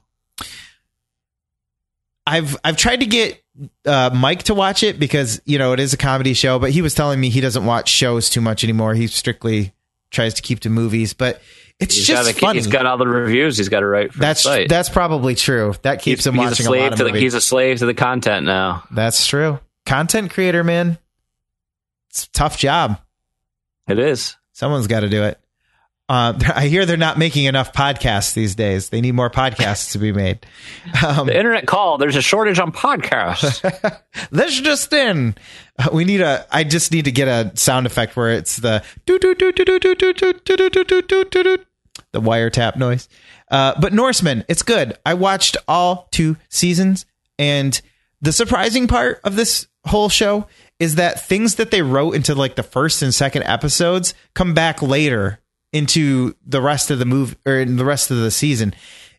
[2.25, 3.43] I've I've tried to get
[3.85, 6.81] uh, Mike to watch it because you know it is a comedy show, but he
[6.81, 8.93] was telling me he doesn't watch shows too much anymore.
[8.93, 9.73] He strictly
[10.11, 11.41] tries to keep to movies, but
[11.79, 12.59] it's He's just got, a, funny.
[12.59, 13.57] he's got all the reviews.
[13.57, 15.73] He's got to write for that's that's probably true.
[15.81, 17.21] That keeps he's, him he's a watching a, slave lot of to the, movies.
[17.23, 18.83] He's a slave to the content now.
[18.91, 19.59] that's true.
[19.85, 20.97] Content creator, man.
[22.09, 22.99] It's a tough job.
[23.87, 24.35] It is.
[24.53, 25.39] Someone's got to do it.
[26.09, 28.89] Uh, I hear they're not making enough podcasts these days.
[28.89, 30.43] They need more podcasts to be made.
[31.05, 31.99] Um, The internet call.
[31.99, 33.61] There's a shortage on podcasts.
[34.31, 35.35] this just in.
[35.77, 36.47] Uh, We need a.
[36.51, 39.63] I just need to get a sound effect where it's the do do do do
[39.63, 41.57] do do do do do do do do do do
[42.11, 43.07] the wiretap noise.
[43.51, 44.97] Uh, but Norsemen, it's good.
[45.05, 47.05] I watched all two seasons,
[47.37, 47.79] and
[48.21, 50.47] the surprising part of this whole show
[50.79, 54.81] is that things that they wrote into like the first and second episodes come back
[54.81, 55.39] later
[55.71, 58.73] into the rest of the move or in the rest of the season.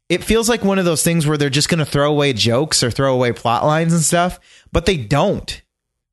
[0.09, 2.83] It feels like one of those things where they're just going to throw away jokes
[2.83, 4.41] or throw away plot lines and stuff,
[4.73, 5.63] but they don't,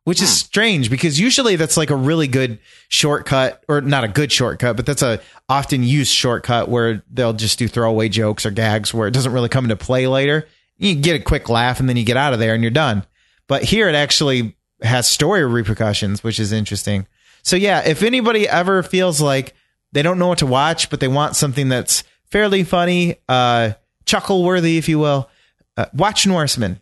[0.03, 0.45] which is hmm.
[0.45, 2.59] strange because usually that's like a really good
[2.89, 5.19] shortcut or not a good shortcut, but that's a
[5.49, 9.49] often used shortcut where they'll just do throwaway jokes or gags where it doesn't really
[9.49, 10.47] come into play later.
[10.77, 13.03] You get a quick laugh and then you get out of there and you're done.
[13.47, 17.07] But here it actually has story repercussions, which is interesting.
[17.41, 19.55] So yeah, if anybody ever feels like
[19.91, 23.71] they don't know what to watch, but they want something that's fairly funny, uh,
[24.05, 25.29] chuckle worthy, if you will,
[25.77, 26.79] uh, watch Norsemen.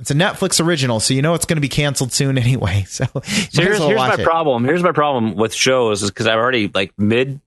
[0.00, 2.84] It's a Netflix original, so you know it's going to be canceled soon anyway.
[2.88, 4.24] So, So here's, well here's my it.
[4.24, 4.64] problem.
[4.64, 7.40] Here's my problem with shows is because I've already like mid a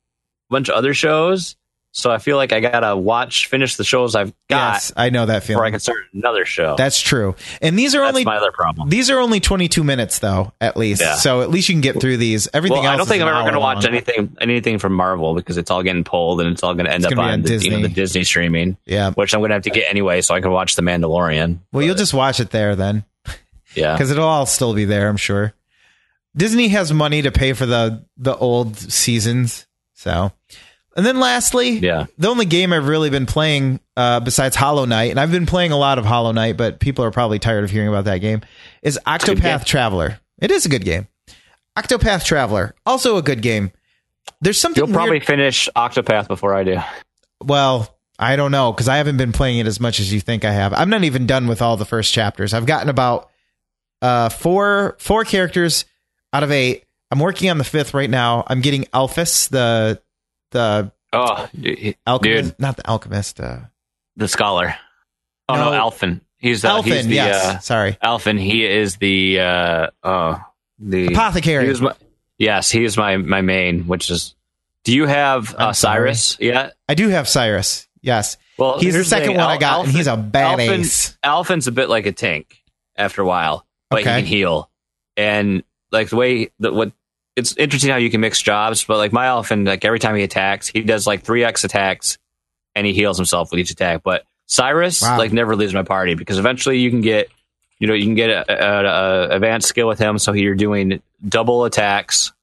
[0.49, 1.55] bunch of other shows,
[1.97, 5.25] so I feel like I gotta watch finish the shows I've got Yes, I know
[5.25, 5.57] that feeling.
[5.57, 6.75] before I can start another show.
[6.77, 7.35] That's true.
[7.59, 8.89] And these are That's only my other problem.
[8.89, 11.01] these are only 22 minutes though, at least.
[11.01, 11.15] Yeah.
[11.15, 12.47] So at least you can get through these.
[12.53, 15.33] Everything Well, else I don't think I'm ever to hour watch anything anything from Marvel
[15.33, 17.41] because it's all getting pulled and it's all to end up gonna be on, on
[17.41, 17.93] the, you know, the Disney.
[17.95, 19.11] Disney streaming, Yeah.
[19.13, 21.59] which I'm to have to get anyway, so I can watch The Mandalorian.
[21.71, 23.05] Well, you'll just watch it there then.
[23.75, 25.53] Yeah, because it'll all still be there, I'm sure.
[26.35, 30.31] Disney has money to pay for the the old seasons, so.
[30.97, 32.07] And then lastly, Yeah.
[32.17, 35.71] the only game I've really been playing uh, besides Hollow Knight, and I've been playing
[35.71, 38.41] a lot of Hollow Knight, but people are probably tired of hearing about that game,
[38.81, 38.99] is.
[39.07, 40.19] Octopath Traveler.
[40.39, 41.07] It is a good game.
[41.77, 43.71] Octopath Traveler, also a good game.
[44.41, 46.79] There's something you'll probably weird- finish Octopath before I do.
[47.43, 50.43] well, I don't know because I haven't been playing it as much as you think
[50.43, 50.73] I have.
[50.73, 52.51] I'm not even done with all the first chapters.
[52.55, 53.29] I've gotten about
[54.01, 55.85] uh, four four characters
[56.33, 56.83] out of eight.
[57.11, 58.43] I'm working on the fifth right now.
[58.47, 60.01] I'm getting Alphys, the
[60.51, 61.47] the Oh,
[62.05, 63.39] alchemist, dude, not the alchemist.
[63.39, 63.59] Uh,
[64.17, 64.75] the scholar.
[65.49, 65.89] Oh no, No.
[65.89, 66.21] Alfyn.
[66.37, 67.45] He's uh, Alfyn, he's the yes.
[67.45, 68.39] uh, Sorry, Alfyn.
[68.39, 70.41] He is the uh, oh
[70.79, 71.73] the apothecary.
[71.73, 71.93] He my,
[72.37, 73.87] yes, he is my my main.
[73.87, 74.35] Which is,
[74.83, 77.87] do you have uh, Cyrus Yeah, I do have Cyrus.
[78.01, 79.37] Yes, Well, he's the second thing.
[79.37, 81.17] one I Al- got, and he's a Alfyn- bad Alfyn- ace.
[81.23, 82.61] Alfyn's a bit like a tank
[82.95, 84.15] after a while, but Okay.
[84.17, 84.69] he can heal.
[85.17, 86.91] And like the way that what
[87.37, 90.23] it's interesting how you can mix jobs, but like my Alfyn, like every time he
[90.23, 92.17] attacks, he does like three X attacks
[92.75, 94.01] and he heals himself with each attack.
[94.03, 95.17] But Cyrus Wow.
[95.17, 97.29] like never leaves my party because eventually you can get
[97.79, 100.99] you know, you can get a, a, a advanced skill with him, so you're doing
[101.29, 102.33] double attacks,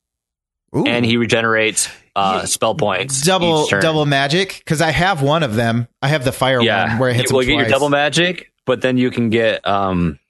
[0.76, 0.86] Ooh.
[0.86, 2.44] and he regenerates uh, Yeah.
[2.46, 3.20] spell points.
[3.22, 5.88] double double magic because I have one of them.
[6.00, 7.88] I have the fire yeah, one where it hits you will him get your double
[7.88, 10.20] magic, but then you can get um,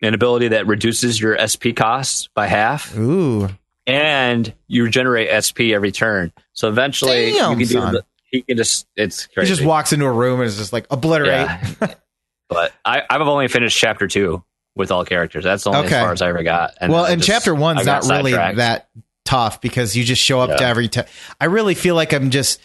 [0.00, 3.48] an ability that reduces your SP costs by half, Ooh,
[3.86, 6.32] and you regenerate SP every turn.
[6.52, 7.80] So eventually, Damn, you can do.
[7.92, 8.86] The, he can just.
[8.96, 11.30] It's he just walks into a room and is just like obliterate.
[11.30, 11.94] Yeah.
[12.48, 14.42] but I, I've only finished chapter two
[14.74, 15.44] with all characters.
[15.44, 15.96] That's the only Okay.
[15.96, 16.74] as far as I ever got.
[16.80, 18.88] And well, and just- chapter one's not really that
[19.24, 20.68] tough because you just show up to Yeah.
[20.70, 20.88] every.
[20.88, 21.02] T-
[21.40, 22.60] I really feel like I'm just.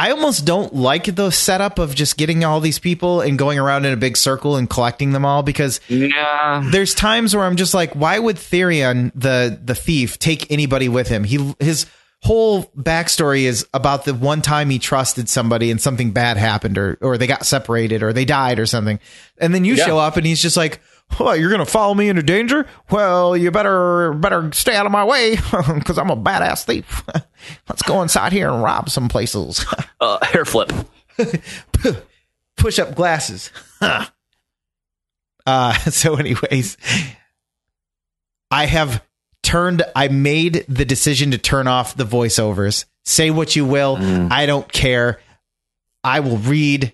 [0.00, 3.84] I almost don't like the setup of just getting all these people and going around
[3.84, 6.62] in a big circle and collecting them all because Yeah.
[6.70, 11.08] there's times where I'm just like, why would Therion, the the thief, take anybody with
[11.08, 11.24] him?
[11.24, 11.86] He his
[12.22, 16.96] whole backstory is about the one time he trusted somebody and something bad happened, or
[17.00, 19.00] or they got separated, or they died, or something.
[19.38, 19.86] And then you Yeah.
[19.86, 20.80] show up and he's just like,
[21.16, 21.40] "What?
[21.40, 22.66] You're gonna follow me into danger?
[22.90, 25.36] Well, you better better stay out of my way
[25.74, 27.02] because I'm a badass thief.
[27.68, 29.64] Let's go inside here and rob some places.
[30.00, 30.70] Uh, hair flip.
[32.56, 33.50] Push up glasses."
[35.44, 36.76] Uh, so, anyways,
[38.50, 39.02] I have
[39.42, 39.82] turned.
[39.96, 42.84] I made the decision to turn off the voiceovers.
[43.04, 43.96] Say what you will,
[44.30, 45.18] I don't care.
[46.04, 46.92] I will read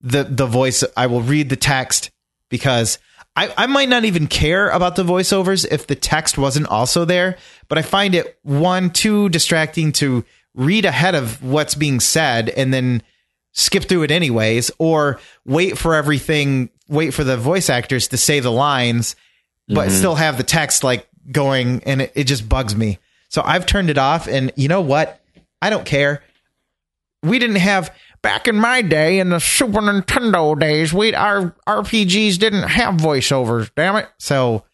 [0.00, 0.84] the the voice.
[0.96, 2.10] I will read the text
[2.48, 2.98] because
[3.38, 7.38] I, I might not even care about the voiceovers if the text wasn't also there.
[7.68, 10.24] But I find it one too distracting to
[10.56, 13.00] read ahead of what's being said and then
[13.52, 18.40] skip through it anyways, or wait for everything, wait for the voice actors to say
[18.40, 19.14] the lines,
[19.68, 19.96] but mm-hmm.
[19.96, 22.98] still have the text like going, and it, it just bugs me.
[23.28, 25.20] So I've turned it off, and you know what?
[25.62, 26.24] I don't care.
[27.22, 30.92] We didn't have back in my day in the Super Nintendo days.
[30.92, 33.70] We our RPGs didn't have voiceovers.
[33.74, 34.08] Damn it!
[34.18, 34.64] So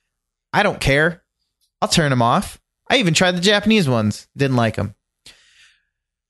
[0.53, 1.23] I don't care.
[1.81, 2.61] I'll turn them off.
[2.89, 4.29] I even tried the Japanese ones.
[4.37, 4.95] Didn't like them.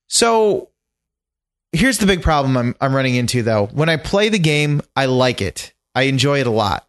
[0.07, 0.69] So
[1.71, 3.67] here's the big problem I'm I'm running into though.
[3.67, 5.73] When I play the game, I like it.
[5.93, 6.87] I enjoy it a lot.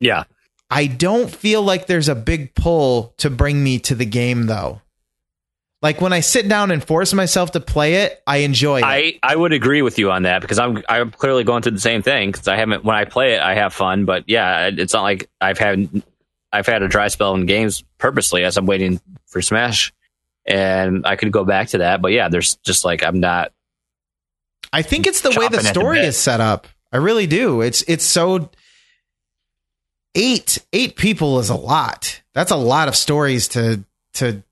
[0.00, 0.24] Yeah.
[0.70, 4.82] I don't feel like there's a big pull to bring me to the game though.
[5.82, 8.84] Like when I sit down and force myself to play it, I enjoy it.
[8.84, 11.80] I, I would agree with you on that because I'm I'm clearly going through the
[11.80, 14.94] same thing because I haven't when I play it I have fun but yeah it's
[14.94, 16.02] not like I've had
[16.52, 19.92] I've had a dry spell in games purposely as I'm waiting for Smash
[20.46, 23.52] and I could go back to that but yeah there's just like I'm not
[24.72, 26.66] I think it's the way the at the story is set up.
[26.92, 27.60] I really do.
[27.60, 28.50] It's it's so
[30.14, 32.22] eight eight people is a lot.
[32.32, 33.84] That's a lot of stories to
[34.14, 34.42] to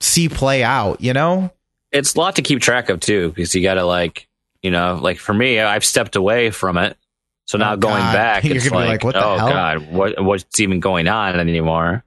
[0.00, 1.50] see play out, you know?
[1.92, 4.28] it's a lot to keep track of too because you got to like
[4.62, 6.96] you know like for me I've stepped away from it
[7.46, 8.12] so now Oh, going God.
[8.14, 9.48] back You're it's gonna be like, like, what the oh hell?
[9.48, 12.04] god what what's even going on anymore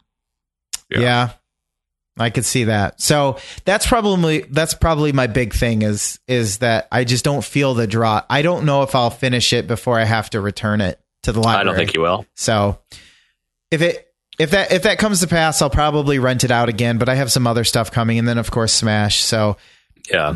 [0.90, 1.00] Yeah.
[1.00, 1.30] Yeah.
[2.18, 3.02] I could see that.
[3.02, 7.74] So that's probably that's probably my big thing is is that I just don't feel
[7.74, 8.22] the draw.
[8.30, 11.40] I don't know if I'll finish it before I have to return it to the
[11.42, 11.60] library.
[11.62, 12.78] I don't think you will So
[13.72, 16.98] if it if that if that comes to pass, I'll probably rent it out again.
[16.98, 19.22] But I have some other stuff coming, and then of course Smash.
[19.24, 19.58] So
[20.12, 20.36] yeah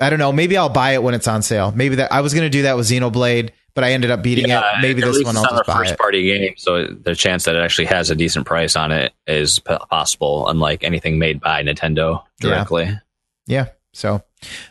[0.00, 0.32] I don't know.
[0.32, 1.72] Maybe I'll buy it when it's on sale.
[1.74, 4.48] Maybe that I was going to do that with Xenoblade, but I ended up beating
[4.48, 4.62] it.
[4.80, 5.98] Maybe this one I'll just a buy first it.
[5.98, 9.58] party game, so the chance that it actually has a decent price on it is
[9.58, 12.48] possible, unlike anything made by Nintendo Yeah.
[12.50, 13.00] directly.
[13.48, 13.66] Yeah.
[13.92, 14.22] So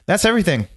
[0.05, 0.67] that's everything.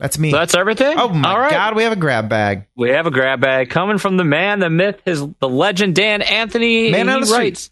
[0.00, 0.30] That's me.
[0.30, 0.98] So that's everything.
[0.98, 1.50] oh my right.
[1.50, 2.66] god, we have a grab bag.
[2.74, 6.22] We have a grab bag coming from the man, the myth, his the legend, Dan
[6.22, 6.90] Anthony.
[6.90, 7.38] Man on he the street.
[7.38, 7.70] writes,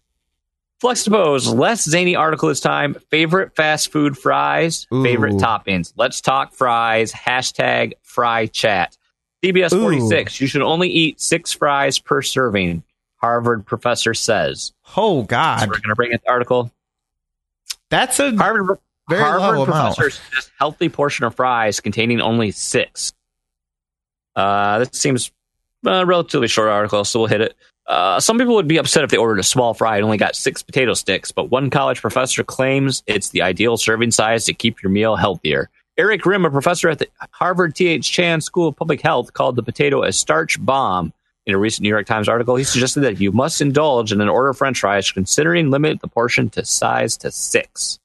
[0.81, 2.95] Fluxdepose, less zany article this time.
[3.09, 5.03] Favorite fast food fries, Ooh.
[5.03, 5.91] favorite toppings.
[5.97, 7.11] Let's talk fries.
[7.11, 8.95] Hashtag fry chat.
[9.43, 9.81] CBS Ooh.
[9.81, 12.83] 46, you should only eat six fries per serving.
[13.17, 14.71] Harvard professor says.
[14.95, 16.71] Oh So god, we're going to bring in the article.
[17.89, 18.77] that's a Harvard,
[19.09, 23.11] Very Harvard professor says healthy portion of fries containing only six.
[24.35, 25.31] Uh, that seems
[25.85, 27.55] a relatively short article, so we'll hit it.
[27.87, 30.35] Uh, some people would be upset if they ordered a small fry and only got
[30.35, 34.83] six potato sticks, but one college professor claims it's the ideal serving size to keep
[34.83, 35.69] your meal healthier.
[35.97, 38.09] Eric Rimm, a professor at the Harvard T.H.
[38.09, 41.11] Chan School of Public Health, called the potato a starch bomb.
[41.45, 44.29] In a recent New York Times article, he suggested that you must indulge in an
[44.29, 47.97] order of french fries, considering limit the portion to size to six.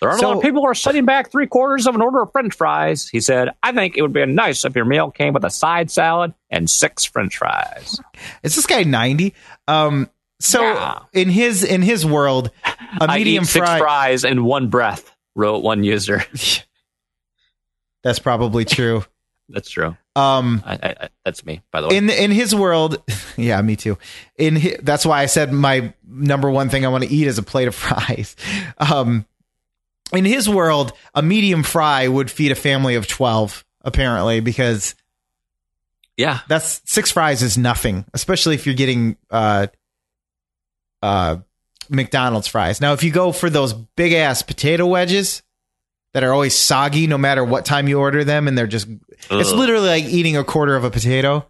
[0.00, 2.00] There aren't a lot So- of people who are setting back three quarters of an
[2.02, 3.08] order of french fries.
[3.08, 5.90] He said, I think it would be nice if your meal came with a side
[5.90, 8.00] salad and six french fries.
[8.42, 9.34] is this guy ninety?
[9.68, 10.10] Um.
[10.40, 10.98] So Yeah.
[11.12, 12.72] in his in his world, a
[13.08, 16.24] I medium eat six fries in one breath, wrote one user.
[18.02, 19.04] That's probably true.
[19.48, 19.96] That's true.
[20.16, 20.62] Um.
[20.64, 21.96] I, I, that's me, by the way.
[21.96, 23.02] in in his world
[23.36, 23.98] yeah me too
[24.36, 27.36] in hi, that's why i said my number one thing i want to eat is
[27.38, 28.36] a plate of fries
[28.78, 29.26] um
[30.16, 34.94] in his world a medium fry would feed a family of 12 apparently because
[36.16, 36.40] yeah.
[36.48, 39.66] that's six fries is nothing especially if you're getting uh
[41.02, 41.36] uh
[41.90, 45.42] mcdonald's fries now if you go for those big ass potato wedges
[46.14, 48.88] that are always soggy no matter what time you order them and they're just
[49.30, 51.46] it's literally like eating a quarter of a potato.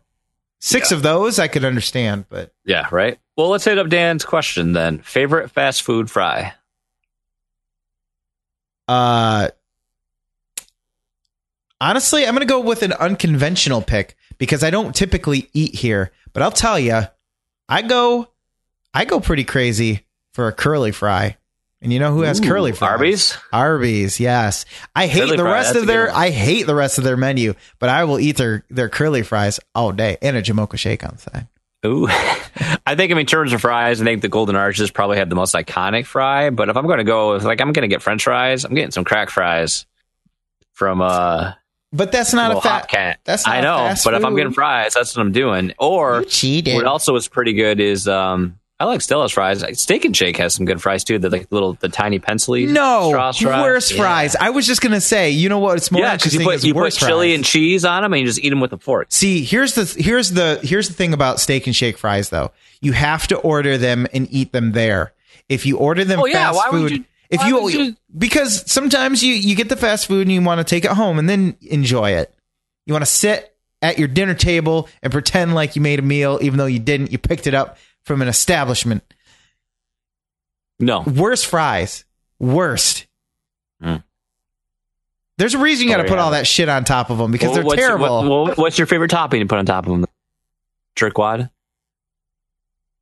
[0.60, 0.96] Six Yeah.
[0.96, 3.18] of those I could understand, but Yeah, right.
[3.36, 5.00] Well, let's hit up Dan's question then.
[5.00, 6.54] Favorite fast food fry?
[8.88, 9.48] Uh
[11.80, 16.12] honestly, I'm going to go with an unconventional pick because I don't typically eat here,
[16.32, 17.02] but I'll tell you,
[17.68, 18.28] I go
[18.92, 21.36] I go pretty crazy for a curly fry.
[21.82, 22.90] And you know who has Ooh, curly fries?
[22.92, 23.38] Arby's?
[23.52, 24.64] Arby's, yes.
[24.96, 26.10] I hate Curly the fry, rest of their.
[26.10, 29.60] I hate the rest of their menu, but I will eat their their curly fries
[29.74, 31.46] all day and a Jamocha shake on the side.
[31.84, 32.06] Ooh.
[32.86, 35.34] I think I in terms of fries, I think the Golden Arches probably have the
[35.34, 36.50] most iconic fry.
[36.50, 38.90] But if I'm going to go, like, I'm going to get French fries, I'm getting
[38.90, 39.86] some crack fries
[40.72, 41.52] from uh
[41.92, 43.20] But that's not a fat cat.
[43.24, 45.72] That's not I know, but if I'm getting fries, that's what I'm doing.
[45.78, 46.24] Or
[46.76, 49.64] what also is pretty good is um, I like Stella's fries.
[49.80, 51.18] Steak and Shake has some good fries too.
[51.20, 52.66] They're like little the tiny pencily.
[52.66, 53.62] No, straw fries.
[53.62, 53.96] worse Yeah.
[53.98, 54.36] fries.
[54.36, 55.76] I was just gonna say, you know what?
[55.76, 57.34] It's more Yeah, because interesting you put you put worse chili fries.
[57.36, 59.06] and cheese on them, and you just eat them with a fork.
[59.10, 62.50] See, here's the here's the here's the thing about steak and shake fries though.
[62.80, 65.12] You have to order them and eat them there.
[65.48, 69.34] If you order them Oh, yeah, fast food, you- if you, you- because sometimes you
[69.34, 72.10] you get the fast food and you want to take it home and then enjoy
[72.12, 72.34] it.
[72.86, 76.38] You want to sit at your dinner table and pretend like you made a meal
[76.42, 77.12] even though you didn't.
[77.12, 79.02] You picked it up from an establishment.
[80.78, 82.04] No, Worst fries.
[82.38, 83.06] Worst.
[83.82, 83.96] Hmm.
[85.38, 86.22] There's a reason you got to Oh, put yeah.
[86.24, 88.22] all that shit on top of them because Well, they're terrible.
[88.22, 90.04] What, what- what's your favorite topping to put on top of them?
[90.96, 91.50] Jerkwad.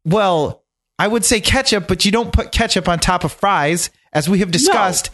[0.05, 0.63] Well,
[0.99, 4.39] I would say ketchup, but you don't put ketchup on top of fries, as we
[4.41, 5.11] have discussed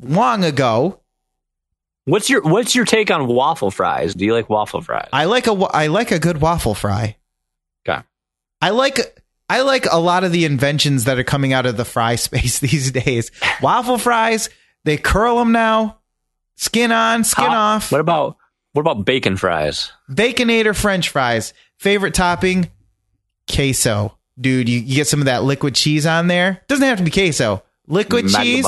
[0.00, 1.00] long ago.
[2.04, 4.14] What's your What's your take on waffle fries?
[4.14, 5.08] Do you like waffle fries?
[5.12, 7.16] I like a I like a good waffle fry.
[7.88, 8.00] Okay.
[8.60, 9.21] I like
[9.52, 12.58] I like a lot of the inventions that are coming out of the fry space
[12.58, 13.30] these days.
[13.60, 14.48] Waffle fries,
[14.84, 15.98] they curl them now.
[16.56, 17.92] Skin on, skin How- off.
[17.92, 18.38] What about
[18.72, 19.92] What about bacon fries?
[20.10, 21.52] Baconator French fries.
[21.78, 22.70] Favorite topping?
[23.46, 24.16] Queso.
[24.40, 26.62] Dude, you, you get some of that liquid cheese on there.
[26.68, 27.62] Doesn't have to be queso.
[27.86, 28.66] Liquid cheese.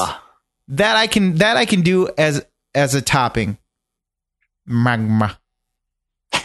[0.68, 2.44] That I can that I can do as
[2.74, 3.56] as a topping.
[4.66, 5.38] Magma.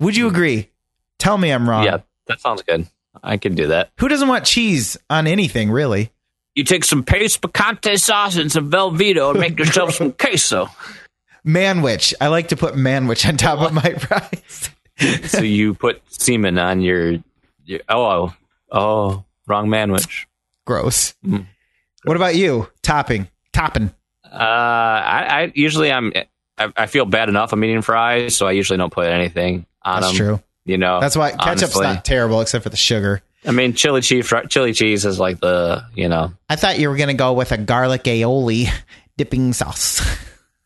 [0.00, 0.34] Would you hmm.
[0.34, 0.70] agree?
[1.18, 1.84] Tell me I'm wrong.
[1.84, 1.98] Yeah,
[2.32, 2.86] that sounds good.
[3.22, 3.90] I can do that.
[3.98, 6.10] Who doesn't want cheese on anything, really?
[6.54, 10.68] You take some Pace picante sauce and some Velveeta and make yourself some queso.
[11.46, 12.14] Manwich.
[12.20, 14.70] I like to put manwich on top of my fries.
[15.30, 17.18] so you put semen on your,
[17.64, 18.34] your oh
[18.70, 20.26] oh wrong manwich.
[20.64, 21.14] Gross.
[21.24, 21.46] Mm.
[22.04, 22.68] What about you?
[22.82, 23.28] Topping.
[23.52, 23.92] Topping.
[24.24, 26.12] Uh, I, I usually I'm
[26.56, 30.00] I, I feel bad enough I'm eating fries, so I usually don't put anything on
[30.00, 30.26] That's them.
[30.26, 30.42] true.
[30.64, 31.86] You know, That's why ketchup's honestly.
[31.86, 33.22] not terrible except for the sugar.
[33.44, 36.32] I mean, chili cheese chili cheese is like the you know.
[36.48, 38.68] I thought you were gonna go with a garlic aioli
[39.16, 40.00] dipping sauce.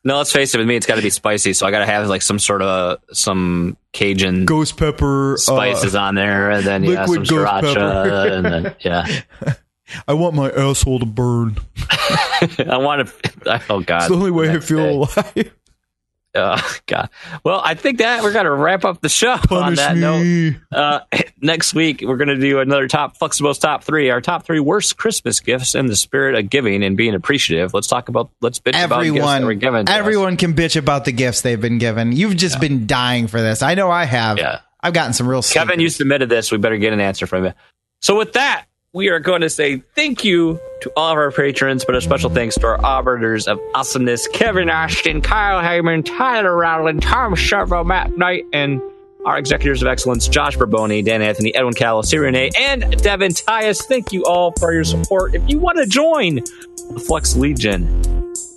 [0.05, 0.59] No, let's face it.
[0.59, 2.63] With me, it's got to be spicy, so I got to have like some sort
[2.63, 8.47] of some Cajun Ghost pepper uh, spices on there, and then yeah, some sriracha, and
[8.47, 9.07] then yeah.
[10.07, 11.57] I want my asshole to burn.
[11.91, 13.63] I want to.
[13.69, 14.91] Oh God, It's the only way I feel day.
[14.93, 15.55] alive.
[16.37, 17.09] Oh God.
[17.45, 20.55] Well, I think that we're gonna wrap up the show on Punish that note.
[20.71, 21.01] Uh,
[21.41, 24.97] next week, we're going to do another top Flexibles top three, our top three worst
[24.97, 27.73] Christmas gifts in the spirit of giving and being appreciative.
[27.75, 29.87] Let's talk about, let's bitch about gifts were Everyone, given.
[29.87, 29.99] to us.
[29.99, 32.13] everyone can bitch about the gifts they've been given.
[32.13, 33.63] You've just been dying for this.
[33.63, 34.39] I know I have.
[34.39, 34.61] Yeah.
[34.81, 35.43] I've gotten some real.
[35.43, 36.53] Kevin, you submitted this.
[36.53, 37.53] We better get an answer from you.
[38.03, 41.85] So, with that, we are going to say thank you to all of our patrons,
[41.85, 47.03] but a special thanks to our arbiters of awesomeness Kevin Ashton, Kyle Heyman, Tyler Rowland,
[47.03, 48.81] Tom Sharpo, Matt Knight, and
[49.27, 53.83] our executors of excellence Josh Barboni, Dan Anthony, Edwin Callow, Sirene, and Devin Tyus.
[53.83, 55.35] Thank you all for your support.
[55.35, 57.85] If you want to join the Flux Legion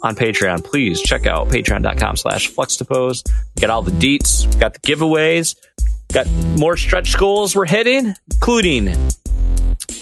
[0.03, 3.30] on Patreon, please check out patreon.com slash fluxdepose.
[3.57, 5.57] Get all the deets, got the giveaways,
[6.14, 8.95] got more stretch goals we're hitting, including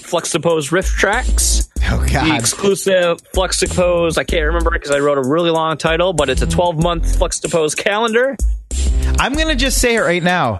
[0.07, 4.17] Fluxdepose riff tracks, Oh the exclusive Fluxdepose.
[4.17, 6.81] I can't remember it because I wrote a really long title, but it's a 12
[6.81, 8.37] month Fluxdepose calendar.
[9.19, 10.59] I'm gonna just say it right now.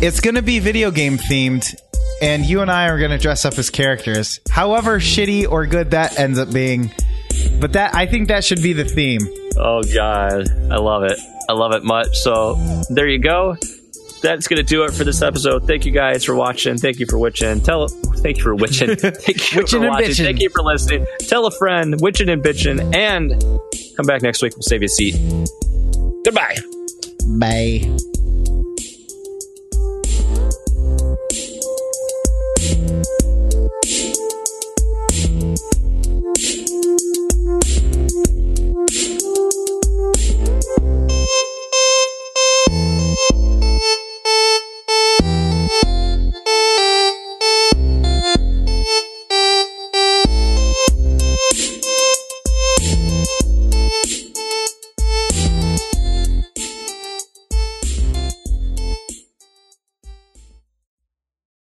[0.00, 1.74] It's gonna be video game themed,
[2.22, 4.40] and you and I are gonna dress up as characters.
[4.50, 6.90] However shitty or good that ends up being,
[7.60, 9.20] but that I think that should be the theme.
[9.58, 11.18] Oh God, I love it.
[11.48, 12.16] I love it much.
[12.16, 12.54] So
[12.88, 13.56] there you go.
[14.26, 15.68] That's gonna do it for this episode.
[15.68, 16.78] Thank you guys for watching.
[16.78, 17.60] Thank you for witching.
[17.60, 18.96] Tell thank you for witching.
[18.96, 20.14] Thank you for watching.
[20.16, 21.06] Thank you for listening.
[21.20, 23.40] Tell a friend, witching and bitching, and
[23.96, 24.56] come back next week.
[24.56, 25.14] We'll save you a seat.
[26.24, 26.56] Goodbye.
[27.38, 28.15] Bye.